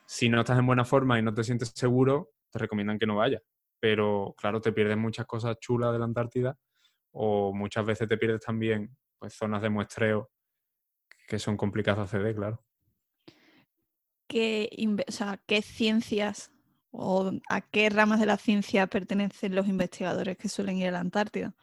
si 0.05 0.29
no 0.29 0.39
estás 0.39 0.57
en 0.57 0.65
buena 0.65 0.85
forma 0.85 1.19
y 1.19 1.21
no 1.21 1.33
te 1.33 1.43
sientes 1.43 1.73
seguro, 1.75 2.29
te 2.49 2.59
recomiendan 2.59 2.97
que 2.97 3.05
no 3.05 3.17
vayas. 3.17 3.41
Pero 3.77 4.33
claro, 4.37 4.61
te 4.61 4.71
pierdes 4.71 4.95
muchas 4.95 5.25
cosas 5.25 5.59
chulas 5.59 5.91
de 5.91 5.99
la 5.99 6.05
Antártida 6.05 6.57
o 7.11 7.51
muchas 7.53 7.85
veces 7.85 8.07
te 8.07 8.17
pierdes 8.17 8.39
también 8.39 8.95
pues, 9.17 9.33
zonas 9.33 9.61
de 9.61 9.69
muestreo 9.69 10.29
que 11.27 11.39
son 11.39 11.57
complicadas 11.57 11.97
de 11.97 12.03
acceder, 12.03 12.35
claro. 12.37 12.63
¿Qué, 14.29 14.69
¿Qué 15.45 15.61
ciencias 15.61 16.53
o 16.91 17.33
a 17.49 17.59
qué 17.59 17.89
ramas 17.89 18.21
de 18.21 18.27
la 18.27 18.37
ciencia 18.37 18.87
pertenecen 18.87 19.55
los 19.55 19.67
investigadores 19.67 20.37
que 20.37 20.47
suelen 20.47 20.77
ir 20.77 20.87
a 20.87 20.91
la 20.91 20.99
Antártida? 21.01 21.53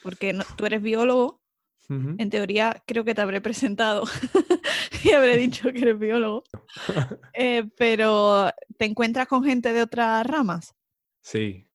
Porque 0.00 0.38
tú 0.56 0.64
eres 0.64 0.80
biólogo 0.80 1.43
en 1.88 2.30
teoría, 2.30 2.82
creo 2.86 3.04
que 3.04 3.14
te 3.14 3.20
habré 3.20 3.40
presentado 3.40 4.04
y 5.04 5.10
habré 5.10 5.36
dicho 5.36 5.72
que 5.72 5.80
eres 5.80 5.98
biólogo. 5.98 6.44
Eh, 7.36 7.68
pero, 7.76 8.48
¿te 8.78 8.84
encuentras 8.84 9.26
con 9.26 9.42
gente 9.42 9.72
de 9.72 9.82
otras 9.82 10.24
ramas? 10.24 10.72
Sí, 11.20 11.68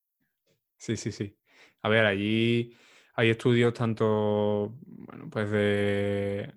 sí, 0.78 0.96
sí, 0.96 1.12
sí. 1.12 1.36
A 1.82 1.90
ver, 1.90 2.06
allí 2.06 2.74
hay 3.14 3.28
estudios 3.28 3.74
tanto, 3.74 4.74
bueno, 4.80 5.28
pues 5.30 5.50
de 5.50 6.50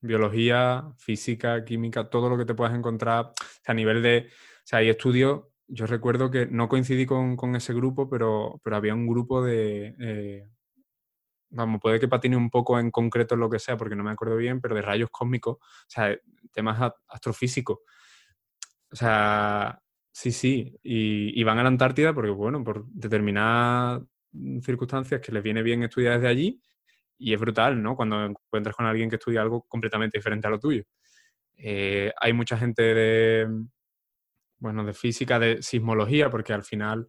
biología, 0.00 0.92
física, 0.98 1.64
química, 1.64 2.08
todo 2.10 2.28
lo 2.28 2.36
que 2.36 2.44
te 2.44 2.54
puedas 2.54 2.74
encontrar 2.74 3.32
a 3.66 3.74
nivel 3.74 4.02
de, 4.02 4.28
o 4.28 4.66
sea, 4.66 4.80
hay 4.80 4.88
estudios, 4.88 5.44
yo 5.66 5.86
recuerdo 5.86 6.30
que 6.30 6.46
no 6.46 6.68
coincidí 6.68 7.06
con, 7.06 7.56
ese 7.56 7.72
grupo, 7.72 8.10
pero, 8.10 8.60
pero 8.62 8.76
había 8.76 8.94
un 8.94 9.06
grupo 9.06 9.42
de, 9.42 9.94
eh, 10.00 10.48
vamos, 11.52 11.80
puede 11.80 12.00
que 12.00 12.08
patine 12.08 12.36
un 12.36 12.50
poco 12.50 12.78
en 12.78 12.90
concreto 12.90 13.34
en 13.34 13.40
lo 13.40 13.50
que 13.50 13.58
sea, 13.58 13.76
porque 13.76 13.94
no 13.96 14.02
me 14.04 14.10
acuerdo 14.10 14.36
bien, 14.36 14.60
pero 14.60 14.74
de 14.74 14.82
rayos 14.82 15.10
cósmicos, 15.10 15.56
o 15.56 15.88
sea, 15.88 16.16
temas 16.52 16.92
astrofísicos. 17.08 17.78
O 18.90 18.96
sea, 18.96 19.80
sí, 20.10 20.32
sí, 20.32 20.78
y, 20.82 21.42
van 21.44 21.58
a 21.58 21.62
la 21.62 21.68
Antártida 21.68 22.14
porque, 22.14 22.30
bueno, 22.30 22.64
por 22.64 22.86
determinadas 22.88 24.02
circunstancias 24.62 25.20
que 25.20 25.32
les 25.32 25.42
viene 25.42 25.62
bien 25.62 25.82
estudiar 25.82 26.14
desde 26.14 26.28
allí, 26.28 26.62
y 27.18 27.34
es 27.34 27.40
brutal, 27.40 27.82
¿no? 27.82 27.94
Cuando 27.94 28.24
encuentras 28.24 28.74
con 28.74 28.86
alguien 28.86 29.08
que 29.08 29.16
estudia 29.16 29.42
algo 29.42 29.62
completamente 29.68 30.18
diferente 30.18 30.46
a 30.48 30.50
lo 30.50 30.58
tuyo. 30.58 30.82
Eh, 31.56 32.12
hay 32.20 32.32
mucha 32.32 32.58
gente 32.58 32.82
de, 32.82 33.48
bueno, 34.58 34.84
de 34.84 34.92
física, 34.92 35.38
de 35.38 35.62
sismología, 35.62 36.30
porque 36.30 36.52
al 36.52 36.64
final 36.64 37.08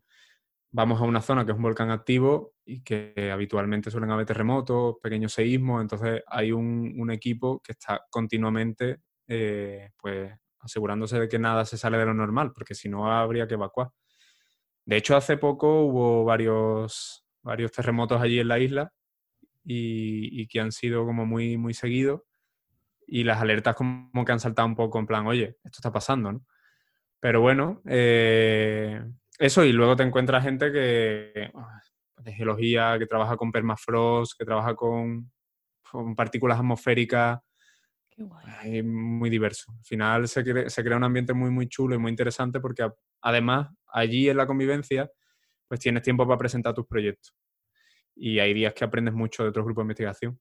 vamos 0.73 0.99
a 0.99 1.03
una 1.05 1.21
zona 1.21 1.45
que 1.45 1.51
es 1.51 1.57
un 1.57 1.63
volcán 1.63 1.91
activo 1.91 2.55
y 2.65 2.81
que 2.83 3.29
habitualmente 3.31 3.91
suelen 3.91 4.09
haber 4.09 4.25
terremotos, 4.25 4.95
pequeños 5.01 5.31
seísmos, 5.31 5.81
entonces 5.81 6.23
hay 6.27 6.51
un, 6.51 7.11
equipo 7.11 7.61
que 7.63 7.73
está 7.73 8.01
continuamente 8.09 8.97
eh, 9.27 9.91
pues, 10.01 10.33
asegurándose 10.59 11.19
de 11.19 11.29
que 11.29 11.37
nada 11.37 11.63
se 11.65 11.77
sale 11.77 11.99
de 11.99 12.05
lo 12.07 12.15
normal, 12.15 12.53
porque 12.53 12.73
si 12.73 12.89
no 12.89 13.11
habría 13.11 13.47
que 13.47 13.53
evacuar. 13.53 13.89
De 14.85 14.97
hecho, 14.97 15.15
hace 15.15 15.37
poco 15.37 15.83
hubo 15.83 16.25
varios, 16.25 17.23
varios 17.43 17.71
terremotos 17.71 18.19
allí 18.19 18.39
en 18.39 18.47
la 18.47 18.57
isla 18.57 18.91
y, 19.63 20.47
que 20.47 20.59
han 20.59 20.71
sido 20.71 21.05
como 21.05 21.25
muy, 21.25 21.55
muy 21.55 21.75
seguidos 21.75 22.21
y 23.05 23.23
las 23.25 23.39
alertas 23.41 23.75
como 23.75 24.25
que 24.25 24.31
han 24.31 24.39
saltado 24.39 24.67
un 24.67 24.75
poco 24.75 24.97
en 24.97 25.05
plan, 25.05 25.27
oye, 25.27 25.57
esto 25.63 25.77
está 25.77 25.91
pasando, 25.91 26.31
¿no? 26.31 26.45
Pero 27.19 27.41
bueno, 27.41 27.81
eh, 27.85 29.01
eso, 29.45 29.65
y 29.65 29.73
luego 29.73 29.97
te 29.97 30.03
encuentras 30.03 30.41
gente 30.41 30.71
que 30.71 31.51
de 32.23 32.33
geología, 32.33 32.97
que 32.97 33.05
trabaja 33.05 33.35
con 33.35 33.51
permafrost, 33.51 34.39
que 34.39 34.45
trabaja 34.45 34.73
con, 34.73 35.29
partículas 36.15 36.59
atmosféricas. 36.59 37.41
Qué 38.09 38.83
muy 38.83 39.29
diverso. 39.29 39.73
Al 39.77 39.83
final 39.83 40.27
se, 40.29 40.43
crea 40.43 40.95
un 40.95 41.03
ambiente 41.03 41.33
muy, 41.33 41.51
muy 41.51 41.67
chulo 41.67 41.93
y 41.93 41.97
muy 41.97 42.09
interesante 42.09 42.61
porque 42.61 42.89
además 43.21 43.69
allí 43.87 44.29
en 44.29 44.37
la 44.37 44.47
convivencia 44.47 45.11
pues 45.67 45.81
tienes 45.81 46.03
tiempo 46.03 46.25
para 46.25 46.37
presentar 46.37 46.73
tus 46.73 46.87
proyectos. 46.87 47.35
Y 48.15 48.39
hay 48.39 48.53
días 48.53 48.73
que 48.73 48.85
aprendes 48.85 49.13
mucho 49.13 49.43
de 49.43 49.49
otros 49.49 49.65
grupos 49.65 49.81
de 49.81 49.85
investigación. 49.85 50.39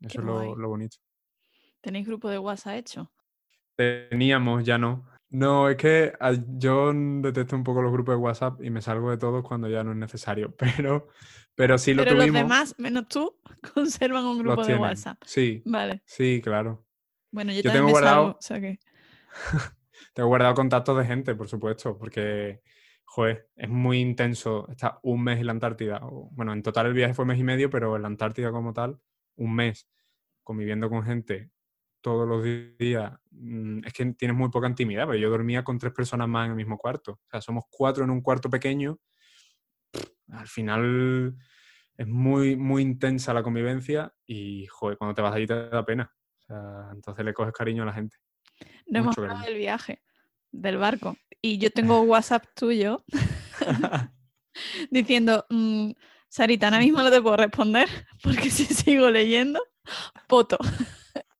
Eso 0.00 0.20
es 0.20 0.26
lo, 0.26 0.56
lo, 0.56 0.68
bonito. 0.68 0.98
¿Tenéis 1.80 2.06
grupo 2.06 2.28
de 2.28 2.38
WhatsApp 2.38 2.74
hecho? 2.74 3.10
Teníamos, 3.76 4.62
ya 4.64 4.76
no. 4.76 5.08
No, 5.30 5.68
es 5.68 5.76
que 5.76 6.12
yo 6.58 6.92
detesto 6.92 7.54
un 7.54 7.62
poco 7.62 7.82
los 7.82 7.92
grupos 7.92 8.14
de 8.14 8.20
WhatsApp 8.20 8.62
y 8.62 8.70
me 8.70 8.82
salgo 8.82 9.10
de 9.10 9.16
todos 9.16 9.44
cuando 9.46 9.68
ya 9.68 9.84
no 9.84 9.92
es 9.92 9.96
necesario, 9.96 10.54
pero, 10.58 11.08
pero 11.54 11.78
sí 11.78 11.94
lo 11.94 12.02
pero 12.02 12.16
tuvimos. 12.16 12.34
los 12.34 12.42
demás, 12.42 12.74
menos 12.78 13.08
tú, 13.08 13.38
conservan 13.74 14.24
un 14.24 14.40
grupo 14.40 14.64
de 14.64 14.76
WhatsApp. 14.76 15.18
Sí. 15.24 15.62
Vale. 15.64 16.02
Sí, 16.04 16.40
claro. 16.42 16.84
Bueno, 17.30 17.52
yo, 17.52 17.62
tengo 17.62 17.90
guardado, 17.90 18.36
o 18.38 18.42
sea 18.42 18.60
que... 18.60 18.80
tengo 20.14 20.28
guardado 20.28 20.54
contactos 20.54 20.98
de 20.98 21.04
gente, 21.04 21.36
por 21.36 21.48
supuesto, 21.48 21.96
porque, 21.96 22.60
joder, 23.04 23.48
es 23.54 23.68
muy 23.68 24.00
intenso. 24.00 24.66
Está 24.68 24.98
un 25.04 25.22
mes 25.22 25.38
en 25.38 25.46
la 25.46 25.52
Antártida. 25.52 26.00
Bueno, 26.32 26.52
en 26.52 26.64
total 26.64 26.86
el 26.86 26.92
viaje 26.92 27.14
fue 27.14 27.24
mes 27.24 27.38
y 27.38 27.44
medio, 27.44 27.70
pero 27.70 27.94
en 27.94 28.02
la 28.02 28.08
Antártida 28.08 28.50
como 28.50 28.72
tal, 28.72 28.98
un 29.36 29.54
mes 29.54 29.88
conviviendo 30.42 30.90
con 30.90 31.04
gente 31.04 31.50
todos 32.00 32.28
los 32.28 32.42
días, 32.78 33.12
mm, 33.30 33.84
es 33.84 33.92
que 33.92 34.06
tienes 34.12 34.36
muy 34.36 34.50
poca 34.50 34.68
intimidad, 34.68 35.04
porque 35.04 35.20
yo 35.20 35.30
dormía 35.30 35.64
con 35.64 35.78
tres 35.78 35.92
personas 35.92 36.28
más 36.28 36.46
en 36.46 36.52
el 36.52 36.56
mismo 36.56 36.78
cuarto. 36.78 37.12
O 37.12 37.28
sea, 37.30 37.40
somos 37.40 37.64
cuatro 37.70 38.04
en 38.04 38.10
un 38.10 38.20
cuarto 38.20 38.48
pequeño. 38.48 38.98
Al 40.28 40.46
final 40.46 41.36
es 41.96 42.06
muy, 42.06 42.56
muy 42.56 42.82
intensa 42.82 43.34
la 43.34 43.42
convivencia 43.42 44.12
y, 44.26 44.66
joder, 44.66 44.96
cuando 44.96 45.14
te 45.14 45.22
vas 45.22 45.34
allí 45.34 45.46
te 45.46 45.68
da 45.68 45.84
pena. 45.84 46.10
O 46.38 46.42
sea, 46.42 46.88
entonces 46.92 47.24
le 47.24 47.34
coges 47.34 47.52
cariño 47.52 47.82
a 47.82 47.86
la 47.86 47.92
gente. 47.92 48.16
No 48.86 49.00
hemos 49.00 49.18
hablado 49.18 49.40
del 49.44 49.58
viaje, 49.58 50.02
del 50.50 50.78
barco. 50.78 51.16
Y 51.42 51.58
yo 51.58 51.70
tengo 51.72 52.00
WhatsApp 52.02 52.44
tuyo 52.54 53.04
diciendo, 54.90 55.44
mm, 55.50 55.90
Sarita, 56.28 56.68
ahora 56.68 56.78
mismo 56.78 57.02
no 57.02 57.10
te 57.10 57.20
puedo 57.20 57.36
responder 57.36 57.88
porque 58.22 58.50
si 58.50 58.64
sigo 58.64 59.10
leyendo, 59.10 59.60
poto. 60.26 60.58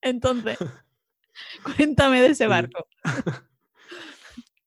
Entonces, 0.03 0.59
cuéntame 1.76 2.20
de 2.20 2.28
ese 2.28 2.46
barco. 2.46 2.86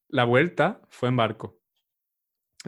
La 0.09 0.25
vuelta 0.25 0.81
fue 0.89 1.09
en 1.09 1.17
barco. 1.17 1.59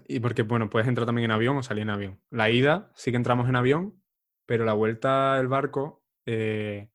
Y 0.08 0.20
porque, 0.20 0.42
bueno, 0.42 0.70
puedes 0.70 0.88
entrar 0.88 1.06
también 1.06 1.26
en 1.26 1.32
avión 1.32 1.58
o 1.58 1.64
salir 1.64 1.84
en 1.84 1.90
avión. 1.90 2.20
La 2.30 2.50
ida 2.50 2.92
sí 2.96 3.12
que 3.12 3.18
entramos 3.18 3.48
en 3.48 3.56
avión, 3.56 4.02
pero 4.46 4.66
la 4.66 4.74
vuelta 4.74 5.38
del 5.38 5.48
barco, 5.48 6.04
eh, 6.26 6.90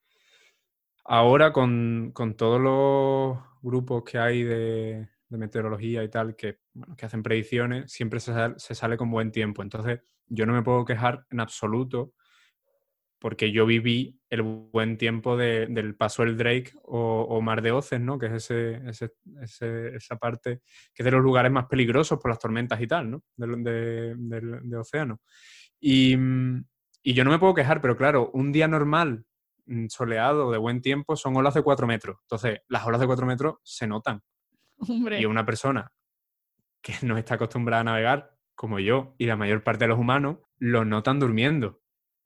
ahora 1.05 1.53
con, 1.53 2.13
todos 2.37 2.61
los 2.61 3.39
grupos 3.63 4.03
que 4.05 4.19
hay 4.19 4.43
de, 4.43 5.09
meteorología 5.29 6.03
y 6.03 6.09
tal, 6.09 6.37
que, 6.37 6.59
que 6.97 7.07
hacen 7.07 7.23
predicciones, 7.23 7.91
siempre 7.93 8.21
se, 8.21 8.33
se, 8.57 8.75
sale 8.75 8.97
con 8.97 9.11
buen 9.11 9.33
tiempo. 9.33 9.63
Entonces, 9.63 10.01
yo 10.27 10.47
no 10.47 10.53
me 10.53 10.63
puedo 10.63 10.85
quejar 10.85 11.27
en 11.31 11.41
absoluto 11.41 12.13
porque 13.21 13.53
yo 13.53 13.67
viví 13.67 14.19
el 14.31 14.43
buen 14.43 14.97
tiempo 14.97 15.37
del 15.37 15.95
paso 15.95 16.25
del 16.25 16.39
Drake 16.39 16.73
o, 16.85 17.41
Mar 17.43 17.61
de 17.61 17.71
Oces, 17.71 18.01
¿no? 18.01 18.19
Que 18.19 18.27
es 18.27 18.51
ese, 18.51 18.83
esa 19.43 20.17
parte 20.17 20.63
que 20.95 21.03
es 21.03 21.05
de 21.05 21.11
los 21.11 21.23
lugares 21.23 21.53
más 21.53 21.67
peligrosos 21.67 22.19
por 22.19 22.31
las 22.31 22.39
tormentas 22.39 22.81
y 22.81 22.87
tal, 22.87 23.11
¿no? 23.11 23.23
Del, 23.37 24.75
océano. 24.75 25.21
Y, 25.79 26.17
yo 27.03 27.25
no 27.25 27.31
me 27.31 27.39
puedo 27.39 27.55
quejar, 27.55 27.81
pero 27.81 27.97
claro, 27.97 28.31
un 28.33 28.53
día 28.53 28.69
normal, 28.69 29.25
mm, 29.67 29.87
soleado, 29.89 30.51
de 30.51 30.59
buen 30.59 30.81
tiempo, 30.81 31.17
son 31.17 31.37
olas 31.37 31.55
de 31.55 31.63
cuatro 31.63 31.87
metros. 31.87 32.19
Entonces, 32.23 32.61
las 32.69 32.87
olas 32.87 33.01
de 33.01 33.07
cuatro 33.07 33.27
metros 33.27 33.57
se 33.63 33.87
notan. 33.87 34.23
Y 35.19 35.25
una 35.27 35.45
persona 35.45 35.93
que 36.83 36.95
no 37.03 37.19
está 37.19 37.35
acostumbrada 37.35 37.83
a 37.83 37.85
navegar, 37.85 38.35
como 38.55 38.79
yo 38.79 39.15
y 39.19 39.27
la 39.27 39.37
mayor 39.37 39.63
parte 39.63 39.85
de 39.85 39.89
los 39.89 39.99
humanos, 39.99 40.39
lo 40.59 40.85
notan 40.85 41.19
durmiendo 41.19 41.80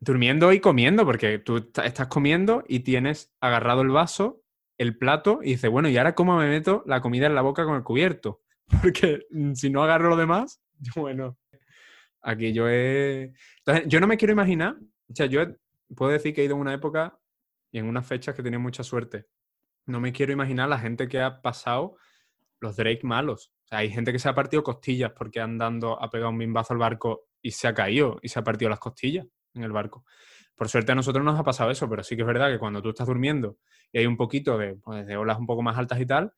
durmiendo 0.05 0.53
y 0.53 0.61
comiendo, 0.61 1.05
porque 1.05 1.39
tú 1.39 1.71
estás 1.83 2.07
comiendo 2.09 2.63
y 2.69 2.81
tienes 2.81 3.33
agarrado 3.41 3.83
el 3.83 3.89
vaso, 3.89 4.43
el 4.77 4.99
plato, 4.99 5.41
y 5.43 5.53
dices, 5.53 5.71
bueno, 5.71 5.89
¿y 5.89 5.97
ahora 5.97 6.15
cómo 6.15 6.37
me 6.37 6.49
meto 6.49 6.83
la 6.87 7.01
comida 7.01 7.27
en 7.27 7.35
la 7.35 7.43
boca 7.43 7.65
con 7.65 7.77
el 7.77 7.83
cubierto? 7.83 8.43
Porque 8.83 9.27
mm, 9.31 9.55
si 9.55 9.71
no 9.71 9.83
agarro 9.83 10.11
lo 10.11 10.17
demás, 10.17 10.63
bueno, 10.97 11.39
aquí 12.23 12.53
yo 12.53 12.69
he... 12.69 13.33
Entonces, 13.59 13.85
yo 13.87 14.01
no 14.01 14.07
me 14.07 14.17
quiero 14.17 14.33
imaginar, 14.33 14.77
o 15.11 15.15
sea, 15.15 15.27
yo 15.27 15.41
puedo 15.97 16.13
decir 16.13 16.35
que 16.35 16.43
he 16.43 16.45
ido 16.45 16.55
en 16.55 16.61
una 16.61 16.75
época 16.75 17.19
y 17.71 17.79
en 17.79 17.87
unas 17.87 18.07
fechas 18.07 18.35
que 18.35 18.43
tenía 18.43 18.59
mucha 18.59 18.85
suerte. 18.85 19.27
No 19.87 20.01
me 20.01 20.13
quiero 20.13 20.33
imaginar 20.33 20.69
la 20.69 20.79
gente 20.79 21.09
que 21.09 21.21
ha 21.21 21.41
pasado 21.41 21.97
los 22.61 22.77
Drake 22.77 23.01
malos. 23.03 23.53
O 23.65 23.69
sea, 23.69 23.79
hay 23.79 23.91
gente 23.91 24.13
que 24.13 24.19
se 24.19 24.29
ha 24.29 24.35
partido 24.35 24.63
costillas 24.63 25.13
porque 25.13 25.41
andando 25.41 26.03
ha 26.03 26.11
pegado 26.11 26.31
un 26.31 26.39
bimbazo 26.39 26.73
al 26.73 26.79
barco 26.79 27.29
y 27.43 27.51
se 27.51 27.69
ha 27.69 27.75
caído 27.75 28.19
y 28.23 28.29
se 28.29 28.39
ha 28.39 28.45
partido 28.45 28.71
las 28.71 28.79
costillas 28.79 29.27
en 29.55 29.63
el 29.63 29.73
barco. 29.73 30.05
Por 30.57 30.69
suerte 30.69 30.93
a 30.93 30.95
nosotros 30.95 31.25
nos 31.25 31.39
ha 31.39 31.45
pasado 31.45 31.71
eso, 31.71 31.89
pero 31.89 32.03
sí 32.03 32.17
que 32.17 32.23
es 32.23 32.27
verdad 32.27 32.51
que 32.51 32.59
cuando 32.59 32.83
tú 32.83 32.91
estás 32.91 33.07
durmiendo 33.07 33.59
y 33.93 33.99
hay 33.99 34.07
un 34.07 34.17
poquito 34.17 34.57
de, 34.59 34.77
pues, 34.77 35.07
olas 35.17 35.39
un 35.39 35.47
poco 35.47 35.63
más 35.63 35.77
altas 35.77 36.01
y 36.01 36.07
tal, 36.07 36.33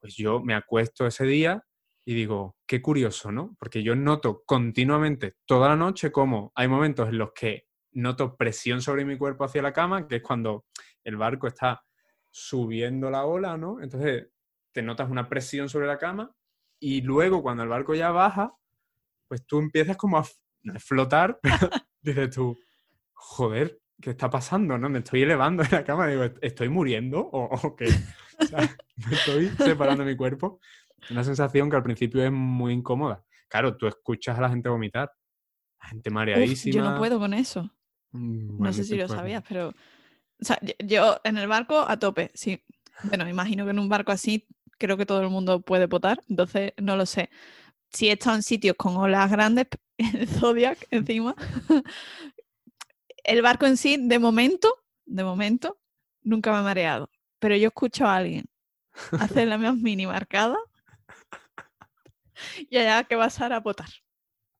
pues 0.00 0.16
yo 0.16 0.40
me 0.40 0.54
acuesto 0.54 1.06
ese 1.06 1.24
día 1.24 1.64
y 2.04 2.14
digo, 2.14 2.56
qué 2.66 2.80
curioso, 2.82 3.30
¿no? 3.30 3.56
Porque 3.58 3.82
yo 3.82 3.94
noto 3.94 4.42
continuamente 4.44 5.36
toda 5.46 5.68
la 5.68 5.76
noche 5.76 6.10
como 6.10 6.52
hay 6.54 6.66
momentos 6.66 7.08
en 7.08 7.18
los 7.18 7.32
que 7.32 7.66
noto 7.92 8.36
presión 8.36 8.82
sobre 8.82 9.04
mi 9.04 9.18
cuerpo 9.18 9.44
hacia 9.44 9.62
la 9.62 9.72
cama, 9.72 10.08
que 10.08 10.16
es 10.16 10.22
cuando 10.22 10.64
el 11.04 11.16
barco 11.16 11.46
está 11.46 11.84
subiendo 12.30 13.10
la 13.10 13.24
ola, 13.24 13.56
¿no? 13.56 13.80
Entonces 13.80 14.28
te 14.72 14.82
notas 14.82 15.10
una 15.10 15.28
presión 15.28 15.68
sobre 15.68 15.86
la 15.86 15.98
cama 15.98 16.34
y 16.78 17.02
luego 17.02 17.42
cuando 17.42 17.62
el 17.62 17.68
barco 17.68 17.94
ya 17.94 18.10
baja, 18.10 18.54
pues 19.28 19.44
tú 19.46 19.58
empiezas 19.58 19.96
como 19.96 20.18
a 20.18 20.24
flotar, 20.78 21.38
dices 22.02 22.30
tú, 22.30 22.58
joder, 23.12 23.80
¿qué 24.00 24.10
está 24.10 24.30
pasando? 24.30 24.78
¿No? 24.78 24.88
Me 24.88 25.00
estoy 25.00 25.22
elevando 25.22 25.62
en 25.62 25.70
la 25.70 25.84
cama, 25.84 26.06
digo, 26.06 26.24
¿estoy 26.40 26.68
muriendo 26.68 27.20
o, 27.20 27.76
qué? 27.76 27.86
O 28.40 28.46
sea, 28.46 28.58
me 28.96 29.14
estoy 29.14 29.48
separando 29.48 30.02
mi 30.02 30.16
cuerpo. 30.16 30.60
Una 31.10 31.22
sensación 31.22 31.68
que 31.68 31.76
al 31.76 31.82
principio 31.82 32.24
es 32.24 32.32
muy 32.32 32.72
incómoda. 32.72 33.22
Claro, 33.48 33.76
tú 33.76 33.86
escuchas 33.86 34.38
a 34.38 34.40
la 34.40 34.48
gente 34.48 34.70
vomitar, 34.70 35.12
la 35.82 35.88
gente 35.88 36.08
mareadísima. 36.08 36.74
yo 36.74 36.82
no 36.82 36.96
puedo 36.96 37.18
con 37.18 37.34
eso. 37.34 37.70
Mm, 38.12 38.62
no 38.62 38.72
sé 38.72 38.84
si 38.84 38.96
lo 38.96 39.08
sabías, 39.08 39.44
pero. 39.46 39.68
O 39.68 40.44
sea, 40.44 40.58
yo 40.78 41.20
en 41.22 41.36
el 41.36 41.48
barco 41.48 41.84
a 41.86 41.98
tope, 41.98 42.30
sí. 42.32 42.64
Bueno, 43.02 43.28
imagino 43.28 43.64
que 43.64 43.72
en 43.72 43.78
un 43.78 43.90
barco 43.90 44.10
así 44.10 44.46
creo 44.78 44.96
que 44.96 45.06
todo 45.06 45.20
el 45.20 45.28
mundo 45.28 45.60
puede 45.60 45.86
votar, 45.86 46.22
entonces 46.28 46.72
no 46.78 46.96
lo 46.96 47.04
sé. 47.04 47.28
Si 47.90 48.08
he 48.08 48.12
estado 48.12 48.36
en 48.36 48.42
sitios 48.42 48.76
con 48.76 48.96
olas 48.96 49.30
grandes, 49.30 49.66
el 50.14 50.28
Zodiac 50.28 50.86
encima, 50.90 51.34
el 53.24 53.42
barco 53.42 53.66
en 53.66 53.76
sí, 53.76 53.96
de 53.98 54.18
momento, 54.18 54.74
de 55.04 55.24
momento, 55.24 55.78
nunca 56.22 56.52
me 56.52 56.58
ha 56.58 56.62
mareado. 56.62 57.10
Pero 57.38 57.56
yo 57.56 57.68
escucho 57.68 58.06
a 58.06 58.16
alguien 58.16 58.46
hacer 59.18 59.48
la 59.48 59.56
más 59.56 59.76
mínima 59.76 60.16
arcada 60.16 60.58
y 62.68 62.76
allá 62.76 63.04
que 63.04 63.16
vas 63.16 63.40
a 63.40 63.60
votar. 63.60 63.88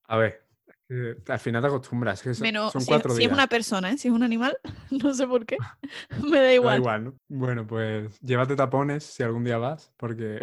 A 0.07 0.17
ver, 0.17 0.45
al 1.27 1.39
final 1.39 1.61
te 1.61 1.67
acostumbras. 1.67 2.19
son 2.19 2.85
cuatro 2.85 3.11
si, 3.13 3.19
días. 3.19 3.31
es 3.31 3.33
una 3.33 3.47
persona, 3.47 3.91
¿eh? 3.91 3.97
si 3.97 4.07
es 4.07 4.13
un 4.13 4.23
animal, 4.23 4.57
no 4.91 5.13
sé 5.13 5.27
por 5.27 5.45
qué, 5.45 5.57
me 6.23 6.39
da 6.39 6.53
igual. 6.53 6.75
Da 6.75 6.77
igual, 6.77 7.03
¿no? 7.05 7.15
Bueno, 7.27 7.65
pues 7.65 8.19
llévate 8.19 8.55
tapones 8.55 9.03
si 9.03 9.23
algún 9.23 9.43
día 9.43 9.57
vas, 9.57 9.93
porque... 9.97 10.39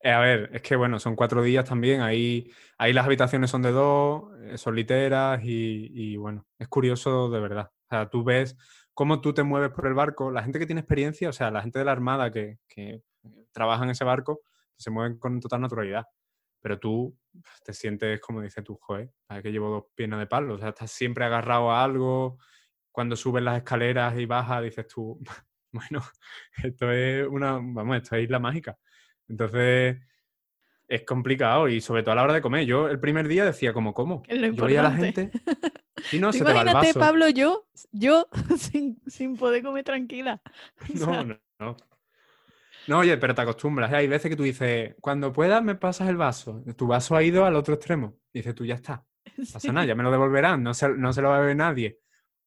Eh, 0.00 0.10
a 0.12 0.20
ver, 0.20 0.50
es 0.52 0.62
que 0.62 0.76
bueno, 0.76 0.98
son 1.00 1.16
cuatro 1.16 1.42
días 1.42 1.64
también, 1.64 2.00
ahí, 2.02 2.50
ahí 2.78 2.92
las 2.92 3.04
habitaciones 3.06 3.50
son 3.50 3.62
de 3.62 3.72
dos, 3.72 4.30
eh, 4.44 4.56
son 4.58 4.76
literas 4.76 5.40
y, 5.42 5.88
y 5.92 6.16
bueno, 6.16 6.46
es 6.58 6.68
curioso 6.68 7.28
de 7.30 7.40
verdad. 7.40 7.70
O 7.86 7.88
sea, 7.88 8.08
tú 8.08 8.22
ves 8.24 8.56
cómo 8.94 9.20
tú 9.20 9.34
te 9.34 9.42
mueves 9.42 9.70
por 9.70 9.86
el 9.86 9.94
barco, 9.94 10.30
la 10.30 10.42
gente 10.42 10.58
que 10.60 10.66
tiene 10.66 10.80
experiencia, 10.82 11.28
o 11.28 11.32
sea, 11.32 11.50
la 11.50 11.62
gente 11.62 11.78
de 11.80 11.84
la 11.84 11.92
Armada 11.92 12.30
que, 12.32 12.58
que 12.68 13.02
trabaja 13.52 13.84
en 13.84 13.90
ese 13.90 14.04
barco, 14.04 14.40
se 14.76 14.90
mueven 14.90 15.18
con 15.18 15.40
total 15.40 15.60
naturalidad 15.62 16.04
pero 16.60 16.78
tú 16.78 17.16
te 17.64 17.72
sientes 17.72 18.20
como 18.20 18.42
dices 18.42 18.64
tú, 18.64 18.76
joder, 18.80 19.12
¿para 19.26 19.42
que 19.42 19.52
llevo 19.52 19.70
dos 19.70 19.84
piernas 19.94 20.18
de 20.20 20.26
palo? 20.26 20.54
O 20.54 20.58
sea, 20.58 20.70
estás 20.70 20.90
siempre 20.90 21.24
agarrado 21.24 21.70
a 21.70 21.84
algo. 21.84 22.38
Cuando 22.92 23.16
subes 23.16 23.42
las 23.44 23.58
escaleras 23.58 24.18
y 24.18 24.26
bajas, 24.26 24.62
dices 24.64 24.86
tú, 24.88 25.20
bueno, 25.72 26.02
esto 26.64 26.90
es 26.92 27.26
una, 27.28 27.52
vamos, 27.54 27.96
esto 27.98 28.16
es 28.16 28.24
isla 28.24 28.38
mágica. 28.40 28.76
Entonces, 29.28 29.98
es 30.88 31.02
complicado 31.02 31.68
y 31.68 31.80
sobre 31.80 32.02
todo 32.02 32.12
a 32.12 32.16
la 32.16 32.24
hora 32.24 32.34
de 32.34 32.40
comer. 32.40 32.64
Yo 32.64 32.88
el 32.88 32.98
primer 32.98 33.28
día 33.28 33.44
decía 33.44 33.72
como, 33.72 33.92
¿cómo? 33.92 34.22
Yo 34.26 34.64
veía 34.64 34.80
a 34.80 34.84
la 34.84 34.92
gente 34.92 35.30
y 36.12 36.18
no 36.18 36.32
se 36.32 36.44
te 36.44 36.52
va 36.52 36.62
el 36.62 36.72
vaso. 36.72 36.98
Pablo, 36.98 37.28
yo, 37.28 37.66
yo 37.92 38.26
sin, 38.58 39.00
sin 39.06 39.36
poder 39.36 39.62
comer 39.62 39.84
tranquila. 39.84 40.40
No, 40.94 41.24
no, 41.24 41.38
no. 41.58 41.76
No, 42.86 43.00
oye, 43.00 43.18
pero 43.18 43.34
te 43.34 43.42
acostumbras. 43.42 43.92
¿eh? 43.92 43.96
Hay 43.96 44.08
veces 44.08 44.30
que 44.30 44.36
tú 44.36 44.44
dices, 44.44 44.94
cuando 45.02 45.30
puedas 45.30 45.62
me 45.62 45.74
pasas 45.74 46.08
el 46.08 46.16
vaso. 46.16 46.64
Tu 46.74 46.86
vaso 46.86 47.14
ha 47.14 47.22
ido 47.22 47.44
al 47.44 47.54
otro 47.54 47.74
extremo. 47.74 48.16
Y 48.32 48.38
dices, 48.38 48.54
tú 48.54 48.64
ya 48.64 48.76
está. 48.76 49.04
No 49.36 49.44
pasa 49.52 49.72
nada, 49.72 49.86
ya 49.86 49.94
me 49.94 50.02
lo 50.02 50.10
devolverán. 50.10 50.62
No 50.62 50.72
se, 50.72 50.88
no 50.88 51.12
se 51.12 51.20
lo 51.20 51.28
va 51.28 51.36
a 51.36 51.40
beber 51.40 51.56
nadie. 51.56 52.00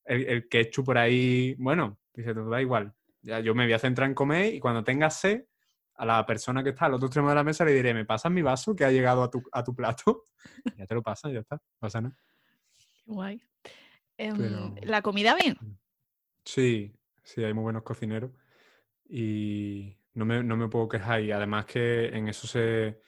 El, 0.04 0.26
el 0.26 0.50
ketchup 0.50 0.86
por 0.86 0.98
ahí, 0.98 1.54
bueno, 1.60 2.00
dice, 2.12 2.34
te 2.34 2.42
da 2.42 2.60
igual. 2.60 2.92
Ya, 3.22 3.40
yo 3.40 3.54
me 3.54 3.66
voy 3.66 3.74
a 3.74 3.80
centrar 3.80 4.10
en 4.10 4.16
comer 4.16 4.56
y 4.56 4.60
cuando 4.60 4.84
tengas 4.84 5.20
sed, 5.20 5.44
a 5.96 6.06
la 6.06 6.26
persona 6.26 6.64
que 6.64 6.70
está 6.70 6.86
al 6.86 6.96
otro 6.96 7.08
extremo 7.08 7.30
de 7.30 7.36
la 7.36 7.44
mesa 7.44 7.66
le 7.66 7.74
diré, 7.74 7.94
¿me 7.94 8.06
pasas 8.06 8.32
mi 8.32 8.42
vaso 8.42 8.76
que 8.76 8.86
ha 8.86 8.92
llegado 8.92 9.24
a 9.24 9.30
tu, 9.30 9.44
a 9.52 9.64
tu 9.64 9.76
plato? 9.76 10.26
ya 10.78 10.86
te 10.86 10.96
lo 10.96 11.02
pasan, 11.02 11.34
ya 11.34 11.40
está. 11.40 11.56
No 11.56 11.80
pasa 11.80 12.02
nada. 12.02 12.18
Guay. 13.06 13.42
Em, 14.18 14.76
¿La 14.84 15.02
comida 15.02 15.36
bien? 15.36 15.58
Sí, 16.46 16.94
sí, 17.24 17.44
hay 17.44 17.54
muy 17.54 17.64
buenos 17.64 17.84
cocineros. 17.84 18.32
Y, 19.08 19.98
no 20.14 20.26
me, 20.26 20.44
no 20.44 20.58
me 20.58 20.68
puedo 20.68 20.88
quejar 20.90 21.22
y 21.22 21.32
además 21.32 21.66
que 21.66 22.08
en 22.08 22.28
eso 22.28 22.48
se, 22.48 23.02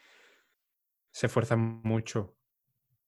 se 1.12 1.28
esfuerzan 1.28 1.82
mucho. 1.84 2.36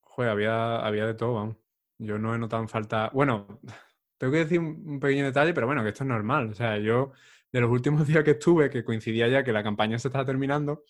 Joder, 0.01 0.32
había, 0.32 0.78
había 0.78 1.05
de 1.05 1.13
todo, 1.13 1.34
vamos. 1.34 1.57
Yo 1.97 2.17
no 2.17 2.36
he 2.36 2.38
notado 2.38 2.61
en 2.61 2.69
falta... 2.69 3.09
Bueno, 3.13 3.61
tengo 4.17 4.34
que 4.34 4.39
decir 4.39 4.59
un 4.59 4.99
pequeño 4.99 5.26
detalle, 5.26 5.53
pero 5.53 5.67
bueno, 5.67 5.84
que 5.84 5.89
esto 5.89 6.03
es 6.03 6.09
normal. 6.09 6.49
O 6.49 6.53
sea, 6.53 6.78
yo 6.78 7.11
de 7.56 7.62
los 7.62 7.72
últimos 7.72 8.06
días 8.06 8.24
que 8.24 8.32
estuve, 8.32 8.70
que 8.70 8.84
coincidía 8.84 9.28
ya 9.30 9.43
que 9.43 9.53
la 9.53 9.64
campaña 9.64 9.97
se 9.97 10.10
estaba 10.10 10.26
terminando, 10.26 10.84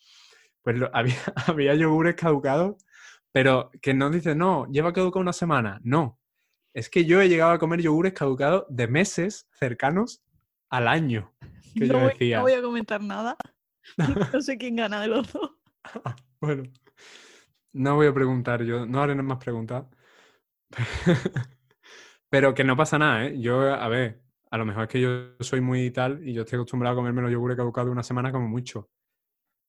pues 0.63 0.75
había, 0.93 1.15
había 1.47 1.75
yogures 1.75 2.15
caducados, 2.15 2.75
pero 3.31 3.69
que 3.81 3.93
no 3.93 4.09
dice, 4.09 4.33
no, 4.33 4.65
lleva 4.71 4.93
caducado 4.93 5.21
una 5.21 5.33
semana. 5.33 5.79
No, 5.83 6.19
es 6.73 6.89
que 6.89 7.05
yo 7.05 7.21
he 7.21 7.29
llegado 7.29 7.51
a 7.51 7.59
comer 7.59 7.81
yogures 7.81 8.13
caducados 8.13 8.65
de 8.69 8.87
meses 8.87 9.47
cercanos 9.59 10.23
al 10.69 10.87
año 10.87 11.35
no 11.75 12.41
voy, 12.41 12.53
a 12.53 12.61
comentar 12.61 13.01
nada. 13.01 13.37
No 14.33 14.41
sé 14.41 14.57
quién 14.57 14.77
gana 14.77 15.01
de 15.01 15.07
los 15.07 15.31
dos. 15.31 15.51
bueno, 16.41 16.63
no 17.73 17.95
voy 17.95 18.07
a 18.07 18.13
preguntar 18.13 18.63
yo, 18.63 18.85
no 18.85 19.01
haré 19.01 19.13
más 19.15 19.37
preguntas. 19.37 19.85
Pero 22.29 22.55
que 22.55 22.63
no 22.63 22.75
pasa 22.75 22.97
nada, 22.97 23.25
¿eh? 23.25 23.39
Yo, 23.39 23.73
a 23.73 23.87
ver, 23.87 24.24
a 24.55 24.57
lo 24.57 24.65
mejor 24.65 24.83
es 24.83 24.89
que 24.89 25.01
yo 25.01 25.09
soy 25.41 25.59
muy 25.59 25.91
tal 25.91 26.25
y 26.25 26.31
yo 26.31 26.43
estoy 26.43 26.55
acostumbrado 26.55 26.93
a 26.93 26.95
comerme 26.95 27.21
los 27.21 27.29
yogures 27.29 27.57
caducados 27.57 27.91
una 27.91 28.03
semana 28.03 28.31
como 28.31 28.47
mucho. 28.47 28.89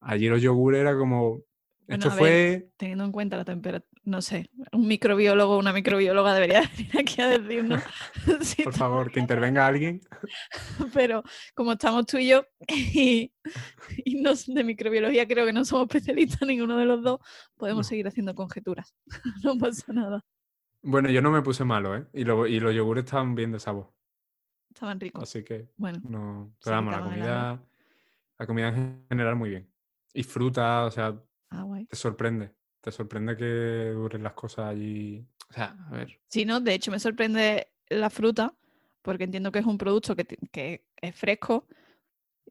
Allí 0.00 0.28
los 0.28 0.40
yogures 0.40 0.80
era 0.80 0.96
como 0.96 1.42
esto 1.88 2.08
fue. 2.12 2.70
teniendo 2.76 3.02
en 3.02 3.10
cuenta 3.10 3.36
la 3.36 3.44
temperatura, 3.44 3.90
no 4.04 4.22
sé, 4.22 4.48
un 4.72 4.86
microbiólogo 4.86 5.56
o 5.56 5.58
una 5.58 5.72
microbióloga 5.72 6.34
debería 6.34 6.60
venir 6.78 7.00
aquí 7.00 7.20
a 7.20 7.30
decirnos. 7.30 7.82
Por 8.64 8.74
favor, 8.74 9.10
que 9.10 9.18
intervenga 9.26 9.66
alguien. 9.66 10.00
Pero 10.94 11.24
como 11.52 11.72
estamos 11.72 12.06
tú 12.06 12.18
y 12.18 12.28
yo, 12.28 12.44
y, 12.68 13.32
de 14.04 14.64
microbiología 14.64 15.26
creo 15.26 15.46
que 15.46 15.52
no 15.52 15.64
somos 15.64 15.88
especialistas 15.88 16.46
ninguno 16.46 16.76
de 16.76 16.84
los 16.84 17.02
dos, 17.02 17.18
podemos 17.56 17.88
seguir 17.88 18.06
haciendo 18.06 18.36
conjeturas. 18.36 18.94
no 19.42 19.58
pasa 19.58 19.92
nada. 19.92 20.24
Bueno, 20.80 21.10
yo 21.10 21.20
no 21.22 21.32
me 21.32 21.42
puse 21.42 21.64
malo, 21.64 21.96
¿eh? 21.96 22.06
Y, 22.12 22.20
y 22.20 22.60
los 22.60 22.72
yogures 22.72 23.04
estaban 23.04 23.34
bien 23.34 23.50
de 23.50 23.58
sabor. 23.58 23.95
Estaban 24.76 25.00
ricos. 25.00 25.22
Así 25.22 25.42
que. 25.42 25.70
Bueno. 25.78 26.00
No, 26.06 26.54
pero 26.62 26.76
vamos, 26.76 26.94
la 26.94 27.02
comida. 27.02 27.64
La 28.38 28.46
comida 28.46 28.68
en 28.68 29.06
general 29.08 29.36
muy 29.36 29.48
bien. 29.48 29.72
Y 30.12 30.22
fruta, 30.22 30.84
o 30.84 30.90
sea, 30.90 31.18
Ah, 31.50 31.64
te 31.88 31.96
sorprende. 31.96 32.52
Te 32.80 32.92
sorprende 32.92 33.36
que 33.36 33.90
duren 33.94 34.22
las 34.22 34.34
cosas 34.34 34.66
allí. 34.66 35.26
O 35.50 35.52
sea, 35.52 35.76
a 35.88 35.90
ver. 35.90 36.20
Sí, 36.28 36.44
no, 36.44 36.60
de 36.60 36.74
hecho 36.74 36.90
me 36.90 37.00
sorprende 37.00 37.68
la 37.88 38.10
fruta, 38.10 38.54
porque 39.02 39.24
entiendo 39.24 39.52
que 39.52 39.60
es 39.60 39.66
un 39.66 39.78
producto 39.78 40.14
que, 40.16 40.84
es 41.00 41.14
fresco 41.14 41.66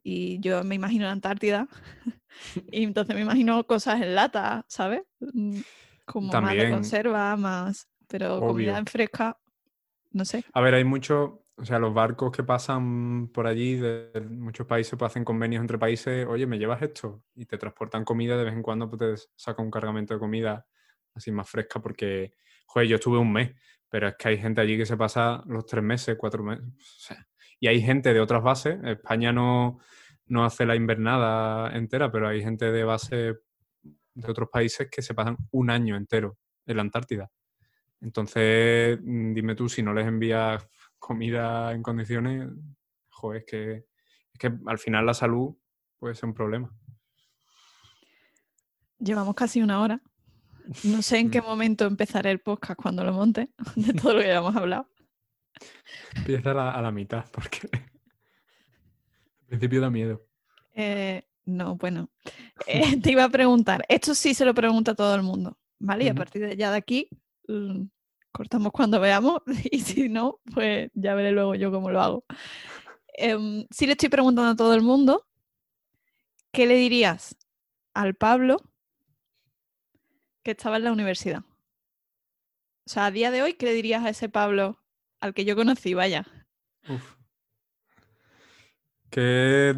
y 0.03 0.39
yo 0.39 0.63
me 0.63 0.75
imagino 0.75 1.05
la 1.05 1.11
Antártida 1.11 1.67
y 2.71 2.83
entonces 2.83 3.15
me 3.15 3.21
imagino 3.21 3.65
cosas 3.65 4.01
en 4.01 4.15
lata, 4.15 4.65
¿sabes? 4.67 5.03
Mm, 5.19 5.59
como 6.05 6.41
más 6.41 6.55
de 6.55 6.69
conserva, 6.69 7.35
más, 7.35 7.87
pero 8.07 8.39
comida 8.39 8.77
en 8.77 8.85
fresca, 8.85 9.37
no 10.11 10.25
sé. 10.25 10.43
A 10.53 10.61
ver, 10.61 10.75
hay 10.75 10.83
mucho, 10.83 11.44
o 11.57 11.63
sea, 11.65 11.79
los 11.79 11.93
barcos 11.93 12.31
que 12.31 12.43
pasan 12.43 13.29
por 13.29 13.47
allí 13.47 13.75
de 13.75 14.11
muchos 14.29 14.67
países 14.67 14.97
pues 14.97 15.11
hacen 15.11 15.23
convenios 15.23 15.61
entre 15.61 15.77
países, 15.77 16.25
oye, 16.27 16.45
¿me 16.45 16.57
llevas 16.57 16.81
esto? 16.81 17.23
Y 17.35 17.45
te 17.45 17.57
transportan 17.57 18.03
comida, 18.03 18.37
de 18.37 18.43
vez 18.43 18.53
en 18.53 18.61
cuando 18.61 18.89
pues 18.89 18.99
te 18.99 19.29
saca 19.35 19.61
un 19.61 19.71
cargamento 19.71 20.13
de 20.13 20.19
comida 20.19 20.65
así 21.13 21.31
más 21.31 21.49
fresca 21.49 21.81
porque, 21.81 22.33
joder, 22.65 22.89
yo 22.89 22.95
estuve 22.95 23.17
un 23.17 23.31
mes, 23.31 23.51
pero 23.89 24.09
es 24.09 24.15
que 24.17 24.29
hay 24.29 24.37
gente 24.37 24.59
allí 24.59 24.77
que 24.77 24.85
se 24.85 24.97
pasa 24.97 25.43
los 25.47 25.65
tres 25.65 25.83
meses, 25.83 26.17
cuatro 26.19 26.43
meses. 26.43 26.65
y 27.59 27.67
hay 27.67 27.81
gente 27.81 28.13
de 28.13 28.19
otras 28.19 28.43
bases, 28.43 28.77
España 28.83 29.31
no, 29.31 29.79
no 30.27 30.43
hace 30.43 30.65
la 30.65 30.75
invernada 30.75 31.75
entera, 31.75 32.11
pero 32.11 32.27
hay 32.27 32.41
gente 32.41 32.71
de 32.71 32.83
base 32.83 33.35
de 34.13 34.31
otros 34.31 34.49
países 34.49 34.89
que 34.91 35.01
se 35.01 35.13
pasan 35.13 35.37
un 35.51 35.69
año 35.69 35.95
entero 35.95 36.37
en 36.65 36.75
la 36.77 36.81
Antártida. 36.81 37.29
Entonces, 38.01 38.99
mm, 39.01 39.33
dime 39.33 39.55
tú, 39.55 39.69
si 39.69 39.83
no 39.83 39.93
les 39.93 40.07
envías 40.07 40.67
comida 41.05 41.71
en 41.71 41.83
condiciones, 41.83 42.49
joder, 43.11 43.41
es 43.41 43.45
que, 43.45 43.73
es 44.33 44.39
que 44.39 44.51
al 44.65 44.79
final 44.79 45.05
la 45.05 45.13
salud 45.13 45.55
puede 45.99 46.15
ser 46.15 46.25
un 46.25 46.33
problema. 46.33 46.75
Llevamos 48.97 49.35
casi 49.35 49.61
una 49.61 49.81
hora. 49.81 50.01
No 50.83 51.03
sé 51.03 51.19
en 51.19 51.29
qué 51.29 51.43
mm. 51.43 51.45
momento 51.45 51.85
empezaré 51.85 52.31
el 52.31 52.39
podcast 52.39 52.81
cuando 52.81 53.03
lo 53.03 53.13
monte, 53.13 53.51
de 53.75 53.93
todo 53.93 54.15
lo 54.15 54.21
que 54.21 54.29
ya 54.29 54.37
hemos 54.37 54.55
hablado. 54.55 54.89
Empieza 56.15 56.51
a 56.51 56.81
la, 56.81 56.91
mitad, 56.91 57.23
porque 57.31 57.69
al 57.71 59.45
principio 59.45 59.81
da 59.81 59.91
miedo. 59.91 60.25
Eh, 60.73 61.21
no, 61.45 61.75
bueno. 61.75 62.09
Eh, 62.65 62.99
te 63.01 63.11
iba 63.11 63.25
a 63.25 63.29
preguntar, 63.29 63.85
esto 63.89 64.15
sí 64.15 64.33
se 64.33 64.43
lo 64.43 64.55
pregunta 64.55 64.93
a 64.93 64.95
todo 64.95 65.13
el 65.13 65.21
mundo, 65.21 65.59
¿vale? 65.77 66.05
Y 66.05 66.07
a 66.07 66.15
partir 66.15 66.47
de 66.47 66.57
ya 66.57 66.71
de 66.71 66.77
aquí 66.77 67.09
mm, 67.47 67.83
cortamos 68.35 68.73
cuando 68.73 68.99
veamos 68.99 69.41
y 69.71 69.79
si 69.79 70.09
no, 70.09 70.41
pues 70.53 70.91
ya 70.93 71.15
veré 71.15 71.31
luego 71.31 71.55
yo 71.55 71.71
cómo 71.71 71.89
lo 71.89 72.01
hago. 72.01 72.25
Em, 73.17 73.65
si 73.71 73.85
le 73.85 73.93
estoy 73.93 74.09
preguntando 74.09 74.51
a 74.51 74.55
todo 74.55 74.73
el 74.73 74.81
mundo, 74.81 75.25
¿qué 76.51 76.65
le 76.65 76.75
dirías 76.75 77.37
al 77.93 78.13
Pablo 78.13 78.57
que 80.45 80.51
estaba 80.51 80.77
en 80.77 80.83
la 80.83 80.91
universidad. 80.91 81.39
O 81.39 82.89
sea, 82.89 83.07
a 83.07 83.11
día 83.11 83.31
de 83.31 83.41
hoy, 83.41 83.53
¿qué 83.53 83.65
le 83.65 83.73
dirías 83.73 84.05
a 84.05 84.09
ese 84.09 84.29
Pablo 84.29 84.79
al 85.19 85.33
que 85.33 85.43
yo 85.43 85.55
conocí? 85.55 85.95
Vaya. 85.95 86.23
Qué, 89.09 89.75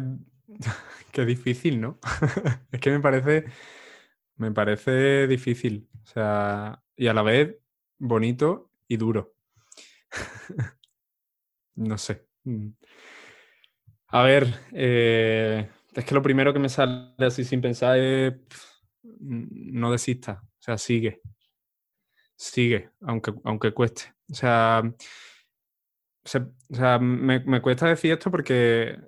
qué 1.12 1.24
difícil, 1.24 1.80
¿no? 1.80 1.98
es 2.70 2.80
que 2.80 2.90
me 2.90 3.00
parece, 3.00 3.46
me 4.36 4.52
parece 4.52 5.26
difícil. 5.26 5.88
O 6.02 6.06
sea, 6.06 6.82
y 6.96 7.06
a 7.06 7.14
la 7.14 7.22
vez 7.22 7.56
bonito 7.98 8.70
y 8.86 8.96
duro. 8.96 9.34
no 11.76 11.98
sé. 11.98 12.26
Mm. 12.44 12.70
A 14.08 14.22
ver, 14.22 14.54
eh, 14.72 15.68
es 15.94 16.04
que 16.04 16.14
lo 16.14 16.22
primero 16.22 16.52
que 16.52 16.58
me 16.58 16.68
sale 16.68 17.14
así 17.18 17.44
sin 17.44 17.60
pensar 17.60 17.98
es 17.98 18.34
no 19.20 19.92
desista. 19.92 20.42
O 20.42 20.62
sea, 20.62 20.78
sigue. 20.78 21.20
Sigue, 22.36 22.90
aunque, 23.02 23.34
aunque 23.44 23.72
cueste. 23.72 24.14
O 24.30 24.34
sea, 24.34 24.82
me, 27.00 27.62
cuesta 27.62 27.88
decir 27.88 28.12
esto 28.12 28.30
porque 28.30 28.98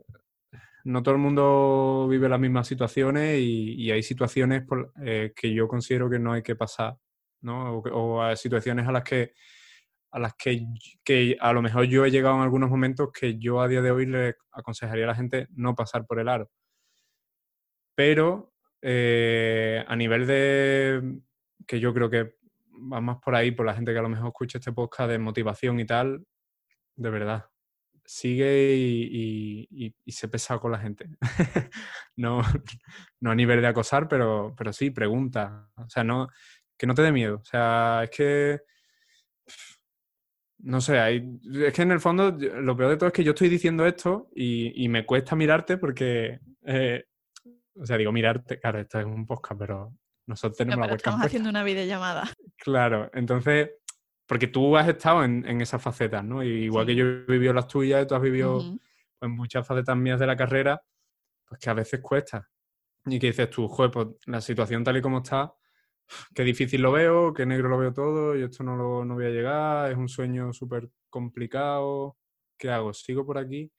no 0.84 1.02
todo 1.02 1.14
el 1.14 1.20
mundo 1.20 2.08
vive 2.08 2.28
las 2.28 2.40
mismas 2.40 2.66
situaciones 2.66 3.38
y, 3.40 3.90
hay 3.90 4.02
situaciones 4.02 4.64
eh, 5.04 5.32
que 5.36 5.52
yo 5.52 5.68
considero 5.68 6.08
que 6.10 6.18
no 6.18 6.32
hay 6.32 6.42
que 6.42 6.56
pasar, 6.56 6.96
¿no? 7.40 7.78
O, 7.78 8.22
hay 8.22 8.36
situaciones 8.36 8.86
a 8.86 8.92
las 8.92 9.04
que 9.04 9.32
a 10.12 10.18
las 10.18 10.34
que, 10.34 10.66
que, 11.04 11.36
a 11.40 11.52
lo 11.52 11.62
mejor 11.62 11.84
yo 11.84 12.04
he 12.04 12.10
llegado 12.10 12.34
en 12.34 12.42
algunos 12.42 12.68
momentos 12.68 13.10
que 13.12 13.38
yo 13.38 13.60
a 13.60 13.68
día 13.68 13.80
de 13.80 13.92
hoy 13.92 14.06
le 14.06 14.34
aconsejaría 14.50 15.04
a 15.04 15.08
la 15.08 15.14
gente 15.14 15.46
no 15.52 15.76
pasar 15.76 16.04
por 16.04 16.18
el 16.18 16.28
aro. 16.28 16.50
Pero 17.94 18.52
eh, 18.82 19.84
a 19.86 19.94
nivel 19.94 20.26
de 20.26 21.20
que 21.64 21.78
yo 21.78 21.94
creo 21.94 22.10
que 22.10 22.34
va 22.92 23.00
más 23.00 23.18
por 23.18 23.36
ahí, 23.36 23.52
por 23.52 23.66
la 23.66 23.74
gente 23.74 23.92
que 23.92 23.98
a 23.98 24.02
lo 24.02 24.08
mejor 24.08 24.28
escucha 24.28 24.58
este 24.58 24.72
podcast 24.72 25.10
de 25.10 25.18
motivación 25.18 25.78
y 25.78 25.86
tal, 25.86 26.24
de 26.96 27.10
verdad, 27.10 27.46
sigue 28.04 28.74
y, 28.76 29.94
se 30.08 30.28
pesa 30.28 30.58
con 30.58 30.72
la 30.72 30.78
gente. 30.78 31.08
no, 32.16 32.42
no 33.20 33.30
a 33.30 33.34
nivel 33.34 33.60
de 33.60 33.68
acosar, 33.68 34.08
pero, 34.08 34.54
pero 34.56 34.72
sí, 34.72 34.90
pregunta. 34.90 35.70
O 35.76 35.88
sea, 35.88 36.02
no, 36.02 36.28
que 36.80 36.86
no 36.86 36.94
te 36.94 37.02
dé 37.02 37.12
miedo. 37.12 37.36
O 37.36 37.44
sea, 37.44 38.00
es 38.04 38.10
que... 38.10 38.62
No 40.62 40.80
sé, 40.80 40.98
es 41.54 41.72
que 41.72 41.82
en 41.82 41.92
el 41.92 42.00
fondo 42.00 42.32
lo 42.32 42.76
peor 42.76 42.90
de 42.90 42.96
todo 42.96 43.08
es 43.08 43.12
que 43.12 43.24
yo 43.24 43.32
estoy 43.32 43.48
diciendo 43.48 43.86
esto 43.86 44.28
y, 44.34 44.88
me 44.88 45.06
cuesta 45.06 45.34
mirarte 45.34 45.78
porque 45.78 46.40
eh, 46.66 47.04
o 47.74 47.86
sea, 47.86 47.96
digo, 47.96 48.12
mirarte, 48.12 48.60
claro, 48.60 48.78
esto 48.78 49.00
es 49.00 49.06
un 49.06 49.26
podcast, 49.26 49.58
pero 49.58 49.94
nosotros 50.26 50.58
tenemos 50.58 50.86
la 50.86 50.94
Estamos 50.94 51.24
haciendo 51.24 51.48
una 51.50 51.62
videollamada. 51.62 52.24
Claro, 52.62 53.10
entonces, 53.14 53.70
porque 54.26 54.46
tú 54.46 54.76
has 54.76 54.86
estado 54.86 55.24
en, 55.24 55.48
en 55.48 55.62
esas 55.62 55.80
facetas, 55.80 56.22
¿no? 56.22 56.42
igual 56.42 56.84
que 56.84 56.94
yo 56.94 57.06
he 57.06 57.24
vivido 57.26 57.54
las 57.54 57.66
tuyas, 57.66 58.06
tú 58.06 58.14
has 58.14 58.20
vivido 58.20 58.60
pues, 59.18 59.32
muchas 59.32 59.66
facetas 59.66 59.96
mías 59.96 60.20
de 60.20 60.26
la 60.26 60.36
carrera, 60.36 60.82
pues 61.46 61.58
que 61.58 61.70
a 61.70 61.74
veces 61.74 62.00
cuesta. 62.00 62.46
Y 63.06 63.18
que 63.18 63.28
dices 63.28 63.48
tú, 63.48 63.66
joder, 63.66 63.90
pues 63.90 64.08
la 64.26 64.42
situación 64.42 64.84
tal 64.84 64.98
y 64.98 65.00
como 65.00 65.18
está, 65.18 65.54
qué 66.34 66.42
difícil 66.44 66.82
lo 66.82 66.92
veo, 66.92 67.32
qué 67.34 67.46
negro 67.46 67.68
lo 67.68 67.78
veo 67.78 67.92
todo, 67.92 68.36
y 68.36 68.42
esto 68.42 68.64
no, 68.64 68.76
lo, 68.76 69.04
no 69.04 69.14
voy 69.14 69.26
a 69.26 69.30
llegar, 69.30 69.90
es 69.90 69.96
un 69.96 70.08
sueño 70.08 70.52
súper 70.52 70.90
complicado, 71.08 72.16
¿qué 72.58 72.70
hago? 72.70 72.92
¿Sigo 72.92 73.24
por 73.26 73.38
aquí? 73.38 73.72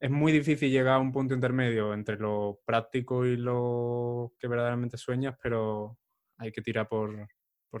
es 0.00 0.10
muy 0.10 0.32
difícil 0.32 0.70
llegar 0.70 0.94
a 0.94 0.98
un 0.98 1.12
punto 1.12 1.32
intermedio 1.32 1.94
entre 1.94 2.16
lo 2.16 2.60
práctico 2.64 3.24
y 3.24 3.36
lo 3.36 4.32
que 4.38 4.48
verdaderamente 4.48 4.96
sueñas, 4.96 5.36
pero 5.40 5.96
hay 6.38 6.50
que 6.50 6.62
tirar 6.62 6.88
por, 6.88 7.28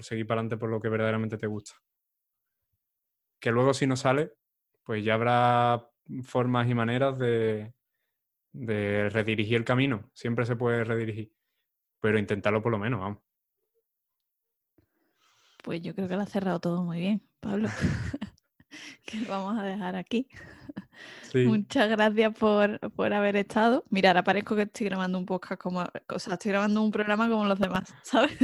seguir 0.00 0.26
para 0.26 0.40
adelante 0.40 0.56
por 0.56 0.70
lo 0.70 0.80
que 0.80 0.88
verdaderamente 0.88 1.36
te 1.36 1.46
gusta. 1.46 1.74
Que 3.40 3.50
luego 3.50 3.74
si 3.74 3.86
no 3.86 3.96
sale, 3.96 4.34
pues 4.84 5.04
ya 5.04 5.14
habrá 5.14 5.88
formas 6.22 6.68
y 6.68 6.74
maneras 6.74 7.18
de, 7.18 7.74
de 8.52 9.08
redirigir 9.10 9.56
el 9.56 9.64
camino. 9.64 10.08
Siempre 10.14 10.46
se 10.46 10.54
puede 10.54 10.84
redirigir, 10.84 11.32
pero 12.02 12.18
intentarlo 12.18 12.60
por 12.60 12.72
lo 12.72 12.78
menos, 12.78 13.00
vamos. 13.00 13.18
Pues 15.62 15.80
yo 15.80 15.94
creo 15.94 16.08
que 16.08 16.16
lo 16.16 16.22
ha 16.22 16.26
cerrado 16.26 16.60
todo 16.60 16.82
muy 16.82 16.98
bien, 16.98 17.22
Pablo. 17.40 17.68
que 19.06 19.18
lo 19.18 19.28
vamos 19.28 19.58
a 19.58 19.64
dejar 19.64 19.96
aquí. 19.96 20.26
Muchas 21.34 21.88
gracias 21.88 22.34
por, 22.34 22.78
haber 23.12 23.36
estado. 23.36 23.84
Mira, 23.88 24.10
ahora 24.10 24.24
parezco 24.24 24.54
que 24.54 24.62
estoy 24.62 24.86
grabando 24.86 25.18
un 25.18 25.26
podcast 25.26 25.60
como, 25.60 25.80
o 25.80 26.18
sea, 26.18 26.34
estoy 26.34 26.50
grabando 26.50 26.82
un 26.82 26.90
programa 26.90 27.28
como 27.28 27.46
los 27.46 27.58
demás, 27.58 27.94
¿sabes? 28.02 28.36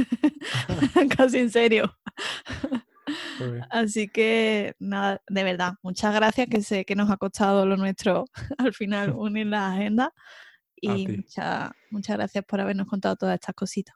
Casi 1.15 1.39
en 1.39 1.51
serio. 1.51 1.95
Así 3.69 4.07
que 4.07 4.75
nada, 4.79 5.21
de 5.27 5.43
verdad, 5.43 5.73
muchas 5.81 6.13
gracias, 6.13 6.47
que 6.47 6.61
sé 6.61 6.85
que 6.85 6.95
nos 6.95 7.09
ha 7.09 7.17
costado 7.17 7.65
lo 7.65 7.77
nuestro 7.77 8.25
al 8.57 8.73
final 8.73 9.11
unir 9.11 9.47
la 9.47 9.73
agenda 9.73 10.13
y 10.81 11.07
muchas, 11.07 11.71
muchas 11.89 12.17
gracias 12.17 12.45
por 12.45 12.61
habernos 12.61 12.87
contado 12.87 13.15
todas 13.15 13.35
estas 13.35 13.55
cositas. 13.55 13.95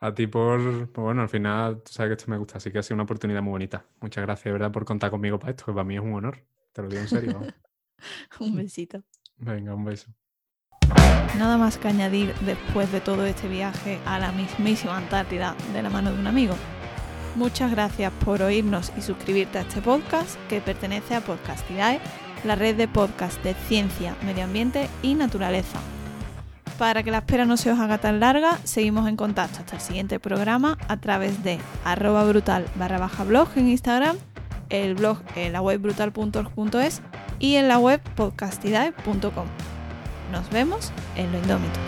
A 0.00 0.14
ti 0.14 0.26
por, 0.26 0.92
pues 0.92 1.04
bueno, 1.04 1.22
al 1.22 1.28
final, 1.28 1.82
tú 1.82 1.92
sabes 1.92 2.10
que 2.10 2.14
esto 2.14 2.30
me 2.30 2.36
gusta, 2.36 2.58
así 2.58 2.70
que 2.70 2.78
ha 2.78 2.82
sido 2.82 2.96
una 2.96 3.04
oportunidad 3.04 3.42
muy 3.42 3.52
bonita. 3.52 3.86
Muchas 4.00 4.22
gracias, 4.22 4.44
de 4.44 4.52
verdad, 4.52 4.70
por 4.70 4.84
contar 4.84 5.10
conmigo 5.10 5.38
para 5.38 5.50
esto, 5.50 5.66
que 5.66 5.72
para 5.72 5.84
mí 5.84 5.96
es 5.96 6.02
un 6.02 6.14
honor. 6.14 6.44
Te 6.72 6.82
lo 6.82 6.88
digo 6.88 7.02
en 7.02 7.08
serio. 7.08 7.40
un 8.40 8.56
besito. 8.56 9.02
Venga, 9.38 9.74
un 9.74 9.84
beso. 9.84 10.10
Nada 11.38 11.58
más 11.58 11.78
que 11.78 11.88
añadir 11.88 12.34
después 12.40 12.90
de 12.92 13.00
todo 13.00 13.26
este 13.26 13.48
viaje 13.48 13.98
a 14.06 14.18
la 14.18 14.32
mismísima 14.32 14.96
Antártida 14.96 15.56
de 15.72 15.82
la 15.82 15.90
mano 15.90 16.12
de 16.12 16.20
un 16.20 16.26
amigo. 16.26 16.54
Muchas 17.34 17.70
gracias 17.70 18.12
por 18.24 18.40
oírnos 18.40 18.92
y 18.96 19.02
suscribirte 19.02 19.58
a 19.58 19.62
este 19.62 19.82
podcast 19.82 20.38
que 20.48 20.62
pertenece 20.62 21.14
a 21.14 21.20
Podcastidae, 21.20 22.00
la 22.44 22.54
red 22.54 22.76
de 22.76 22.88
podcast 22.88 23.42
de 23.42 23.54
ciencia, 23.68 24.16
medio 24.24 24.44
ambiente 24.44 24.88
y 25.02 25.14
naturaleza. 25.14 25.78
Para 26.78 27.02
que 27.02 27.10
la 27.10 27.18
espera 27.18 27.44
no 27.44 27.56
se 27.56 27.70
os 27.70 27.78
haga 27.78 27.98
tan 27.98 28.20
larga, 28.20 28.58
seguimos 28.64 29.08
en 29.08 29.16
contacto 29.16 29.60
hasta 29.60 29.76
el 29.76 29.82
siguiente 29.82 30.20
programa 30.20 30.76
a 30.88 30.98
través 30.98 31.42
de 31.42 31.58
arroba 31.84 32.24
brutal 32.24 32.66
barra 32.76 32.98
baja 32.98 33.24
blog 33.24 33.48
en 33.56 33.68
Instagram 33.68 34.16
el 34.70 34.94
blog 34.94 35.18
en 35.34 35.52
la 35.52 35.60
web 35.60 35.80
brutal.org.es 35.80 37.02
y 37.38 37.56
en 37.56 37.68
la 37.68 37.78
web 37.78 38.00
podcastidae.com. 38.14 39.46
Nos 40.32 40.50
vemos 40.50 40.92
en 41.16 41.30
lo 41.32 41.38
indómito. 41.38 41.78